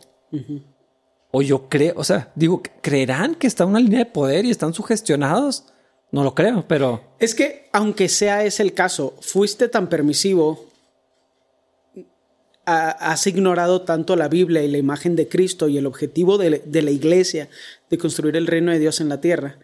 O 1.32 1.42
yo 1.42 1.68
creo, 1.68 1.96
o 1.98 2.06
sea, 2.06 2.32
digo, 2.36 2.64
¿creerán 2.82 3.36
que 3.36 3.48
está 3.48 3.66
una 3.66 3.82
línea 3.82 4.00
de 4.00 4.06
poder 4.06 4.46
y 4.46 4.52
están 4.52 4.74
sugestionados? 4.74 5.66
No 6.12 6.24
lo 6.24 6.34
creo, 6.34 6.66
pero... 6.68 7.02
Es 7.20 7.36
que, 7.36 7.70
aunque 7.74 8.10
sea 8.10 8.44
ese 8.44 8.64
el 8.64 8.74
caso, 8.74 9.16
fuiste 9.22 9.68
tan 9.68 9.90
permisivo, 9.90 10.68
has 12.66 13.26
ignorado 13.28 13.84
tanto 13.84 14.18
la 14.18 14.28
Biblia 14.28 14.62
y 14.62 14.68
la 14.70 14.78
imagen 14.78 15.16
de 15.16 15.30
Cristo 15.30 15.70
y 15.70 15.78
el 15.78 15.86
objetivo 15.86 16.38
de, 16.38 16.62
la 16.66 16.92
iglesia 16.92 17.50
de 17.90 17.98
construir 17.98 18.36
el 18.36 18.46
reino 18.46 18.74
de 18.74 18.80
Dios 18.80 19.00
en 19.00 19.08
la 19.08 19.22
tierra, 19.22 19.58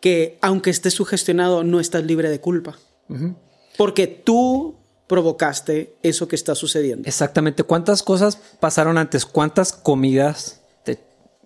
que 0.00 0.38
aunque 0.40 0.70
estés 0.70 0.94
sugestionado, 0.94 1.62
no 1.62 1.80
estás 1.80 2.04
libre 2.04 2.30
de 2.30 2.40
culpa. 2.40 2.78
Porque 3.76 4.06
tú 4.06 4.76
provocaste 5.06 5.94
eso 6.02 6.26
que 6.26 6.36
está 6.36 6.54
sucediendo. 6.54 7.06
Exactamente. 7.06 7.62
¿Cuántas 7.64 8.02
cosas 8.02 8.36
pasaron 8.60 8.96
antes? 8.96 9.26
¿Cuántas 9.26 9.72
comidas 9.72 10.62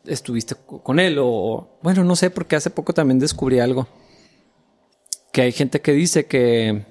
estuviste 0.08 0.54
con 0.82 0.98
él 0.98 1.18
o 1.20 1.78
bueno, 1.82 2.04
no 2.04 2.16
sé, 2.16 2.30
porque 2.30 2.56
hace 2.56 2.70
poco 2.70 2.92
también 2.92 3.18
descubrí 3.18 3.60
algo. 3.60 3.86
Que 5.32 5.42
hay 5.42 5.52
gente 5.52 5.80
que 5.80 5.92
dice 5.92 6.26
que 6.26 6.84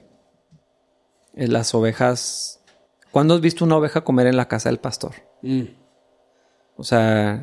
eh, 1.35 1.47
las 1.47 1.73
ovejas... 1.75 2.61
¿Cuándo 3.11 3.33
has 3.33 3.41
visto 3.41 3.65
una 3.65 3.77
oveja 3.77 4.01
comer 4.01 4.27
en 4.27 4.37
la 4.37 4.47
casa 4.47 4.69
del 4.69 4.79
pastor? 4.79 5.13
Mm. 5.41 5.63
O 6.75 6.83
sea, 6.83 7.41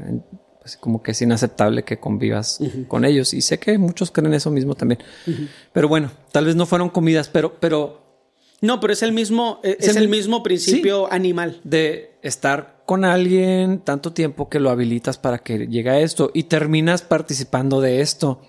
pues 0.61 0.77
como 0.77 1.03
que 1.03 1.11
es 1.11 1.21
inaceptable 1.21 1.83
que 1.83 1.99
convivas 1.99 2.61
con 2.89 3.05
ellos. 3.05 3.35
Y 3.35 3.43
sé 3.43 3.59
que 3.59 3.77
muchos 3.77 4.11
creen 4.11 4.35
eso 4.35 4.51
mismo 4.51 4.75
también. 4.75 5.01
Pero 5.73 5.89
bueno, 5.89 6.11
tal 6.33 6.47
vez 6.47 6.57
no 6.57 6.65
fueron 6.65 6.91
comidas, 6.91 7.29
pero, 7.29 7.59
pero 7.61 8.04
no, 8.65 8.81
pero 8.81 8.95
es 8.95 9.03
el 9.03 9.13
mismo, 9.13 9.61
eh, 9.63 9.77
es, 9.79 9.95
el, 9.95 10.09
mismo 10.09 10.43
principio 10.43 11.13
animal. 11.13 11.61
De 11.65 12.13
estar 12.23 12.83
con 12.87 13.05
alguien 13.05 13.81
tanto 13.81 14.15
tiempo 14.15 14.49
que 14.49 14.59
lo 14.59 14.71
habilitas 14.71 15.19
para 15.19 15.39
que 15.39 15.67
llegue 15.67 15.91
a 15.91 16.01
esto 16.01 16.31
y 16.33 16.45
terminas 16.45 17.03
participando 17.03 17.83
de 17.83 18.01
esto. 18.01 18.41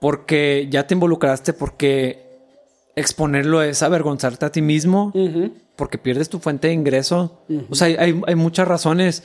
Porque 0.00 0.68
ya 0.70 0.86
te 0.86 0.92
involucraste, 0.92 1.54
porque 1.54 2.26
exponerlo 2.94 3.62
es 3.62 3.82
avergonzarte 3.82 4.44
a 4.44 4.52
ti 4.52 4.60
mismo, 4.60 5.14
porque 5.76 5.96
pierdes 5.96 6.28
tu 6.28 6.38
fuente 6.38 6.68
de 6.68 6.74
ingreso. 6.74 7.40
O 7.70 7.74
sea, 7.74 7.86
hay, 7.98 8.34
muchas 8.34 8.68
razones 8.68 9.22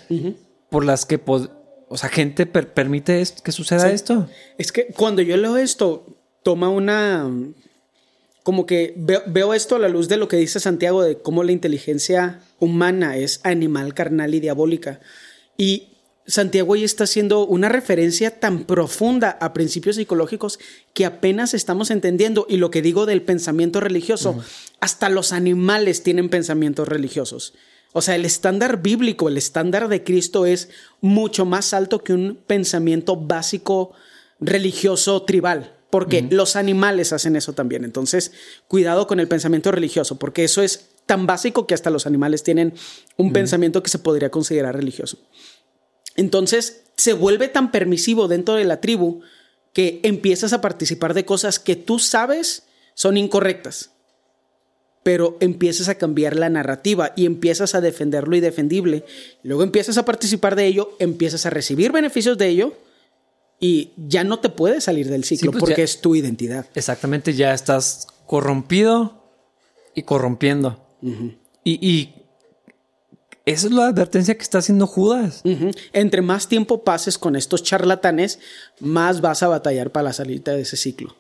por 0.70 0.86
las 0.86 1.06
que, 1.06 1.20
o 1.26 1.98
sea, 1.98 2.08
gente 2.08 2.46
permite 2.46 3.22
que 3.44 3.52
suceda 3.52 3.92
esto. 3.92 4.30
Es 4.58 4.72
que 4.72 4.88
cuando 4.96 5.22
yo 5.22 5.36
leo 5.36 5.58
esto, 5.58 6.06
toma 6.44 6.70
una 6.70 7.30
como 8.44 8.66
que 8.66 8.96
veo, 8.98 9.54
esto 9.54 9.76
a 9.76 9.80
la 9.80 9.90
luz 9.90 10.08
de 10.08 10.18
lo 10.18 10.28
que 10.28 10.38
dice 10.38 10.60
Santiago 10.60 11.04
de 11.04 11.18
cómo 11.18 11.44
la 11.44 11.52
inteligencia 11.52 12.42
humana 12.60 13.18
es 13.18 13.40
animal, 13.44 13.94
carnal 13.94 14.34
y 14.34 14.40
diabólica. 14.40 15.00
Y 15.58 15.90
Santiago 16.26 16.74
ahí 16.74 16.84
está 16.84 17.04
haciendo 17.04 17.46
una 17.46 17.70
referencia 17.70 18.40
tan 18.40 18.64
profunda 18.64 19.38
a 19.42 19.54
principios 19.54 19.98
psicológicos 19.98 20.60
que 20.94 21.06
apenas 21.06 21.54
estamos 21.54 21.92
entendiendo. 21.92 22.48
Y 22.50 22.58
lo 22.58 22.72
que 22.72 22.82
digo 22.82 23.06
del 23.06 23.22
pensamiento 23.22 23.80
religioso, 23.80 24.44
hasta 24.80 25.10
los 25.10 25.34
animales 25.34 26.02
tienen 26.02 26.30
pensamientos 26.30 26.88
religiosos. 26.88 27.54
O 27.94 28.02
sea, 28.02 28.16
el 28.16 28.26
estándar 28.26 28.82
bíblico, 28.82 29.28
el 29.28 29.38
estándar 29.38 29.88
de 29.88 30.04
Cristo 30.04 30.46
es 30.46 30.70
mucho 31.02 31.46
más 31.46 31.74
alto 31.74 32.04
que 32.04 32.14
un 32.14 32.40
pensamiento 32.48 33.18
básico 33.18 33.92
religioso 34.40 35.22
tribal 35.24 35.76
porque 35.92 36.26
los 36.32 36.56
animales 36.56 37.14
hacen 37.14 37.36
eso 37.36 37.54
también. 37.54 37.84
Entonces, 37.84 38.32
cuidado 38.68 39.06
con 39.06 39.20
el 39.20 39.28
pensamiento 39.28 39.72
religioso, 39.72 40.18
porque 40.18 40.46
eso 40.46 40.64
es 40.64 40.88
tan 41.06 41.28
básico 41.28 41.68
que 41.68 41.74
hasta 41.74 41.90
los 41.90 42.08
animales 42.08 42.44
tienen 42.44 42.74
un 43.18 43.34
pensamiento 43.34 43.84
que 43.84 43.90
se 43.90 44.00
podría 44.00 44.32
considerar 44.32 44.76
religioso. 44.76 45.20
Entonces, 46.16 46.84
se 46.96 47.14
vuelve 47.14 47.50
tan 47.50 47.72
permisivo 47.72 48.28
dentro 48.28 48.56
de 48.56 48.64
la 48.64 48.80
tribu 48.80 49.22
que 49.74 50.00
empiezas 50.04 50.54
a 50.54 50.62
participar 50.62 51.14
de 51.14 51.26
cosas 51.26 51.60
que 51.60 51.76
tú 51.76 52.00
sabes 52.00 52.64
son 52.94 53.18
incorrectas, 53.18 53.92
pero 55.04 55.38
empiezas 55.42 55.90
a 55.90 55.96
cambiar 55.96 56.38
la 56.38 56.50
narrativa 56.50 57.12
y 57.18 57.26
empiezas 57.26 57.76
a 57.76 57.82
defender 57.82 58.30
lo 58.30 58.36
indefendible. 58.36 59.04
Luego 59.44 59.64
empiezas 59.64 59.98
a 59.98 60.06
participar 60.06 60.56
de 60.56 60.68
ello, 60.68 60.96
empiezas 61.00 61.46
a 61.46 61.50
recibir 61.50 61.92
beneficios 61.92 62.38
de 62.38 62.48
ello 62.48 62.78
y 63.64 63.92
ya 63.96 64.24
no 64.24 64.40
te 64.40 64.50
puedes 64.50 64.86
salir 64.86 65.08
del 65.08 65.24
ciclo 65.24 65.52
pues 65.52 65.62
porque 65.62 65.84
es 65.84 66.02
tu 66.02 66.16
identidad. 66.16 66.66
Exactamente, 66.74 67.36
ya 67.36 67.54
estás 67.54 68.08
corrompido 68.26 69.24
y 69.94 70.02
corrompiendo. 70.02 70.84
y, 71.64 72.16
esa 73.44 73.68
es 73.68 73.74
la 73.74 73.88
advertencia 73.88 74.36
que 74.36 74.44
está 74.44 74.60
haciendo 74.60 74.86
Judas. 74.86 75.42
Entre 75.94 76.22
más 76.22 76.48
tiempo 76.48 76.84
pases 76.84 77.18
con 77.18 77.36
estos 77.36 77.64
charlatanes, 77.64 78.40
más 78.80 79.20
vas 79.22 79.42
a 79.42 79.48
batallar 79.48 79.92
para 79.92 80.06
la 80.06 80.14
salida 80.14 80.54
de 80.54 80.62
ese 80.62 80.78
ciclo. 80.78 81.16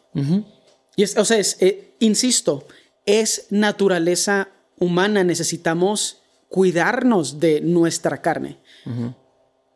Y 0.95 1.03
es, 1.03 1.17
o 1.17 1.25
sea, 1.25 1.37
es, 1.37 1.57
eh, 1.61 1.95
insisto, 1.99 2.67
es 3.05 3.47
naturaleza 3.49 4.49
humana. 4.79 5.23
Necesitamos 5.23 6.21
cuidarnos 6.47 7.39
de 7.39 7.61
nuestra 7.61 8.21
carne. 8.21 8.59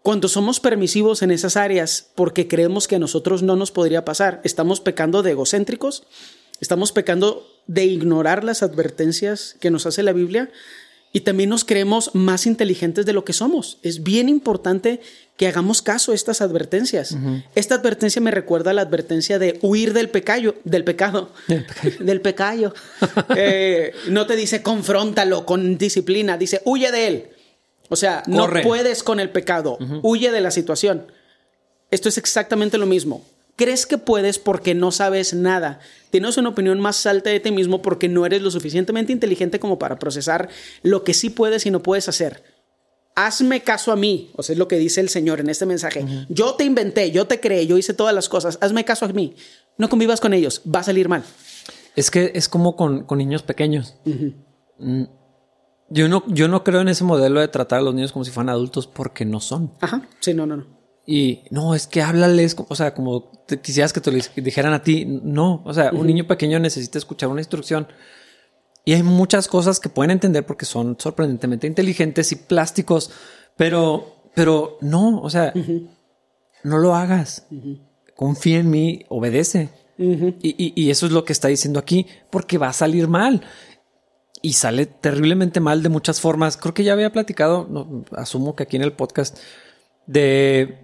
Cuando 0.05 0.27
somos 0.27 0.59
permisivos 0.59 1.23
en 1.23 1.31
esas 1.31 1.57
áreas 1.57 2.11
porque 2.13 2.47
creemos 2.47 2.87
que 2.87 2.97
a 2.97 2.99
nosotros 2.99 3.41
no 3.41 3.55
nos 3.55 3.71
podría 3.71 4.05
pasar, 4.05 4.39
estamos 4.43 4.79
pecando 4.79 5.23
de 5.23 5.31
egocéntricos, 5.31 6.03
estamos 6.59 6.91
pecando 6.91 7.43
de 7.65 7.85
ignorar 7.85 8.43
las 8.43 8.61
advertencias 8.61 9.55
que 9.59 9.71
nos 9.71 9.87
hace 9.87 10.03
la 10.03 10.13
Biblia 10.13 10.51
y 11.11 11.21
también 11.21 11.49
nos 11.49 11.65
creemos 11.65 12.11
más 12.13 12.45
inteligentes 12.45 13.07
de 13.07 13.13
lo 13.13 13.25
que 13.25 13.33
somos. 13.33 13.79
Es 13.81 14.03
bien 14.03 14.29
importante 14.29 15.01
que 15.37 15.47
hagamos 15.47 15.81
caso 15.81 16.11
a 16.11 16.15
estas 16.15 16.39
advertencias. 16.39 17.17
Esta 17.55 17.73
advertencia 17.73 18.21
me 18.21 18.29
recuerda 18.29 18.69
a 18.69 18.73
la 18.75 18.83
advertencia 18.83 19.39
de 19.39 19.57
huir 19.63 19.93
del 19.93 20.09
pecado, 20.09 20.53
del 20.65 20.83
pecado, 20.83 21.31
del 21.99 22.21
pecado. 22.21 22.75
Eh, 23.35 23.91
no 24.09 24.27
te 24.27 24.35
dice 24.35 24.61
confróntalo 24.61 25.47
con 25.47 25.79
disciplina, 25.79 26.37
dice 26.37 26.61
huye 26.63 26.91
de 26.91 27.07
él. 27.07 27.29
O 27.89 27.95
sea, 27.95 28.23
Corre. 28.23 28.61
no 28.61 28.67
puedes 28.67 29.03
con 29.03 29.19
el 29.19 29.29
pecado, 29.29 29.77
huye 30.01 30.31
de 30.31 30.41
la 30.41 30.51
situación. 30.51 31.11
Esto 31.91 32.09
es 32.09 32.17
exactamente 32.17 32.77
lo 32.77 32.86
mismo. 32.86 33.23
Crees 33.55 33.86
que 33.86 33.97
puedes 33.97 34.38
porque 34.38 34.75
no 34.75 34.91
sabes 34.91 35.33
nada. 35.33 35.79
Tienes 36.09 36.38
una 36.38 36.49
opinión 36.49 36.79
más 36.81 37.05
alta 37.05 37.29
de 37.29 37.39
ti 37.39 37.51
mismo 37.51 37.81
porque 37.81 38.09
no 38.09 38.25
eres 38.25 38.41
lo 38.41 38.51
suficientemente 38.51 39.13
inteligente 39.13 39.59
como 39.59 39.79
para 39.79 39.97
procesar 39.97 40.49
lo 40.83 41.03
que 41.03 41.13
sí 41.13 41.29
puedes 41.29 41.65
y 41.65 41.71
no 41.71 41.81
puedes 41.81 42.09
hacer. 42.09 42.43
Hazme 43.15 43.61
caso 43.61 43.93
a 43.93 43.95
mí, 43.95 44.31
o 44.36 44.43
sea, 44.43 44.53
es 44.53 44.59
lo 44.59 44.67
que 44.67 44.77
dice 44.77 44.99
el 44.99 45.07
Señor 45.07 45.39
en 45.39 45.49
este 45.49 45.65
mensaje. 45.65 46.05
Yo 46.27 46.55
te 46.55 46.65
inventé, 46.65 47.11
yo 47.11 47.27
te 47.27 47.39
creé, 47.39 47.65
yo 47.65 47.77
hice 47.77 47.93
todas 47.93 48.13
las 48.13 48.27
cosas. 48.27 48.57
Hazme 48.59 48.83
caso 48.83 49.05
a 49.05 49.09
mí. 49.09 49.36
No 49.77 49.88
convivas 49.88 50.19
con 50.19 50.33
ellos, 50.33 50.61
va 50.73 50.81
a 50.81 50.83
salir 50.83 51.07
mal. 51.07 51.23
Es 51.95 52.11
que 52.11 52.33
es 52.36 52.49
como 52.49 52.75
con, 52.75 53.05
con 53.05 53.19
niños 53.19 53.41
pequeños. 53.41 53.95
Mm. 54.79 55.03
Yo 55.89 56.07
no, 56.09 56.23
yo 56.27 56.47
no 56.47 56.63
creo 56.63 56.81
en 56.81 56.88
ese 56.89 57.03
modelo 57.03 57.39
de 57.39 57.47
tratar 57.47 57.79
a 57.79 57.81
los 57.83 57.93
niños 57.93 58.11
como 58.11 58.25
si 58.25 58.31
fueran 58.31 58.49
adultos 58.49 58.88
porque 58.88 59.23
no 59.25 59.39
son. 59.39 59.71
Ajá, 59.81 60.01
sí, 60.19 60.33
no, 60.33 60.45
no, 60.45 60.57
no. 60.57 60.65
Y 61.05 61.43
no, 61.51 61.75
es 61.75 61.86
que 61.86 62.01
háblales, 62.01 62.55
o 62.57 62.75
sea, 62.75 62.95
como 62.95 63.25
te 63.45 63.61
quisieras 63.61 63.93
que 63.93 64.01
te 64.01 64.11
lo 64.11 64.17
dijeran 64.38 64.73
a 64.73 64.81
ti. 64.81 65.05
No, 65.05 65.61
o 65.63 65.73
sea, 65.73 65.91
un 65.91 66.07
niño 66.07 66.25
pequeño 66.25 66.57
necesita 66.59 66.97
escuchar 66.97 67.29
una 67.29 67.41
instrucción. 67.41 67.88
Y 68.83 68.93
hay 68.93 69.03
muchas 69.03 69.47
cosas 69.47 69.79
que 69.79 69.89
pueden 69.89 70.09
entender 70.11 70.45
porque 70.45 70.65
son 70.65 70.95
sorprendentemente 70.99 71.67
inteligentes 71.67 72.31
y 72.31 72.36
plásticos, 72.38 73.11
pero, 73.55 74.15
pero 74.33 74.77
no, 74.81 75.21
o 75.21 75.29
sea, 75.29 75.53
no 76.63 76.77
lo 76.79 76.95
hagas. 76.95 77.47
Confía 78.15 78.59
en 78.59 78.69
mí, 78.71 79.05
obedece. 79.09 79.69
y, 79.97 80.49
y- 80.57 80.73
y 80.75 80.89
eso 80.89 81.05
es 81.05 81.11
lo 81.11 81.23
que 81.23 81.33
está 81.33 81.47
diciendo 81.47 81.79
aquí, 81.79 82.05
porque 82.31 82.57
va 82.57 82.69
a 82.69 82.73
salir 82.73 83.07
mal. 83.07 83.41
Y 84.45 84.53
sale 84.53 84.85
terriblemente 84.85 85.59
mal 85.59 85.81
de 85.81 85.89
muchas 85.89 86.21
formas. 86.21 86.55
Creo 86.55 86.73
que 86.73 86.83
ya 86.83 86.93
había 86.93 87.11
platicado, 87.11 87.67
no, 87.69 88.05
asumo 88.15 88.55
que 88.55 88.63
aquí 88.63 88.75
en 88.75 88.83
el 88.83 88.93
podcast, 88.93 89.37
de 90.05 90.77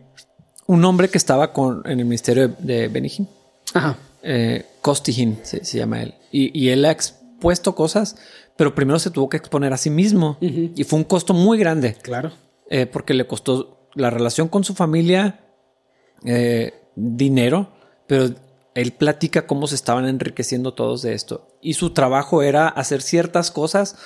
un 0.66 0.84
hombre 0.86 1.10
que 1.10 1.18
estaba 1.18 1.54
con, 1.54 1.84
en 1.86 2.00
el 2.00 2.06
ministerio 2.06 2.48
de, 2.48 2.90
de. 2.90 3.28
Ajá. 3.74 3.98
Eh, 4.24 4.66
Costihin 4.82 5.40
se, 5.44 5.64
se 5.64 5.78
llama 5.78 6.02
él. 6.02 6.16
Y, 6.32 6.58
y 6.60 6.70
él 6.70 6.86
ha 6.86 6.92
expuesto 6.92 7.76
cosas, 7.76 8.16
pero 8.58 8.74
primero 8.74 8.98
se 8.98 9.12
tuvo 9.12 9.30
que 9.30 9.38
exponer 9.38 9.74
a 9.74 9.78
sí 9.78 9.90
mismo. 9.92 10.38
Y 10.42 10.84
fue 10.84 10.98
un 10.98 11.06
costo 11.06 11.34
muy 11.34 11.60
grande, 11.60 11.96
Claro. 12.02 12.32
eh, 12.70 12.88
porque 12.88 13.14
le 13.14 13.28
costó 13.28 13.90
la 13.94 14.10
relación 14.10 14.48
con 14.48 14.64
su 14.64 14.74
familia, 14.74 15.40
eh, 16.26 16.74
dinero, 16.96 17.70
pero 18.08 18.30
él 18.76 18.92
platica 18.94 19.48
cómo 19.48 19.68
se 19.68 19.76
estaban 19.76 20.06
enriqueciendo 20.08 20.74
todos 20.74 21.02
de 21.02 21.14
esto. 21.14 21.48
Y 21.62 21.74
su 21.74 21.92
trabajo 21.92 22.42
era 22.44 22.68
hacer 22.68 23.02
ciertas 23.02 23.52
cosas 23.52 23.98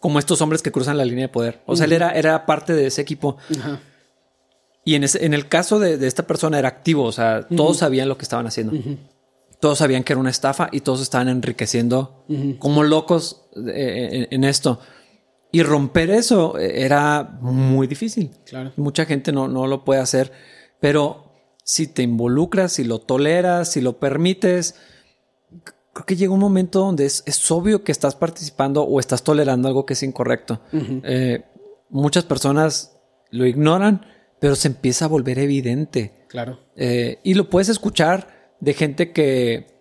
como 0.00 0.18
estos 0.18 0.40
hombres 0.40 0.62
que 0.62 0.72
cruzan 0.72 0.98
la 0.98 1.04
línea 1.04 1.26
de 1.26 1.32
poder. 1.32 1.60
O 1.66 1.76
sea, 1.76 1.86
él 1.86 1.92
era, 1.92 2.10
era 2.12 2.44
parte 2.46 2.72
de 2.74 2.86
ese 2.86 3.00
equipo. 3.02 3.36
Y 4.84 4.94
en, 4.96 5.04
ese- 5.04 5.24
en 5.24 5.32
el 5.34 5.48
caso 5.48 5.78
de, 5.78 5.96
de 5.96 6.06
esta 6.08 6.26
persona 6.26 6.58
era 6.58 6.68
activo, 6.68 7.04
o 7.04 7.12
sea, 7.12 7.46
todos 7.48 7.78
sabían 7.78 8.08
lo 8.08 8.16
que 8.18 8.24
estaban 8.24 8.46
haciendo. 8.46 8.72
Todos 9.60 9.78
sabían 9.78 10.02
que 10.02 10.12
era 10.12 10.18
una 10.20 10.30
estafa 10.30 10.68
y 10.72 10.80
todos 10.80 11.00
estaban 11.00 11.28
enriqueciendo 11.28 12.24
como 12.58 12.82
locos 12.82 13.42
eh, 13.72 14.26
en, 14.30 14.42
en 14.42 14.44
esto. 14.44 14.80
Y 15.52 15.62
romper 15.62 16.10
eso 16.10 16.58
eh, 16.58 16.82
era 16.84 17.22
muy 17.40 17.86
difícil. 17.86 18.30
Claro. 18.44 18.72
Mucha 18.76 19.04
gente 19.04 19.30
no, 19.32 19.46
no 19.48 19.66
lo 19.68 19.84
puede 19.84 20.00
hacer, 20.00 20.32
pero 20.80 21.21
si 21.64 21.86
te 21.86 22.02
involucras, 22.02 22.72
si 22.72 22.84
lo 22.84 22.98
toleras, 22.98 23.72
si 23.72 23.80
lo 23.80 23.98
permites, 23.98 24.74
creo 25.92 26.06
que 26.06 26.16
llega 26.16 26.32
un 26.32 26.40
momento 26.40 26.80
donde 26.80 27.06
es, 27.06 27.22
es 27.26 27.50
obvio 27.50 27.84
que 27.84 27.92
estás 27.92 28.14
participando 28.14 28.82
o 28.82 28.98
estás 29.00 29.22
tolerando 29.22 29.68
algo 29.68 29.86
que 29.86 29.94
es 29.94 30.02
incorrecto. 30.02 30.60
Eh, 30.72 31.44
muchas 31.90 32.24
personas 32.24 32.96
lo 33.30 33.46
ignoran, 33.46 34.06
pero 34.40 34.56
se 34.56 34.68
empieza 34.68 35.04
a 35.04 35.08
volver 35.08 35.38
evidente. 35.38 36.26
Claro. 36.28 36.60
Eh, 36.76 37.20
y 37.22 37.34
lo 37.34 37.50
puedes 37.50 37.68
escuchar 37.68 38.54
de 38.60 38.74
gente 38.74 39.12
que 39.12 39.72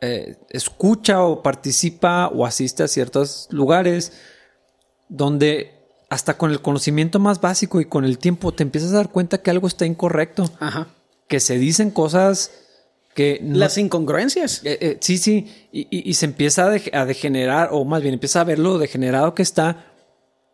eh, 0.00 0.36
escucha 0.50 1.22
o 1.22 1.42
participa 1.42 2.28
o 2.28 2.44
asiste 2.44 2.82
a 2.82 2.88
ciertos 2.88 3.48
lugares 3.50 4.12
donde 5.08 5.81
hasta 6.12 6.36
con 6.36 6.50
el 6.50 6.60
conocimiento 6.60 7.18
más 7.18 7.40
básico 7.40 7.80
y 7.80 7.86
con 7.86 8.04
el 8.04 8.18
tiempo 8.18 8.52
te 8.52 8.62
empiezas 8.62 8.92
a 8.92 8.96
dar 8.96 9.08
cuenta 9.10 9.38
que 9.38 9.50
algo 9.50 9.66
está 9.66 9.86
incorrecto, 9.86 10.50
Ajá. 10.60 10.88
que 11.26 11.40
se 11.40 11.56
dicen 11.58 11.90
cosas 11.90 12.50
que 13.14 13.40
no- 13.42 13.56
Las 13.58 13.78
incongruencias. 13.78 14.60
eh, 14.64 14.76
eh, 14.80 14.98
sí, 15.00 15.16
sí, 15.16 15.68
y, 15.72 15.80
y- 15.90 16.08
y 16.10 16.14
se 16.14 16.26
empieza 16.26 16.64
a, 16.66 16.70
de- 16.70 16.90
a 16.92 17.06
degenerar, 17.06 17.70
o 17.72 17.84
más 17.86 18.02
bien 18.02 18.12
empieza 18.14 18.42
a 18.42 18.44
ver 18.44 18.58
lo 18.58 18.76
degenerado 18.78 19.34
que 19.34 19.42
está, 19.42 19.86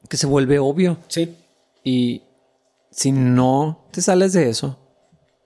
que 0.08 0.16
se 0.16 0.26
vuelve 0.28 0.60
obvio. 0.60 0.98
Sí. 1.08 1.36
Y 1.82 2.22
si 2.92 3.10
no 3.10 3.84
te 3.90 4.00
sales 4.00 4.32
de 4.34 4.48
eso, 4.48 4.78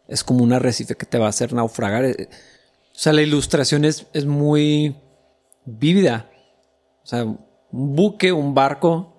es 0.09 0.23
como 0.25 0.45
un 0.45 0.53
arrecife 0.53 0.95
que 0.95 1.07
te 1.07 1.17
va 1.19 1.27
a 1.27 1.31
hacer 1.31 1.55
naufragar. 1.55 2.05
Eh, 2.05 2.29
O 2.95 2.99
sea, 2.99 3.15
la 3.15 3.23
ilustración 3.23 3.87
es, 3.87 4.05
es 4.13 4.27
muy 4.27 4.95
vívida. 5.65 6.29
O 7.03 7.07
sea, 7.07 7.25
un 7.25 7.39
buque, 7.97 8.31
un 8.33 8.53
barco 8.55 9.12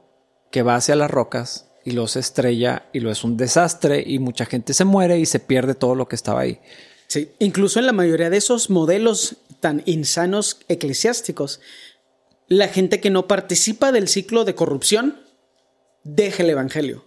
que 0.54 0.62
va 0.62 0.76
hacia 0.76 0.95
las 0.95 1.10
rocas 1.10 1.66
y 1.84 1.91
lo 1.91 2.08
se 2.08 2.20
estrella 2.20 2.86
y 2.93 2.99
lo 2.99 3.10
es 3.12 3.24
un 3.24 3.38
desastre 3.38 4.04
y 4.06 4.20
mucha 4.20 4.45
gente 4.45 4.76
se 4.76 4.86
muere 4.86 5.18
y 5.18 5.26
se 5.26 5.39
pierde 5.39 5.74
todo 5.74 5.95
lo 5.95 6.08
que 6.08 6.16
estaba 6.16 6.41
ahí. 6.41 6.60
Sí. 7.08 7.32
Incluso 7.39 7.80
en 7.80 7.88
la 7.88 7.91
mayoría 7.91 8.30
de 8.30 8.38
esos 8.38 8.70
modelos 8.70 9.38
tan 9.60 9.82
insanos 9.88 10.60
eclesiásticos, 10.68 11.60
la 12.47 12.68
gente 12.68 13.01
que 13.01 13.10
no 13.10 13.28
participa 13.28 13.91
del 13.91 14.08
ciclo 14.08 14.45
de 14.45 14.54
corrupción 14.54 15.20
deja 16.04 16.43
el 16.43 16.51
evangelio. 16.51 17.04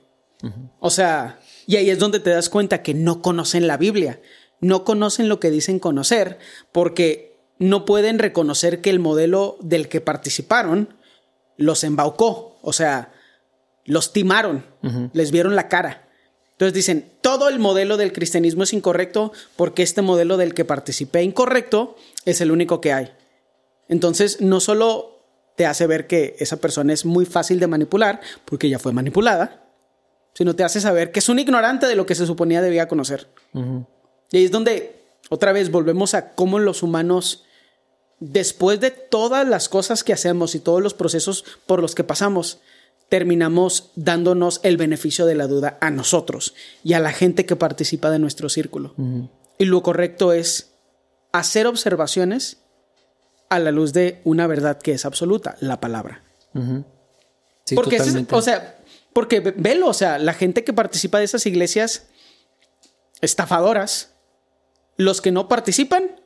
O 0.80 0.90
sea, 0.90 1.38
y 1.66 1.76
ahí 1.76 1.88
es 1.88 2.00
donde 2.00 2.18
te 2.18 2.30
das 2.30 2.48
cuenta 2.48 2.82
que 2.82 2.94
no 2.94 3.22
conocen 3.22 3.68
la 3.68 3.76
Biblia, 3.76 4.20
no 4.60 4.84
conocen 4.84 5.28
lo 5.28 5.38
que 5.38 5.50
dicen 5.50 5.78
conocer, 5.78 6.38
porque 6.72 7.38
no 7.60 7.84
pueden 7.84 8.18
reconocer 8.18 8.80
que 8.80 8.90
el 8.90 8.98
modelo 8.98 9.56
del 9.60 9.88
que 9.88 10.00
participaron 10.00 10.96
los 11.56 11.84
embaucó, 11.84 12.58
o 12.60 12.72
sea, 12.72 13.12
los 13.86 14.12
timaron, 14.12 14.64
les 15.12 15.30
vieron 15.30 15.56
la 15.56 15.68
cara. 15.68 16.08
Entonces 16.52 16.74
dicen, 16.74 17.12
todo 17.20 17.48
el 17.48 17.58
modelo 17.58 17.96
del 17.96 18.12
cristianismo 18.12 18.62
es 18.62 18.72
incorrecto 18.72 19.32
porque 19.56 19.82
este 19.82 20.02
modelo 20.02 20.36
del 20.36 20.54
que 20.54 20.64
participé 20.64 21.22
incorrecto 21.22 21.96
es 22.24 22.40
el 22.40 22.50
único 22.50 22.80
que 22.80 22.92
hay. 22.92 23.12
Entonces, 23.88 24.40
no 24.40 24.60
solo 24.60 25.22
te 25.54 25.66
hace 25.66 25.86
ver 25.86 26.06
que 26.06 26.36
esa 26.38 26.56
persona 26.58 26.92
es 26.92 27.04
muy 27.04 27.26
fácil 27.26 27.60
de 27.60 27.66
manipular 27.66 28.20
porque 28.44 28.68
ya 28.68 28.78
fue 28.78 28.92
manipulada, 28.92 29.66
sino 30.34 30.54
te 30.54 30.64
hace 30.64 30.80
saber 30.80 31.12
que 31.12 31.20
es 31.20 31.28
un 31.28 31.38
ignorante 31.38 31.86
de 31.86 31.96
lo 31.96 32.06
que 32.06 32.14
se 32.14 32.26
suponía 32.26 32.62
debía 32.62 32.88
conocer. 32.88 33.28
Y 33.54 34.36
ahí 34.36 34.44
es 34.44 34.50
donde 34.50 34.96
otra 35.30 35.52
vez 35.52 35.70
volvemos 35.70 36.14
a 36.14 36.34
cómo 36.34 36.58
los 36.58 36.82
humanos, 36.82 37.44
después 38.20 38.80
de 38.80 38.90
todas 38.90 39.46
las 39.46 39.68
cosas 39.68 40.04
que 40.04 40.12
hacemos 40.12 40.54
y 40.54 40.60
todos 40.60 40.82
los 40.82 40.94
procesos 40.94 41.44
por 41.66 41.80
los 41.80 41.94
que 41.94 42.04
pasamos, 42.04 42.60
terminamos 43.08 43.92
dándonos 43.94 44.60
el 44.64 44.76
beneficio 44.76 45.26
de 45.26 45.34
la 45.36 45.46
duda 45.46 45.78
a 45.80 45.90
nosotros 45.90 46.54
y 46.82 46.94
a 46.94 47.00
la 47.00 47.12
gente 47.12 47.46
que 47.46 47.54
participa 47.56 48.10
de 48.10 48.18
nuestro 48.18 48.48
círculo. 48.48 48.94
Y 49.58 49.64
lo 49.66 49.82
correcto 49.82 50.32
es 50.32 50.72
hacer 51.32 51.66
observaciones 51.66 52.58
a 53.48 53.58
la 53.60 53.70
luz 53.70 53.92
de 53.92 54.20
una 54.24 54.46
verdad 54.48 54.78
que 54.78 54.92
es 54.92 55.04
absoluta, 55.04 55.56
la 55.60 55.80
palabra. 55.80 56.24
Sí, 57.64 57.74
porque, 57.76 57.96
es- 57.96 58.02
o 58.38 58.42
sea, 58.42 58.78
porque 59.12 59.40
ve- 59.40 59.54
velo, 59.56 59.86
o 59.88 59.94
sea, 59.94 60.18
la 60.18 60.34
gente 60.34 60.64
que 60.64 60.72
participa 60.72 61.18
de 61.18 61.24
esas 61.24 61.46
iglesias 61.46 62.08
estafadoras, 63.20 64.14
los 64.96 65.20
que 65.20 65.30
no 65.32 65.48
participan 65.48 66.20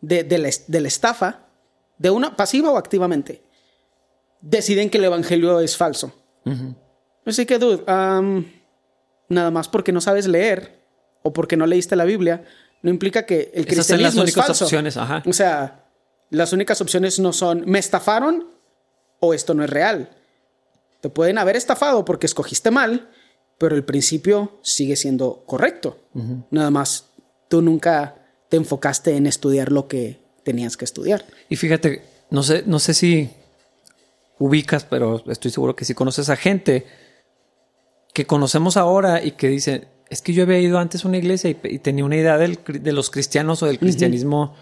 de, 0.00 0.24
de 0.24 0.38
la, 0.38 0.50
de 0.66 0.80
la 0.80 0.88
estafa, 0.88 1.46
de 1.98 2.10
una 2.10 2.36
pasiva 2.36 2.70
o 2.70 2.76
activamente, 2.76 3.43
deciden 4.44 4.90
que 4.90 4.98
el 4.98 5.04
evangelio 5.04 5.60
es 5.60 5.76
falso 5.76 6.12
Así 7.24 7.46
que, 7.46 7.58
dude, 7.58 7.82
nada 7.86 9.50
más 9.50 9.68
porque 9.68 9.92
no 9.92 10.02
sabes 10.02 10.26
leer 10.26 10.84
o 11.22 11.32
porque 11.32 11.56
no 11.56 11.66
leíste 11.66 11.96
la 11.96 12.04
Biblia, 12.04 12.44
no 12.82 12.90
implica 12.90 13.24
que 13.24 13.50
el 13.54 13.66
Esas 13.66 13.86
son 13.86 14.02
las 14.02 14.12
cristianismo 14.12 14.22
es 14.24 14.28
únicas 14.28 14.46
falso. 14.46 14.64
opciones, 14.66 14.96
ajá. 14.98 15.22
O 15.26 15.32
sea, 15.32 15.86
las 16.28 16.52
únicas 16.52 16.82
opciones 16.82 17.18
no 17.18 17.32
son 17.32 17.64
me 17.66 17.78
estafaron 17.78 18.46
o 19.20 19.32
esto 19.32 19.54
no 19.54 19.64
es 19.64 19.70
real. 19.70 20.10
Te 21.00 21.08
pueden 21.08 21.38
haber 21.38 21.56
estafado 21.56 22.04
porque 22.04 22.26
escogiste 22.26 22.70
mal, 22.70 23.08
pero 23.56 23.74
el 23.74 23.84
principio 23.84 24.58
sigue 24.62 24.96
siendo 24.96 25.44
correcto. 25.46 25.98
Nada 26.50 26.70
más 26.70 27.06
tú 27.48 27.62
nunca 27.62 28.16
te 28.50 28.58
enfocaste 28.58 29.16
en 29.16 29.26
estudiar 29.26 29.72
lo 29.72 29.88
que 29.88 30.20
tenías 30.44 30.76
que 30.76 30.84
estudiar. 30.84 31.24
Y 31.48 31.56
fíjate, 31.56 32.02
no 32.28 32.42
sé, 32.42 32.64
no 32.66 32.78
sé 32.78 32.92
si 32.92 33.30
ubicas, 34.44 34.84
pero 34.84 35.22
estoy 35.30 35.50
seguro 35.50 35.74
que 35.74 35.84
sí 35.84 35.94
conoces 35.94 36.28
a 36.28 36.36
gente 36.36 36.86
que 38.12 38.26
conocemos 38.26 38.76
ahora 38.76 39.22
y 39.24 39.32
que 39.32 39.48
dicen, 39.48 39.88
es 40.10 40.20
que 40.22 40.32
yo 40.32 40.42
había 40.44 40.58
ido 40.60 40.78
antes 40.78 41.04
a 41.04 41.08
una 41.08 41.16
iglesia 41.16 41.50
y, 41.50 41.58
y 41.64 41.78
tenía 41.78 42.04
una 42.04 42.16
idea 42.16 42.36
del 42.38 42.58
de 42.66 42.92
los 42.92 43.10
cristianos 43.10 43.62
o 43.62 43.66
del 43.66 43.78
cristianismo 43.78 44.54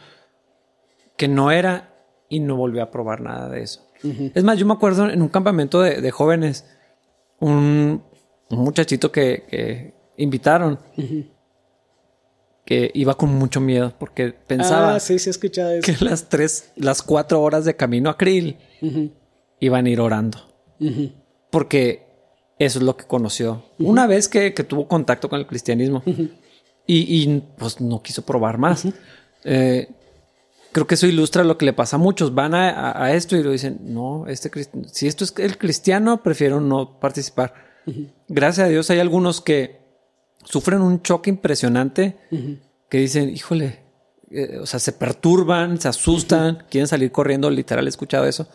que 1.17 1.29
no 1.29 1.51
era 1.51 1.95
y 2.29 2.41
no 2.41 2.57
volvió 2.57 2.83
a 2.83 2.91
probar 2.91 3.21
nada 3.21 3.49
de 3.51 3.63
eso. 3.63 3.81
Es 4.35 4.43
más, 4.43 4.59
yo 4.59 4.67
me 4.67 4.73
acuerdo 4.73 5.09
en 5.11 5.21
un 5.23 5.29
campamento 5.29 5.81
de, 5.83 6.01
de 6.01 6.11
jóvenes, 6.11 6.65
un, 7.41 8.03
un 8.51 8.59
muchachito 8.59 9.13
que, 9.13 9.45
que 9.49 9.95
invitaron, 10.17 10.79
que 12.65 12.91
iba 12.95 13.15
con 13.17 13.35
mucho 13.35 13.61
miedo 13.61 13.93
porque 13.99 14.33
pensaba 14.33 14.95
Ah, 14.95 15.01
sí, 15.01 15.19
sí 15.19 15.29
he 15.29 15.33
escuchado 15.33 15.73
eso. 15.73 15.83
que 15.87 16.05
las 16.05 16.29
tres, 16.29 16.73
las 16.77 17.03
cuatro 17.03 17.43
horas 17.43 17.65
de 17.65 17.77
camino 17.77 18.09
a 18.11 18.17
Krill 18.17 18.57
iban 19.67 19.87
a 19.87 19.91
ir 19.91 20.01
orando. 20.01 20.39
Porque 21.51 22.07
eso 22.59 22.79
es 22.79 22.85
lo 22.85 22.97
que 22.97 23.05
conoció. 23.07 23.63
Una 23.79 24.07
vez 24.07 24.29
que, 24.29 24.55
que 24.55 24.65
tuvo 24.65 24.89
contacto 24.89 25.29
con 25.29 25.39
el 25.41 25.47
cristianismo. 25.47 26.03
y, 26.07 27.23
y, 27.23 27.43
pues 27.59 27.81
no 27.81 28.03
quiso 28.03 28.23
probar 28.23 28.59
más. 28.59 28.87
Eh, 29.45 29.89
creo 30.73 30.87
que 30.87 30.95
eso 30.95 31.07
ilustra 31.07 31.45
lo 31.45 31.59
que 31.59 31.65
le 31.67 31.73
pasa 31.73 31.97
a 31.97 31.99
muchos. 31.99 32.35
Van 32.35 32.55
a, 32.55 32.71
a- 32.71 33.05
a 33.05 33.15
esto 33.15 33.37
y 33.37 33.43
lo 33.43 33.51
dicen, 33.51 33.79
no, 33.83 34.27
este 34.27 34.51
si 34.93 35.07
esto 35.07 35.25
es 35.25 35.35
el 35.39 35.59
cristiano, 35.59 36.23
prefiero 36.23 36.61
no 36.61 36.99
participar. 37.01 37.55
Gracias 38.29 38.67
a 38.67 38.69
Dios 38.71 38.89
hay 38.91 39.01
algunos 39.01 39.41
que 39.41 39.81
sufren 40.45 40.81
un 40.83 41.03
choque 41.03 41.31
impresionante 41.31 42.17
que 42.89 42.99
dicen, 42.99 43.31
híjole, 43.31 43.81
eh, 44.31 44.59
o 44.61 44.67
sea, 44.67 44.79
se 44.81 44.93
perturban, 44.93 45.81
se 45.81 45.89
asustan, 45.89 46.65
quieren 46.71 46.87
salir 46.89 47.11
corriendo, 47.13 47.51
literal, 47.51 47.87
he 47.87 47.89
escuchado 47.89 48.25
eso. 48.27 48.47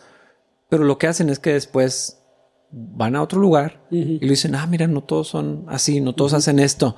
Pero 0.68 0.84
lo 0.84 0.98
que 0.98 1.06
hacen 1.06 1.30
es 1.30 1.38
que 1.38 1.52
después 1.52 2.22
van 2.70 3.16
a 3.16 3.22
otro 3.22 3.40
lugar 3.40 3.86
y 3.90 4.18
le 4.20 4.30
dicen, 4.30 4.54
ah, 4.54 4.66
mira, 4.66 4.86
no 4.86 5.02
todos 5.02 5.28
son 5.28 5.64
así, 5.68 6.00
no 6.00 6.14
todos 6.14 6.34
hacen 6.34 6.58
esto. 6.58 6.96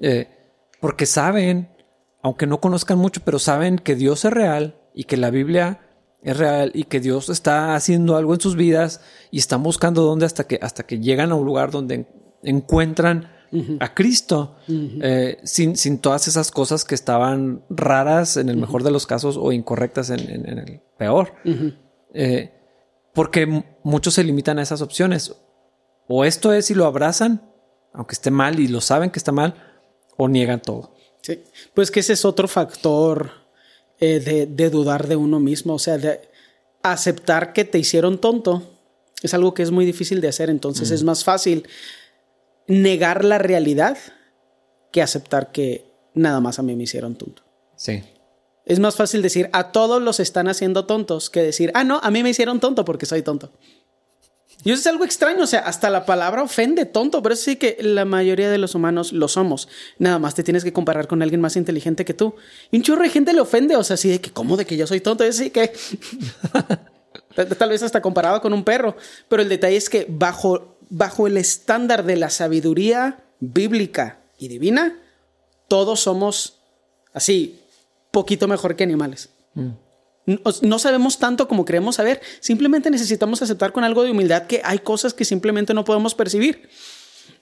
Eh, 0.00 0.28
porque 0.80 1.04
saben, 1.06 1.68
aunque 2.22 2.46
no 2.46 2.60
conozcan 2.60 2.98
mucho, 2.98 3.20
pero 3.24 3.38
saben 3.38 3.78
que 3.78 3.94
Dios 3.94 4.24
es 4.24 4.32
real 4.32 4.76
y 4.94 5.04
que 5.04 5.16
la 5.16 5.30
Biblia 5.30 5.80
es 6.22 6.36
real 6.36 6.70
y 6.74 6.84
que 6.84 7.00
Dios 7.00 7.28
está 7.28 7.74
haciendo 7.74 8.16
algo 8.16 8.32
en 8.34 8.40
sus 8.40 8.56
vidas 8.56 9.00
y 9.30 9.38
están 9.38 9.62
buscando 9.62 10.02
dónde 10.02 10.24
hasta 10.24 10.44
que, 10.46 10.58
hasta 10.62 10.84
que 10.84 10.98
llegan 11.00 11.32
a 11.32 11.34
un 11.34 11.44
lugar 11.44 11.70
donde 11.70 11.94
en- 11.94 12.08
encuentran 12.42 13.28
a 13.80 13.92
Cristo 13.94 14.56
eh, 15.02 15.36
sin, 15.44 15.76
sin 15.76 15.98
todas 15.98 16.26
esas 16.26 16.50
cosas 16.50 16.86
que 16.86 16.94
estaban 16.94 17.62
raras 17.68 18.38
en 18.38 18.48
el 18.48 18.56
mejor 18.56 18.82
de 18.82 18.90
los 18.90 19.06
casos 19.06 19.36
o 19.38 19.52
incorrectas 19.52 20.08
en, 20.08 20.20
en- 20.20 20.48
en 20.48 20.58
el 20.58 20.80
peor. 20.96 21.34
Eh, 22.14 22.50
porque 23.14 23.64
muchos 23.82 24.14
se 24.14 24.24
limitan 24.24 24.58
a 24.58 24.62
esas 24.62 24.82
opciones. 24.82 25.34
O 26.08 26.24
esto 26.24 26.52
es 26.52 26.70
y 26.70 26.74
lo 26.74 26.86
abrazan, 26.86 27.42
aunque 27.92 28.14
esté 28.14 28.30
mal 28.30 28.58
y 28.58 28.68
lo 28.68 28.80
saben 28.80 29.10
que 29.10 29.18
está 29.18 29.32
mal, 29.32 29.54
o 30.16 30.28
niegan 30.28 30.60
todo. 30.60 30.94
Sí. 31.22 31.42
Pues 31.74 31.90
que 31.90 32.00
ese 32.00 32.14
es 32.14 32.24
otro 32.24 32.48
factor 32.48 33.30
eh, 34.00 34.20
de, 34.20 34.46
de 34.46 34.70
dudar 34.70 35.06
de 35.06 35.16
uno 35.16 35.40
mismo, 35.40 35.74
o 35.74 35.78
sea, 35.78 35.98
de 35.98 36.20
aceptar 36.82 37.52
que 37.52 37.64
te 37.64 37.78
hicieron 37.78 38.20
tonto. 38.20 38.78
Es 39.22 39.34
algo 39.34 39.54
que 39.54 39.62
es 39.62 39.70
muy 39.70 39.86
difícil 39.86 40.20
de 40.20 40.28
hacer, 40.28 40.50
entonces 40.50 40.90
es 40.90 41.04
más 41.04 41.22
fácil 41.22 41.68
negar 42.66 43.24
la 43.24 43.38
realidad 43.38 43.96
que 44.90 45.02
aceptar 45.02 45.52
que 45.52 45.86
nada 46.14 46.40
más 46.40 46.58
a 46.58 46.62
mí 46.62 46.74
me 46.74 46.84
hicieron 46.84 47.14
tonto. 47.14 47.42
Sí. 47.76 48.02
Es 48.64 48.78
más 48.78 48.96
fácil 48.96 49.22
decir 49.22 49.50
a 49.52 49.72
todos 49.72 50.00
los 50.00 50.20
están 50.20 50.48
haciendo 50.48 50.86
tontos 50.86 51.30
que 51.30 51.42
decir, 51.42 51.72
ah, 51.74 51.84
no, 51.84 52.00
a 52.02 52.10
mí 52.10 52.22
me 52.22 52.30
hicieron 52.30 52.60
tonto 52.60 52.84
porque 52.84 53.06
soy 53.06 53.22
tonto. 53.22 53.50
Y 54.64 54.70
eso 54.70 54.80
es 54.80 54.86
algo 54.86 55.04
extraño, 55.04 55.42
o 55.42 55.46
sea, 55.46 55.60
hasta 55.60 55.90
la 55.90 56.06
palabra 56.06 56.42
ofende 56.42 56.84
tonto, 56.86 57.20
pero 57.20 57.32
eso 57.34 57.44
sí 57.44 57.56
que 57.56 57.76
la 57.80 58.04
mayoría 58.04 58.48
de 58.48 58.58
los 58.58 58.76
humanos 58.76 59.12
lo 59.12 59.26
somos. 59.26 59.66
Nada 59.98 60.20
más 60.20 60.36
te 60.36 60.44
tienes 60.44 60.62
que 60.62 60.72
comparar 60.72 61.08
con 61.08 61.20
alguien 61.20 61.40
más 61.40 61.56
inteligente 61.56 62.04
que 62.04 62.14
tú. 62.14 62.36
Y 62.70 62.76
un 62.76 62.82
chorro 62.84 63.02
de 63.02 63.08
gente 63.08 63.32
le 63.32 63.40
ofende, 63.40 63.74
o 63.74 63.82
sea, 63.82 63.94
así 63.94 64.08
de 64.08 64.20
que, 64.20 64.30
¿cómo 64.30 64.56
de 64.56 64.64
que 64.64 64.76
yo 64.76 64.86
soy 64.86 65.00
tonto? 65.00 65.24
Es 65.24 65.40
así 65.40 65.50
que. 65.50 65.72
Tal- 67.34 67.68
vez 67.70 67.82
hasta 67.82 68.02
comparado 68.02 68.40
con 68.40 68.52
un 68.52 68.62
perro. 68.62 68.96
Pero 69.28 69.42
el 69.42 69.48
detalle 69.48 69.76
es 69.76 69.88
que 69.90 70.06
bajo, 70.08 70.76
bajo 70.90 71.26
el 71.26 71.38
estándar 71.38 72.04
de 72.04 72.16
la 72.16 72.30
sabiduría 72.30 73.24
bíblica 73.40 74.20
y 74.38 74.46
divina, 74.46 75.00
todos 75.66 76.00
somos 76.00 76.60
así, 77.12 77.61
poquito 78.12 78.46
mejor 78.46 78.76
que 78.76 78.84
animales. 78.84 79.30
No, 80.24 80.38
no 80.62 80.78
sabemos 80.78 81.18
tanto 81.18 81.48
como 81.48 81.64
creemos 81.64 81.96
saber. 81.96 82.20
Simplemente 82.38 82.90
necesitamos 82.90 83.42
aceptar 83.42 83.72
con 83.72 83.82
algo 83.82 84.04
de 84.04 84.12
humildad 84.12 84.46
que 84.46 84.62
hay 84.64 84.78
cosas 84.78 85.14
que 85.14 85.24
simplemente 85.24 85.74
no 85.74 85.84
podemos 85.84 86.14
percibir. 86.14 86.68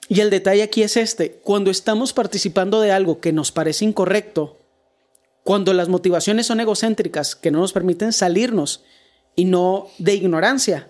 Y 0.09 0.19
el 0.19 0.31
detalle 0.31 0.63
aquí 0.63 0.81
es 0.81 0.97
este. 0.97 1.33
Cuando 1.43 1.69
estamos 1.69 2.11
participando 2.11 2.81
de 2.81 2.91
algo 2.91 3.19
que 3.19 3.31
nos 3.31 3.51
parece 3.51 3.85
incorrecto, 3.85 4.57
cuando 5.43 5.73
las 5.73 5.89
motivaciones 5.89 6.47
son 6.47 6.59
egocéntricas 6.59 7.35
que 7.35 7.51
no 7.51 7.59
nos 7.59 7.73
permiten 7.73 8.13
salirnos 8.13 8.83
y 9.35 9.45
no 9.45 9.87
de 9.97 10.15
ignorancia, 10.15 10.89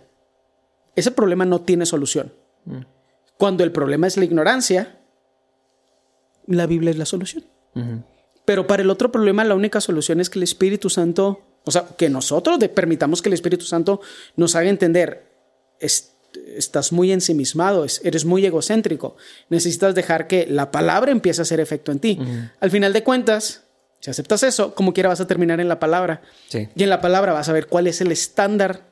ese 0.95 1.11
problema 1.11 1.45
no 1.45 1.61
tiene 1.61 1.86
solución. 1.86 2.34
Cuando 3.38 3.63
el 3.63 3.71
problema 3.71 4.07
es 4.07 4.17
la 4.17 4.25
ignorancia, 4.25 4.99
la 6.47 6.65
Biblia 6.67 6.91
es 6.91 6.97
la 6.97 7.05
solución. 7.05 7.45
Pero 8.45 8.67
para 8.67 8.81
el 8.83 8.89
otro 8.89 9.11
problema, 9.11 9.43
la 9.43 9.55
única 9.55 9.81
solución 9.81 10.19
es 10.19 10.29
que 10.29 10.39
el 10.39 10.43
Espíritu 10.43 10.89
Santo, 10.89 11.41
o 11.65 11.71
sea, 11.71 11.85
que 11.97 12.09
nosotros 12.09 12.57
permitamos 12.73 13.21
que 13.21 13.29
el 13.29 13.33
Espíritu 13.33 13.65
Santo 13.65 14.01
nos 14.35 14.55
haga 14.55 14.69
entender, 14.69 15.27
es- 15.79 16.13
estás 16.55 16.91
muy 16.91 17.11
ensimismado, 17.11 17.83
es- 17.85 18.01
eres 18.03 18.25
muy 18.25 18.45
egocéntrico, 18.45 19.15
necesitas 19.49 19.93
dejar 19.95 20.27
que 20.27 20.47
la 20.47 20.71
palabra 20.71 21.11
empiece 21.11 21.41
a 21.41 21.43
hacer 21.43 21.59
efecto 21.59 21.91
en 21.91 21.99
ti. 21.99 22.19
Al 22.59 22.71
final 22.71 22.93
de 22.93 23.03
cuentas, 23.03 23.63
si 23.99 24.09
aceptas 24.09 24.41
eso, 24.43 24.73
como 24.73 24.93
quiera 24.93 25.09
vas 25.09 25.19
a 25.21 25.27
terminar 25.27 25.59
en 25.59 25.67
la 25.67 25.79
palabra. 25.79 26.21
Sí. 26.47 26.69
Y 26.75 26.83
en 26.83 26.89
la 26.89 27.01
palabra 27.01 27.33
vas 27.33 27.49
a 27.49 27.53
ver 27.53 27.67
cuál 27.67 27.85
es 27.87 28.01
el 28.01 28.11
estándar 28.11 28.89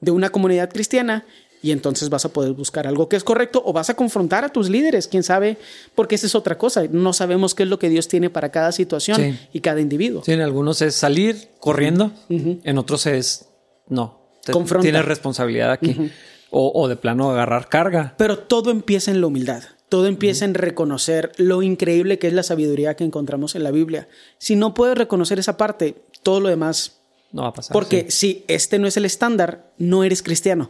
de 0.00 0.10
una 0.10 0.30
comunidad 0.30 0.70
cristiana 0.70 1.26
y 1.62 1.72
entonces 1.72 2.08
vas 2.08 2.24
a 2.24 2.28
poder 2.32 2.52
buscar 2.52 2.86
algo 2.86 3.08
que 3.08 3.16
es 3.16 3.24
correcto 3.24 3.62
o 3.64 3.72
vas 3.72 3.90
a 3.90 3.94
confrontar 3.94 4.44
a 4.44 4.48
tus 4.50 4.68
líderes, 4.68 5.08
quién 5.08 5.22
sabe, 5.22 5.56
porque 5.94 6.14
esa 6.14 6.26
es 6.26 6.34
otra 6.34 6.56
cosa, 6.58 6.84
no 6.90 7.12
sabemos 7.12 7.54
qué 7.54 7.64
es 7.64 7.68
lo 7.68 7.78
que 7.78 7.88
Dios 7.88 8.08
tiene 8.08 8.30
para 8.30 8.50
cada 8.50 8.72
situación 8.72 9.16
Sí. 9.20 9.38
y 9.52 9.60
cada 9.60 9.80
individuo. 9.80 10.22
Sí, 10.24 10.32
en 10.32 10.40
algunos 10.40 10.80
es 10.82 10.94
salir 10.94 11.48
corriendo, 11.60 12.12
en 12.28 12.78
otros 12.78 13.06
es 13.06 13.46
no. 13.88 14.20
te-. 14.44 14.52
Tienes 14.80 15.04
responsabilidad 15.04 15.72
aquí. 15.72 16.10
o, 16.50 16.72
o 16.74 16.88
de 16.88 16.96
plano 16.96 17.30
agarrar 17.30 17.68
carga. 17.68 18.14
Pero 18.16 18.38
todo 18.38 18.70
empieza 18.70 19.10
en 19.10 19.20
la 19.20 19.26
humildad. 19.26 19.62
Todo 19.88 20.06
empieza 20.06 20.44
en 20.44 20.52
reconocer 20.54 21.32
lo 21.38 21.62
increíble 21.62 22.18
que 22.18 22.26
es 22.26 22.32
la 22.34 22.42
sabiduría 22.42 22.94
que 22.94 23.04
encontramos 23.04 23.54
en 23.54 23.62
la 23.64 23.70
Biblia. 23.70 24.06
Si 24.38 24.54
no 24.54 24.74
puedes 24.74 24.96
reconocer 24.96 25.38
esa 25.38 25.56
parte, 25.56 25.96
todo 26.22 26.40
lo 26.40 26.48
demás 26.50 26.98
No 27.32 27.42
va 27.42 27.48
a 27.48 27.52
pasar. 27.54 27.72
Porque 27.72 28.06
sí. 28.10 28.10
si 28.10 28.44
este 28.48 28.78
no 28.78 28.86
es 28.86 28.96
el 28.98 29.06
estándar, 29.06 29.72
no 29.78 30.04
eres 30.04 30.22
cristiano. 30.22 30.68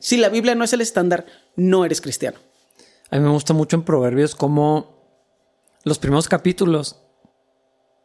Si 0.00 0.16
la 0.16 0.28
Biblia 0.28 0.54
no 0.54 0.64
es 0.64 0.72
el 0.72 0.80
estándar, 0.80 1.26
no 1.56 1.84
eres 1.84 2.00
cristiano. 2.00 2.38
A 3.10 3.16
mí 3.16 3.22
me 3.22 3.30
gusta 3.30 3.54
mucho 3.54 3.76
en 3.76 3.82
Proverbios 3.82 4.34
cómo 4.34 4.98
los 5.84 5.98
primeros 5.98 6.28
capítulos 6.28 7.00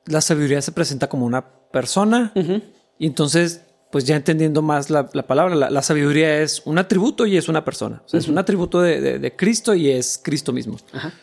la 0.05 0.21
sabiduría 0.21 0.61
se 0.61 0.71
presenta 0.71 1.07
como 1.09 1.25
una 1.25 1.45
persona 1.71 2.31
y 2.99 3.07
entonces 3.07 3.61
pues 3.91 4.05
ya 4.05 4.15
entendiendo 4.15 4.61
más 4.61 4.89
la, 4.89 5.07
la 5.13 5.27
palabra, 5.27 5.53
la, 5.55 5.69
la 5.69 5.81
sabiduría 5.83 6.41
es 6.41 6.63
un 6.65 6.77
atributo 6.79 7.25
y 7.27 7.37
es 7.37 7.47
una 7.47 7.63
persona. 7.63 8.01
O 8.05 8.09
sea, 8.09 8.19
es 8.19 8.27
un 8.27 8.37
atributo 8.39 8.81
de, 8.81 8.99
de- 8.99 9.19
de 9.19 9.35
Cristo 9.35 9.75
y 9.75 9.89
es 9.91 10.19
Cristo 10.23 10.51
mismo. 10.51 10.77
Ajá. 10.93 11.13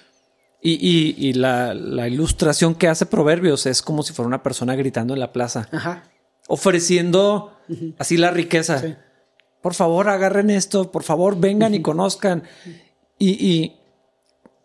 Y, 0.63 0.73
y- 0.75 1.15
y 1.19 1.33
la, 1.33 1.75
la 1.75 2.07
ilustración 2.07 2.75
que 2.77 2.87
hace 2.87 3.07
Proverbios 3.07 3.67
es 3.67 3.83
como 3.83 4.03
si 4.05 4.13
fuera 4.13 4.29
una 4.29 4.43
persona 4.45 4.77
gritando 4.77 5.15
en 5.15 5.21
la 5.21 5.33
plaza, 5.33 5.69
Ajá. 5.73 6.05
ofreciendo 6.47 7.57
así 7.99 8.17
la 8.17 8.31
riqueza. 8.31 8.79
Sí. 8.79 8.95
Por 9.63 9.75
favor, 9.75 10.09
agarren 10.09 10.51
esto, 10.51 10.91
por 10.91 11.03
favor, 11.03 11.39
vengan 11.39 11.75
y 11.75 11.83
conozcan. 11.83 12.43
Y, 13.19 13.31
y 13.47 13.77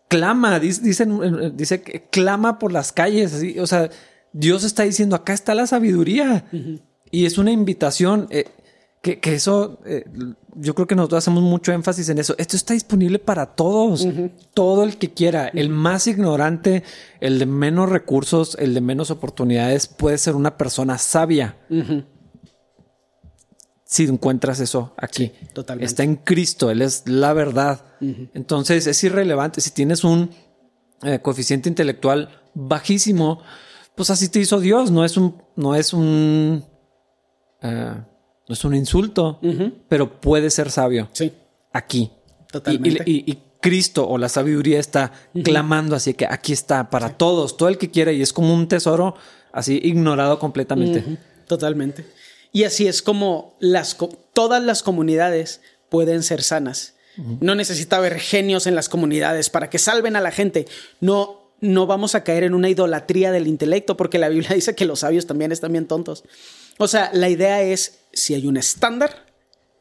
clama, 0.08 0.58
dice, 0.60 0.82
dicen- 0.82 1.56
dice 1.56 1.82
que 1.82 2.04
clama 2.10 2.58
por 2.58 2.72
las 2.72 2.92
calles. 2.92 3.34
así, 3.34 3.58
o 3.58 3.66
sea, 3.66 3.90
Dios 4.32 4.64
está 4.64 4.84
diciendo, 4.84 5.16
acá 5.16 5.32
está 5.32 5.54
la 5.54 5.66
sabiduría. 5.66 6.46
Y 7.10 7.26
es 7.26 7.38
una 7.38 7.50
invitación. 7.52 8.26
eh, 8.30 8.44
Que, 9.02 9.20
que 9.20 9.34
eso, 9.36 9.78
eh, 9.86 10.04
yo 10.56 10.74
creo 10.74 10.88
que 10.88 10.96
nosotros 10.96 11.18
hacemos 11.22 11.40
mucho 11.40 11.70
énfasis 11.70 12.08
en 12.08 12.18
eso. 12.18 12.34
Esto 12.38 12.56
está 12.56 12.74
disponible 12.74 13.20
para 13.20 13.46
todos, 13.54 14.04
todo 14.52 14.82
el 14.82 14.96
que 14.96 15.12
quiera. 15.12 15.46
El 15.46 15.68
más 15.68 16.08
ignorante, 16.08 16.82
el 17.20 17.38
de 17.38 17.46
menos 17.46 17.88
recursos, 17.88 18.56
el 18.58 18.74
de 18.74 18.80
menos 18.80 19.12
oportunidades, 19.12 19.86
puede 19.86 20.18
ser 20.18 20.34
una 20.34 20.56
persona 20.56 20.98
sabia. 20.98 21.54
Si 23.88 24.02
encuentras 24.04 24.58
eso 24.58 24.92
aquí, 24.96 25.32
totalmente. 25.54 25.86
está 25.86 26.02
en 26.02 26.16
Cristo, 26.16 26.70
Él 26.72 26.82
es 26.82 27.04
la 27.06 27.32
verdad. 27.32 27.84
Entonces 28.34 28.86
es 28.88 29.02
irrelevante. 29.04 29.60
Si 29.60 29.70
tienes 29.70 30.02
un 30.02 30.30
eh, 31.04 31.20
coeficiente 31.22 31.68
intelectual 31.68 32.28
bajísimo, 32.52 33.40
pues 33.94 34.10
así 34.10 34.28
te 34.28 34.40
hizo 34.40 34.58
Dios. 34.58 34.90
No 34.90 35.04
es 35.04 35.16
un, 35.16 35.40
no 35.54 35.76
es 35.76 35.92
un, 35.92 36.64
eh, 37.62 37.94
no 38.48 38.52
es 38.52 38.64
un 38.64 38.74
insulto, 38.74 39.38
pero 39.88 40.20
puede 40.20 40.50
ser 40.50 40.70
sabio. 40.72 41.08
Sí. 41.12 41.32
Aquí. 41.72 42.10
Totalmente. 42.50 43.04
Y, 43.06 43.18
y- 43.18 43.30
y 43.32 43.42
Cristo 43.60 44.08
o 44.08 44.18
la 44.18 44.28
sabiduría 44.28 44.78
está 44.78 45.12
clamando 45.42 45.96
así 45.96 46.14
que 46.14 46.26
aquí 46.28 46.52
está 46.52 46.88
para 46.90 47.16
todos, 47.16 47.56
todo 47.56 47.68
el 47.68 47.78
que 47.78 47.90
quiera 47.90 48.12
y 48.12 48.22
es 48.22 48.32
como 48.32 48.54
un 48.54 48.68
tesoro 48.68 49.14
así 49.52 49.80
ignorado 49.82 50.38
completamente. 50.38 51.18
Totalmente. 51.48 52.04
Y 52.56 52.64
así 52.64 52.88
es 52.88 53.02
como 53.02 53.54
las, 53.60 53.98
todas 54.32 54.62
las 54.62 54.82
comunidades 54.82 55.60
pueden 55.90 56.22
ser 56.22 56.42
sanas. 56.42 56.94
No 57.38 57.54
necesita 57.54 57.98
haber 57.98 58.18
genios 58.18 58.66
en 58.66 58.74
las 58.74 58.88
comunidades 58.88 59.50
para 59.50 59.68
que 59.68 59.78
salven 59.78 60.16
a 60.16 60.22
la 60.22 60.30
gente. 60.30 60.66
No, 60.98 61.52
no 61.60 61.86
vamos 61.86 62.14
a 62.14 62.24
caer 62.24 62.44
en 62.44 62.54
una 62.54 62.70
idolatría 62.70 63.30
del 63.30 63.46
intelecto, 63.46 63.98
porque 63.98 64.18
la 64.18 64.30
Biblia 64.30 64.48
dice 64.54 64.74
que 64.74 64.86
los 64.86 65.00
sabios 65.00 65.26
también 65.26 65.52
están 65.52 65.72
bien 65.72 65.86
tontos. 65.86 66.24
O 66.78 66.88
sea, 66.88 67.10
la 67.12 67.28
idea 67.28 67.60
es, 67.60 67.98
si 68.14 68.32
hay 68.32 68.46
un 68.46 68.56
estándar, 68.56 69.26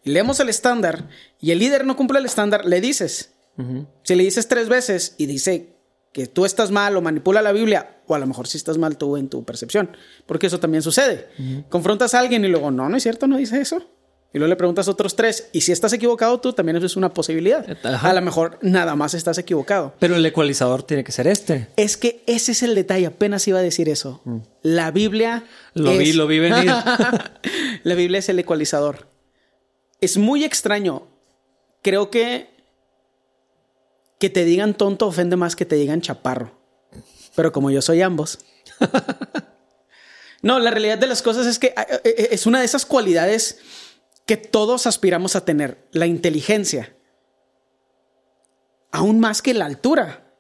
leemos 0.04 0.42
el 0.42 0.50
estándar 0.50 1.08
y 1.40 1.52
el 1.52 1.60
líder 1.60 1.86
no 1.86 1.96
cumple 1.96 2.20
el 2.20 2.26
estándar, 2.26 2.66
le 2.66 2.82
dices. 2.82 3.30
Si 4.04 4.16
le 4.16 4.24
dices 4.26 4.50
tres 4.50 4.68
veces 4.68 5.16
y 5.18 5.28
dice 5.28 5.75
que 6.16 6.28
tú 6.28 6.46
estás 6.46 6.72
mal 6.72 6.96
o 6.96 7.02
manipula 7.02 7.42
la 7.42 7.52
Biblia, 7.52 7.98
o 8.08 8.16
a 8.16 8.20
lo 8.20 8.26
mejor 8.26 8.48
si 8.48 8.56
estás 8.56 8.78
mal 8.78 8.98
tú 8.98 9.18
en 9.18 9.28
tu 9.28 9.44
percepción, 9.44 9.98
porque 10.26 10.48
eso 10.48 10.62
también 10.62 10.82
sucede. 10.82 11.28
Confrontas 11.68 12.14
a 12.14 12.20
alguien 12.20 12.46
y 12.46 12.48
luego, 12.48 12.72
no, 12.72 12.88
no 12.88 12.96
es 12.96 13.04
cierto, 13.04 13.28
no 13.28 13.36
dice 13.36 13.60
eso. 13.60 13.86
Y 14.34 14.38
luego 14.38 14.48
le 14.48 14.56
preguntas 14.56 14.88
a 14.88 14.92
otros 14.92 15.18
tres, 15.18 15.50
y 15.52 15.60
si 15.60 15.74
estás 15.74 15.92
equivocado 15.92 16.40
tú, 16.40 16.54
también 16.54 16.78
eso 16.78 16.86
es 16.86 16.96
una 16.96 17.14
posibilidad. 17.14 17.66
Ajá. 17.86 18.12
A 18.12 18.14
lo 18.14 18.22
mejor 18.22 18.60
nada 18.62 18.96
más 18.96 19.14
estás 19.14 19.38
equivocado. 19.40 19.94
Pero 20.00 20.16
el 20.16 20.26
ecualizador 20.26 20.84
tiene 20.84 21.04
que 21.04 21.12
ser 21.12 21.28
este. 21.28 21.68
Es 21.76 21.98
que 21.98 22.24
ese 22.28 22.54
es 22.54 22.64
el 22.64 22.76
detalle, 22.76 23.08
apenas 23.08 23.46
iba 23.50 23.60
a 23.60 23.62
decir 23.62 23.90
eso. 23.90 24.22
La 24.62 24.92
Biblia... 24.92 25.44
Lo 25.74 25.98
vi, 25.98 26.14
lo 26.14 26.28
vi 26.28 26.40
venir. 26.40 26.72
la 27.84 27.96
Biblia 27.96 28.20
es 28.20 28.30
el 28.30 28.40
ecualizador. 28.40 29.10
Es 30.00 30.18
muy 30.18 30.46
extraño. 30.46 31.10
Creo 31.82 32.10
que 32.10 32.55
que 34.20 34.30
te 34.30 34.46
digan 34.46 34.74
tonto 34.74 35.08
ofende 35.08 35.36
más 35.36 35.56
que 35.56 35.66
te 35.66 35.76
digan 35.76 36.02
chaparro. 36.02 36.60
Pero 37.36 37.52
como 37.52 37.70
yo 37.72 37.82
soy 37.82 38.02
ambos. 38.02 38.40
no, 40.42 40.60
la 40.60 40.72
realidad 40.72 40.98
de 40.98 41.08
las 41.08 41.22
cosas 41.22 41.46
es 41.48 41.60
que 41.60 41.68
eh, 41.68 42.02
eh, 42.04 42.28
es 42.32 42.46
una 42.46 42.60
de 42.60 42.66
esas 42.66 42.86
cualidades 42.86 43.60
que 44.26 44.38
todos 44.38 44.88
aspiramos 44.88 45.36
a 45.36 45.46
tener, 45.46 45.88
la 45.92 46.08
inteligencia. 46.08 46.96
Aún 48.92 49.20
más 49.20 49.42
que 49.42 49.54
la 49.54 49.66
altura. 49.66 50.34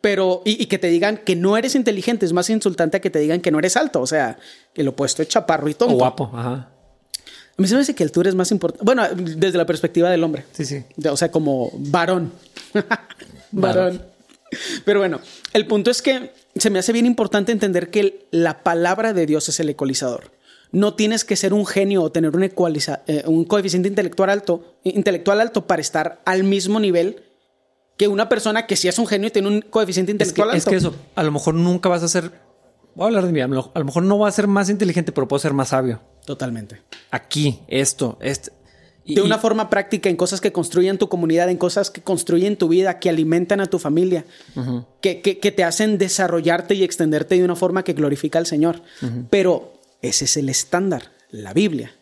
Pero, 0.00 0.42
y, 0.44 0.62
y 0.62 0.66
que 0.66 0.78
te 0.78 0.88
digan 0.88 1.16
que 1.16 1.34
no 1.34 1.56
eres 1.56 1.74
inteligente 1.74 2.26
es 2.26 2.32
más 2.32 2.50
insultante 2.50 2.98
a 2.98 3.00
que 3.00 3.10
te 3.10 3.18
digan 3.18 3.40
que 3.40 3.50
no 3.50 3.58
eres 3.58 3.76
alto. 3.76 4.00
O 4.00 4.06
sea, 4.06 4.38
lo 4.74 4.90
opuesto 4.90 5.22
es 5.22 5.28
chaparro 5.28 5.68
y 5.68 5.74
tonto. 5.74 5.94
O 5.94 5.98
guapo. 5.98 6.30
Ajá. 6.32 6.77
A 7.58 7.62
mí 7.62 7.66
se 7.66 7.74
me 7.74 7.80
hace 7.80 7.94
que 7.94 8.04
altura 8.04 8.28
es 8.28 8.36
más 8.36 8.50
importante. 8.52 8.84
Bueno, 8.84 9.02
desde 9.14 9.58
la 9.58 9.66
perspectiva 9.66 10.10
del 10.10 10.22
hombre. 10.22 10.44
Sí, 10.52 10.64
sí. 10.64 10.84
O 11.10 11.16
sea, 11.16 11.30
como 11.30 11.70
varón. 11.74 12.32
varón. 13.50 14.02
Pero 14.84 15.00
bueno, 15.00 15.20
el 15.52 15.66
punto 15.66 15.90
es 15.90 16.00
que 16.00 16.32
se 16.56 16.70
me 16.70 16.78
hace 16.78 16.92
bien 16.92 17.04
importante 17.06 17.52
entender 17.52 17.90
que 17.90 18.00
el- 18.00 18.14
la 18.30 18.62
palabra 18.62 19.12
de 19.12 19.26
Dios 19.26 19.48
es 19.48 19.60
el 19.60 19.68
ecualizador. 19.68 20.30
No 20.70 20.94
tienes 20.94 21.24
que 21.24 21.36
ser 21.36 21.52
un 21.52 21.66
genio 21.66 22.02
o 22.02 22.12
tener 22.12 22.34
un, 22.36 22.42
ecualiza- 22.44 23.00
eh, 23.06 23.22
un 23.26 23.44
coeficiente 23.44 23.88
intelectual 23.88 24.30
alto, 24.30 24.76
intelectual 24.84 25.40
alto 25.40 25.66
para 25.66 25.80
estar 25.82 26.20
al 26.24 26.44
mismo 26.44 26.78
nivel 26.80 27.22
que 27.96 28.06
una 28.08 28.28
persona 28.28 28.66
que 28.66 28.76
sí 28.76 28.86
es 28.88 28.98
un 28.98 29.06
genio 29.06 29.28
y 29.28 29.30
tiene 29.32 29.48
un 29.48 29.60
coeficiente 29.62 30.12
Es 30.12 30.16
que, 30.32 30.40
intelectual 30.42 30.56
es 30.56 30.62
alto. 30.66 30.70
que 30.70 30.76
eso, 30.76 30.94
a 31.14 31.22
lo 31.22 31.32
mejor 31.32 31.54
nunca 31.54 31.88
vas 31.88 32.02
a 32.02 32.08
ser. 32.08 32.30
Voy 32.94 33.04
a 33.04 33.06
hablar 33.08 33.26
de 33.26 33.32
mí. 33.32 33.40
A 33.40 33.48
lo, 33.48 33.70
a 33.74 33.78
lo 33.78 33.84
mejor 33.84 34.02
no 34.04 34.18
va 34.18 34.28
a 34.28 34.32
ser 34.32 34.46
más 34.46 34.70
inteligente, 34.70 35.10
pero 35.12 35.26
puedo 35.28 35.40
ser 35.40 35.52
más 35.52 35.68
sabio. 35.70 36.00
Totalmente. 36.28 36.82
Aquí, 37.10 37.60
esto, 37.68 38.18
este. 38.20 38.52
Y- 39.02 39.14
de 39.14 39.22
una 39.22 39.38
forma 39.38 39.70
práctica 39.70 40.10
en 40.10 40.16
cosas 40.16 40.42
que 40.42 40.52
construyen 40.52 40.98
tu 40.98 41.08
comunidad, 41.08 41.48
en 41.48 41.56
cosas 41.56 41.90
que 41.90 42.02
construyen 42.02 42.58
tu 42.58 42.68
vida, 42.68 42.98
que 42.98 43.08
alimentan 43.08 43.62
a 43.62 43.66
tu 43.68 43.78
familia, 43.78 44.26
que, 45.00 45.22
que- 45.22 45.38
que 45.38 45.52
te 45.52 45.64
hacen 45.64 45.96
desarrollarte 45.96 46.74
y 46.74 46.84
extenderte 46.84 47.36
de 47.38 47.44
una 47.44 47.56
forma 47.56 47.82
que 47.82 47.94
glorifica 47.94 48.38
al 48.38 48.44
Señor. 48.44 48.82
Pero 49.30 49.72
ese 50.02 50.26
es 50.26 50.36
el 50.36 50.50
estándar, 50.50 51.12
la 51.30 51.54
Biblia. 51.54 51.96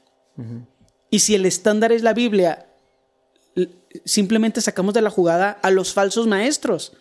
Y 1.08 1.20
si 1.20 1.36
el 1.36 1.46
estándar 1.46 1.92
es 1.92 2.02
la 2.02 2.12
Biblia, 2.12 2.66
simplemente 4.04 4.60
sacamos 4.60 4.92
de 4.92 5.02
la 5.02 5.10
jugada 5.10 5.50
a 5.62 5.70
los 5.70 5.92
falsos 5.92 6.26
maestros. 6.26 6.94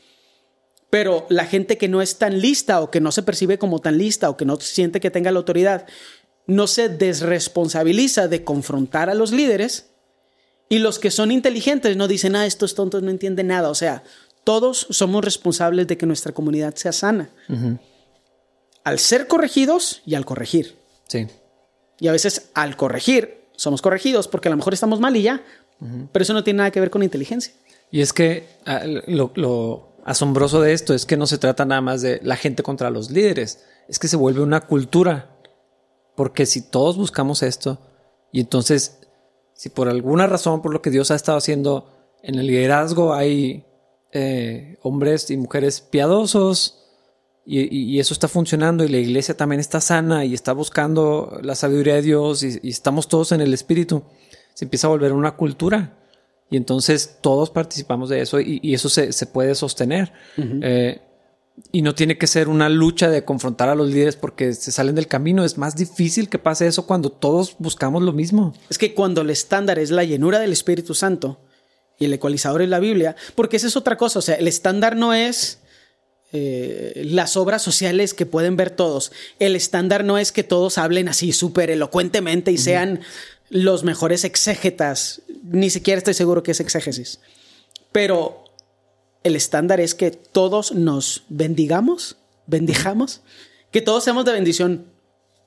Pero 0.91 1.25
la 1.29 1.45
gente 1.45 1.79
que 1.79 1.87
no 1.87 2.03
es 2.03 2.19
tan 2.19 2.39
lista 2.39 2.79
o 2.81 2.91
que 2.91 3.01
no 3.01 3.11
se 3.11 3.23
percibe 3.23 3.57
como 3.57 3.79
tan 3.79 3.97
lista 3.97 4.29
o 4.29 4.37
que 4.37 4.45
no 4.45 4.57
siente 4.59 4.99
que 4.99 5.09
tenga 5.09 5.31
la 5.31 5.39
autoridad, 5.39 5.87
no 6.47 6.67
se 6.67 6.89
desresponsabiliza 6.89 8.27
de 8.27 8.43
confrontar 8.43 9.09
a 9.09 9.15
los 9.15 9.31
líderes 9.31 9.91
y 10.69 10.79
los 10.79 10.99
que 10.99 11.11
son 11.11 11.31
inteligentes 11.31 11.95
no 11.97 12.07
dicen, 12.07 12.35
ah, 12.35 12.45
estos 12.45 12.75
tontos 12.75 13.03
no 13.03 13.11
entienden 13.11 13.47
nada. 13.47 13.69
O 13.69 13.75
sea, 13.75 14.03
todos 14.43 14.87
somos 14.89 15.23
responsables 15.23 15.87
de 15.87 15.97
que 15.97 16.05
nuestra 16.05 16.33
comunidad 16.33 16.75
sea 16.75 16.91
sana. 16.91 17.29
Al 18.83 18.99
ser 18.99 19.27
corregidos 19.27 20.01
y 20.05 20.15
al 20.15 20.25
corregir. 20.25 20.75
Sí. 21.07 21.27
Y 21.99 22.07
a 22.07 22.11
veces 22.11 22.49
al 22.53 22.75
corregir 22.77 23.45
somos 23.55 23.81
corregidos 23.81 24.27
porque 24.27 24.47
a 24.47 24.51
lo 24.51 24.57
mejor 24.57 24.73
estamos 24.73 24.99
mal 24.99 25.15
y 25.15 25.23
ya. 25.23 25.43
Pero 26.11 26.23
eso 26.23 26.33
no 26.33 26.43
tiene 26.43 26.59
nada 26.59 26.71
que 26.71 26.79
ver 26.79 26.89
con 26.89 27.03
inteligencia. 27.03 27.53
Y 27.91 28.01
es 28.01 28.13
que 28.13 28.47
ah, 28.65 28.81
lo, 28.85 29.31
lo 29.35 29.95
asombroso 30.05 30.61
de 30.61 30.73
esto 30.73 30.93
es 30.93 31.05
que 31.05 31.17
no 31.17 31.27
se 31.27 31.37
trata 31.37 31.65
nada 31.65 31.81
más 31.81 32.01
de 32.01 32.19
la 32.23 32.37
gente 32.37 32.63
contra 32.63 32.89
los 32.89 33.11
líderes, 33.11 33.65
es 33.87 33.99
que 33.99 34.07
se 34.07 34.15
vuelve 34.15 34.41
una 34.41 34.61
cultura. 34.61 35.34
Porque 36.15 36.45
si 36.45 36.61
todos 36.61 36.97
buscamos 36.97 37.43
esto, 37.43 37.79
y 38.31 38.39
entonces, 38.41 38.99
si 39.53 39.69
por 39.69 39.87
alguna 39.89 40.27
razón, 40.27 40.61
por 40.61 40.71
lo 40.73 40.81
que 40.81 40.89
Dios 40.91 41.11
ha 41.11 41.15
estado 41.15 41.37
haciendo 41.37 41.89
en 42.23 42.35
el 42.35 42.47
liderazgo, 42.47 43.13
hay 43.13 43.65
eh, 44.11 44.77
hombres 44.81 45.29
y 45.29 45.37
mujeres 45.37 45.81
piadosos, 45.81 46.81
y, 47.45 47.59
y- 47.61 47.83
y 47.95 47.99
eso 47.99 48.13
está 48.13 48.27
funcionando, 48.27 48.83
y 48.83 48.87
la 48.87 48.97
iglesia 48.97 49.35
también 49.37 49.59
está 49.59 49.79
sana 49.81 50.25
y 50.25 50.33
está 50.33 50.53
buscando 50.53 51.37
la 51.43 51.53
sabiduría 51.55 51.95
de 51.95 52.01
Dios, 52.01 52.41
y, 52.43 52.59
y 52.63 52.69
estamos 52.69 53.07
todos 53.07 53.31
en 53.33 53.41
el 53.41 53.53
Espíritu, 53.53 54.03
se 54.53 54.65
empieza 54.65 54.87
a 54.87 54.91
volver 54.91 55.11
una 55.13 55.35
cultura. 55.35 55.99
Y 56.49 56.57
entonces 56.57 57.17
todos 57.21 57.49
participamos 57.49 58.07
de 58.09 58.21
eso 58.21 58.39
y, 58.39 58.59
y 58.61 58.75
eso 58.75 58.87
se, 58.87 59.11
se 59.11 59.25
puede 59.25 59.55
sostener. 59.55 60.13
Eh, 60.37 61.01
y 61.71 61.81
no 61.81 61.95
tiene 61.95 62.17
que 62.17 62.27
ser 62.27 62.47
una 62.47 62.69
lucha 62.69 63.09
de 63.09 63.25
confrontar 63.25 63.69
a 63.69 63.75
los 63.75 63.89
líderes 63.89 64.15
porque 64.15 64.53
se 64.53 64.71
salen 64.71 64.95
del 64.95 65.07
camino. 65.07 65.43
Es 65.43 65.57
más 65.57 65.75
difícil 65.75 66.29
que 66.29 66.39
pase 66.39 66.67
eso 66.67 66.85
cuando 66.87 67.09
todos 67.09 67.55
buscamos 67.59 68.01
lo 68.03 68.13
mismo. 68.13 68.53
Es 68.69 68.77
que 68.77 68.93
cuando 68.93 69.21
el 69.21 69.29
estándar 69.29 69.79
es 69.79 69.91
la 69.91 70.03
llenura 70.03 70.39
del 70.39 70.53
Espíritu 70.53 70.93
Santo 70.93 71.39
y 71.97 72.05
el 72.05 72.13
ecualizador 72.13 72.61
es 72.61 72.69
la 72.69 72.79
Biblia, 72.79 73.15
porque 73.35 73.57
esa 73.57 73.67
es 73.67 73.75
otra 73.75 73.97
cosa, 73.97 74.19
o 74.19 74.21
sea, 74.21 74.35
el 74.35 74.47
estándar 74.47 74.95
no 74.95 75.13
es 75.13 75.59
eh, 76.33 77.03
las 77.05 77.37
obras 77.37 77.61
sociales 77.61 78.13
que 78.13 78.25
pueden 78.25 78.57
ver 78.57 78.69
todos, 78.69 79.11
el 79.39 79.55
estándar 79.55 80.03
no 80.03 80.17
es 80.17 80.31
que 80.31 80.43
todos 80.43 80.77
hablen 80.77 81.07
así 81.07 81.31
súper 81.31 81.69
elocuentemente 81.69 82.51
y 82.51 82.57
sean 82.57 83.01
los 83.49 83.83
mejores 83.83 84.23
exégetas, 84.23 85.21
ni 85.43 85.69
siquiera 85.69 85.97
estoy 85.97 86.13
seguro 86.13 86.43
que 86.43 86.51
es 86.51 86.59
exégesis, 86.59 87.19
pero 87.91 88.44
el 89.25 89.35
estándar 89.35 89.79
es 89.81 89.93
que 89.95 90.11
todos 90.11 90.71
nos 90.71 91.23
bendigamos, 91.29 92.15
bendijamos, 92.47 93.21
que 93.71 93.81
todos 93.81 94.03
seamos 94.05 94.23
de 94.23 94.31
bendición 94.31 94.85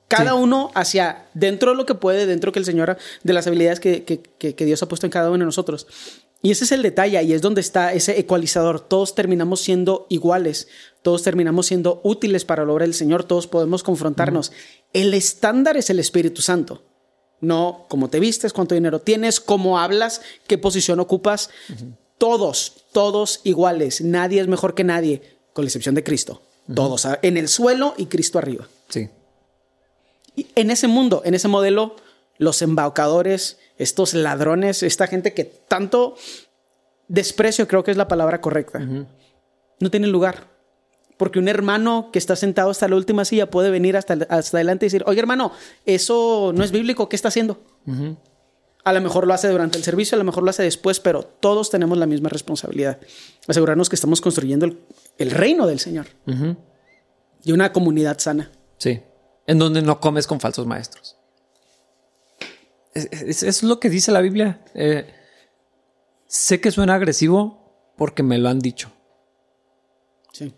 cada 0.07 0.31
Sí. 0.31 0.37
uno 0.37 0.71
hacia 0.75 1.27
dentro 1.33 1.71
de 1.71 1.77
lo 1.77 1.85
que 1.85 1.95
puede, 1.95 2.25
dentro 2.25 2.51
que 2.51 2.59
el 2.59 2.65
Señor, 2.65 2.97
de 3.23 3.33
las 3.33 3.47
habilidades 3.47 3.79
que, 3.79 4.03
que- 4.03 4.21
que- 4.21 4.53
que 4.55 4.65
Dios 4.65 4.81
ha 4.83 4.87
puesto 4.87 5.05
en 5.07 5.11
cada 5.11 5.29
uno 5.29 5.39
de 5.39 5.45
nosotros. 5.45 5.87
Y 6.41 6.51
ese 6.51 6.63
es 6.63 6.71
el 6.71 6.81
detalle, 6.81 7.21
y 7.23 7.33
es 7.33 7.41
donde 7.41 7.61
está 7.61 7.93
ese 7.93 8.19
ecualizador. 8.19 8.79
Todos 8.79 9.13
terminamos 9.13 9.59
siendo 9.61 10.07
iguales, 10.09 10.67
todos 11.03 11.21
terminamos 11.21 11.67
siendo 11.67 11.99
útiles 12.03 12.45
para 12.45 12.65
la 12.65 12.71
obra 12.73 12.85
del 12.85 12.93
Señor, 12.93 13.23
todos 13.25 13.45
podemos 13.47 13.83
confrontarnos. 13.83 14.51
El 14.93 15.13
estándar 15.13 15.75
es 15.77 15.89
el 15.89 15.99
Espíritu 15.99 16.41
Santo. 16.41 16.83
No 17.41 17.85
cómo 17.89 18.09
te 18.09 18.19
vistes, 18.19 18.51
cuánto 18.51 18.73
dinero 18.75 18.99
tienes, 18.99 19.39
cómo 19.39 19.79
hablas, 19.79 20.21
qué 20.47 20.57
posición 20.57 20.99
ocupas. 20.99 21.49
Todos, 22.19 22.85
todos 22.91 23.41
iguales. 23.43 24.01
Nadie 24.01 24.41
es 24.41 24.47
mejor 24.47 24.75
que 24.75 24.83
nadie, 24.83 25.39
con 25.53 25.65
la 25.65 25.69
excepción 25.69 25.95
de 25.95 26.03
Cristo. 26.03 26.43
Todos 26.75 27.07
en 27.23 27.37
el 27.37 27.47
suelo 27.47 27.95
y 27.97 28.05
Cristo 28.05 28.37
arriba. 28.37 28.67
Sí. 28.89 29.09
Y 30.35 30.47
en 30.53 30.69
ese 30.69 30.87
mundo, 30.87 31.23
en 31.25 31.33
ese 31.33 31.47
modelo, 31.47 31.95
los 32.37 32.61
embaucadores, 32.61 33.57
estos 33.77 34.13
ladrones, 34.13 34.83
esta 34.83 35.07
gente 35.07 35.33
que 35.33 35.45
tanto 35.45 36.15
desprecio 37.07 37.67
creo 37.67 37.83
que 37.83 37.91
es 37.91 37.97
la 37.97 38.07
palabra 38.07 38.41
correcta, 38.41 38.79
no 38.79 39.89
tienen 39.89 40.11
lugar. 40.11 40.47
Porque 41.17 41.39
un 41.39 41.49
hermano 41.49 42.11
que 42.13 42.19
está 42.19 42.37
sentado 42.37 42.69
hasta 42.69 42.87
la 42.87 42.95
última 42.95 43.25
silla 43.25 43.49
puede 43.49 43.71
venir 43.71 43.97
hasta, 43.97 44.13
hasta 44.29 44.57
adelante 44.57 44.85
y 44.85 44.87
decir, 44.87 45.03
oye 45.05 45.19
hermano, 45.19 45.51
eso 45.85 46.53
no 46.55 46.63
es 46.63 46.71
bíblico, 46.71 47.09
¿qué 47.09 47.15
está 47.15 47.27
haciendo? 47.29 47.59
A 48.83 48.93
lo 48.93 49.01
mejor 49.01 49.27
lo 49.27 49.33
hace 49.33 49.49
durante 49.49 49.77
el 49.77 49.83
servicio, 49.83 50.15
a 50.15 50.19
lo 50.19 50.23
mejor 50.23 50.43
lo 50.43 50.49
hace 50.49 50.63
después, 50.63 50.99
pero 50.99 51.23
todos 51.23 51.69
tenemos 51.69 51.97
la 51.97 52.05
misma 52.05 52.29
responsabilidad. 52.29 52.99
Asegurarnos 53.47 53.89
que 53.89 53.95
estamos 53.95 54.21
construyendo 54.21 54.65
el, 55.17 55.31
reino 55.31 55.67
del 55.67 55.79
Señor. 55.79 56.07
Y 57.43 57.51
una 57.51 57.73
comunidad 57.73 58.19
sana. 58.19 58.51
Sí. 58.77 59.01
En 59.47 59.59
donde 59.59 59.81
no 59.81 59.99
comes 59.99 60.27
con 60.27 60.39
falsos 60.39 60.65
maestros. 60.65 61.17
Eso 62.93 63.47
es, 63.47 63.63
lo 63.63 63.79
que 63.79 63.89
dice 63.89 64.11
la 64.11 64.21
Biblia. 64.21 64.63
Eh, 64.73 65.13
sé 66.27 66.59
que 66.61 66.71
suena 66.71 66.95
agresivo 66.95 67.93
porque 67.97 68.23
me 68.23 68.37
lo 68.37 68.49
han 68.49 68.59
dicho. 68.59 68.91
Sí. 70.31 70.53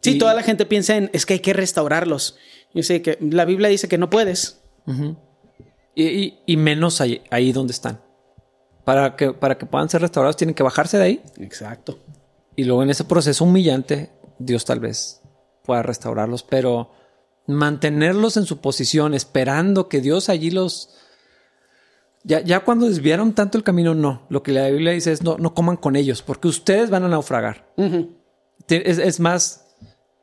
Sí, 0.00 0.18
toda 0.18 0.34
la 0.34 0.42
gente 0.42 0.64
piensa 0.64 0.96
en 0.96 1.10
es 1.12 1.26
que 1.26 1.34
hay 1.34 1.40
que 1.40 1.52
restaurarlos. 1.52 2.36
Yo 2.72 2.82
sé 2.82 3.02
que 3.02 3.18
la 3.20 3.44
Biblia 3.44 3.68
dice 3.68 3.88
que 3.88 3.98
no 3.98 4.10
puedes. 4.10 4.60
Y, 5.94 6.56
menos 6.56 7.00
ahí, 7.00 7.22
ahí, 7.30 7.52
donde 7.52 7.72
están. 7.72 8.00
Para 8.84 9.16
que, 9.16 9.32
para 9.32 9.58
que 9.58 9.66
puedan 9.66 9.88
ser 9.88 10.00
restaurados, 10.00 10.36
tienen 10.36 10.54
que 10.54 10.62
bajarse 10.62 10.98
de 10.98 11.04
ahí. 11.04 11.22
Exacto. 11.38 11.98
Y 12.56 12.64
luego 12.64 12.82
en 12.82 12.90
ese 12.90 13.04
proceso 13.04 13.44
humillante, 13.44 14.10
Dios 14.38 14.64
tal 14.64 14.80
vez 14.80 15.22
pueda 15.64 15.82
restaurarlos, 15.82 16.42
pero 16.42 16.92
mantenerlos 17.46 18.36
en 18.36 18.46
su 18.46 18.60
posición, 18.60 19.14
esperando 19.14 19.88
que 19.88 20.00
Dios 20.00 20.28
allí 20.28 20.50
los, 20.50 20.90
ya, 22.22 22.40
ya 22.40 22.60
cuando 22.60 22.86
desviaron 22.86 23.34
tanto 23.34 23.56
el 23.56 23.64
camino, 23.64 23.94
no. 23.94 24.26
Lo 24.28 24.42
que 24.42 24.52
la 24.52 24.68
Biblia 24.68 24.92
dice 24.92 25.12
es 25.12 25.22
no, 25.22 25.38
no 25.38 25.54
coman 25.54 25.76
con 25.76 25.96
ellos, 25.96 26.22
porque 26.22 26.48
ustedes 26.48 26.90
van 26.90 27.04
a 27.04 27.08
naufragar. 27.08 27.72
es, 28.68 29.20
más, 29.20 29.66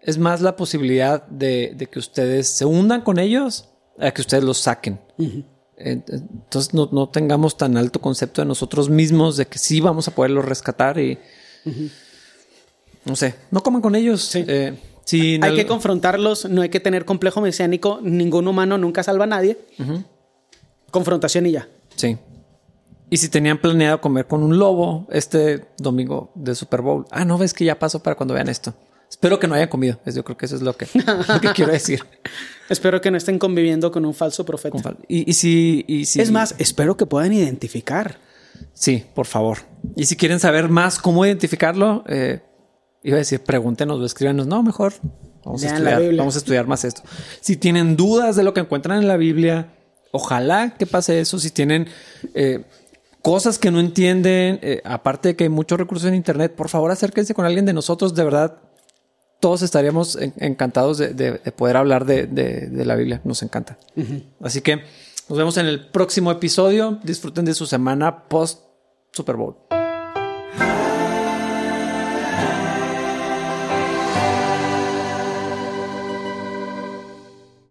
es 0.01 0.17
más 0.17 0.41
la 0.41 0.55
posibilidad 0.55 1.25
de, 1.27 1.87
que 1.91 1.99
ustedes 1.99 2.47
se 2.49 2.65
hundan 2.65 3.01
con 3.01 3.17
ellos 3.19 3.69
a 3.99 4.11
que 4.11 4.21
ustedes 4.21 4.43
los 4.43 4.59
saquen. 4.59 4.99
Entonces 5.77 6.73
no, 6.73 7.09
tengamos 7.09 7.55
tan 7.55 7.77
alto 7.77 8.01
concepto 8.01 8.41
de 8.41 8.47
nosotros 8.47 8.89
mismos 8.89 9.37
de 9.37 9.45
que 9.45 9.59
sí 9.59 9.79
vamos 9.79 10.07
a 10.07 10.15
poderlos 10.15 10.45
rescatar 10.45 10.99
y 10.99 11.19
no 13.05 13.15
sé, 13.15 13.35
no 13.51 13.61
coman 13.61 13.81
con 13.81 13.95
ellos. 13.95 14.35
Eh, 14.35 14.73
hay 15.11 15.55
que 15.55 15.65
confrontarlos, 15.67 16.49
no 16.49 16.61
hay 16.61 16.69
que 16.69 16.79
tener 16.79 17.05
complejo 17.05 17.41
mesiánico, 17.41 17.99
ningún 18.01 18.47
humano 18.47 18.77
nunca 18.77 19.03
salva 19.03 19.25
a 19.25 19.27
nadie. 19.27 19.57
Confrontación 20.89 21.45
y 21.45 21.51
ya. 21.51 21.69
Sí. 21.95 22.17
Y 23.09 23.17
si 23.17 23.29
tenían 23.29 23.59
planeado 23.59 24.01
comer 24.01 24.27
con 24.27 24.43
un 24.43 24.57
lobo 24.57 25.07
este 25.09 25.65
domingo 25.77 26.31
de 26.35 26.55
Super 26.55 26.81
Bowl. 26.81 27.05
Ah, 27.11 27.23
no, 27.23 27.37
ves 27.37 27.53
que 27.53 27.63
ya 27.63 27.79
pasó 27.79 28.03
para 28.03 28.17
cuando 28.17 28.33
vean 28.33 28.49
esto. 28.49 28.73
Espero 29.09 29.39
que 29.39 29.47
no 29.47 29.55
hayan 29.55 29.69
comido. 29.69 29.99
Yo 30.05 30.23
creo 30.23 30.37
que 30.37 30.45
eso 30.45 30.55
es 30.55 30.61
lo 30.61 30.75
que, 30.75 30.85
quiero 31.55 31.71
decir. 31.71 32.03
espero 32.69 33.01
que 33.01 33.09
no 33.11 33.17
estén 33.17 33.39
conviviendo 33.39 33.91
con 33.91 34.05
un 34.05 34.13
falso 34.13 34.45
profeta. 34.45 34.95
y, 35.07 35.33
si, 35.33 35.85
Es 36.15 36.31
más, 36.31 36.55
espero 36.57 36.97
que 36.97 37.05
puedan 37.05 37.33
identificar. 37.33 38.19
Sí, 38.73 39.03
por 39.13 39.25
favor. 39.25 39.59
Y 39.95 40.05
si 40.05 40.15
quieren 40.15 40.39
saber 40.39 40.69
más 40.69 40.99
cómo 40.99 41.25
identificarlo, 41.25 42.03
eh, 42.07 42.41
iba 43.03 43.15
a 43.15 43.19
decir, 43.19 43.41
pregúntenos 43.41 43.99
o 43.99 44.05
escríbanos. 44.05 44.47
No, 44.47 44.63
mejor 44.63 44.93
vamos 45.45 45.63
a, 45.63 45.67
estudiar, 45.67 46.15
vamos 46.15 46.35
a 46.35 46.37
estudiar 46.39 46.67
más 46.67 46.83
esto. 46.83 47.03
Si 47.39 47.55
tienen 47.55 47.95
dudas 47.95 48.35
de 48.35 48.43
lo 48.43 48.53
que 48.53 48.59
encuentran 48.59 48.99
en 48.99 49.07
la 49.07 49.17
Biblia, 49.17 49.73
Ojalá 50.11 50.75
que 50.77 50.85
pase 50.85 51.19
eso 51.19 51.39
si 51.39 51.51
tienen 51.51 51.87
eh, 52.33 52.63
cosas 53.21 53.59
que 53.59 53.71
no 53.71 53.79
entienden, 53.79 54.59
eh, 54.61 54.81
aparte 54.85 55.29
de 55.29 55.35
que 55.35 55.43
hay 55.45 55.49
muchos 55.49 55.77
recursos 55.77 56.07
en 56.07 56.15
Internet, 56.15 56.55
por 56.55 56.69
favor 56.69 56.91
acérquense 56.91 57.33
con 57.33 57.45
alguien 57.45 57.65
de 57.65 57.73
nosotros, 57.73 58.15
de 58.15 58.23
verdad. 58.23 58.57
Todos 59.39 59.61
estaríamos 59.61 60.17
encantados 60.37 60.97
de, 60.97 61.33
poder 61.55 61.77
hablar 61.77 62.05
de, 62.05 62.69
la 62.85 62.95
Biblia, 62.95 63.21
nos 63.23 63.43
encanta. 63.43 63.77
Así 64.41 64.61
que 64.61 64.81
nos 65.29 65.37
vemos 65.37 65.57
en 65.57 65.67
el 65.67 65.87
próximo 65.87 66.31
episodio. 66.31 66.99
Disfruten 67.03 67.45
de 67.45 67.53
su 67.53 67.65
semana 67.65 68.27
post 68.27 68.61
Super 69.11 69.35
Bowl. 69.35 69.76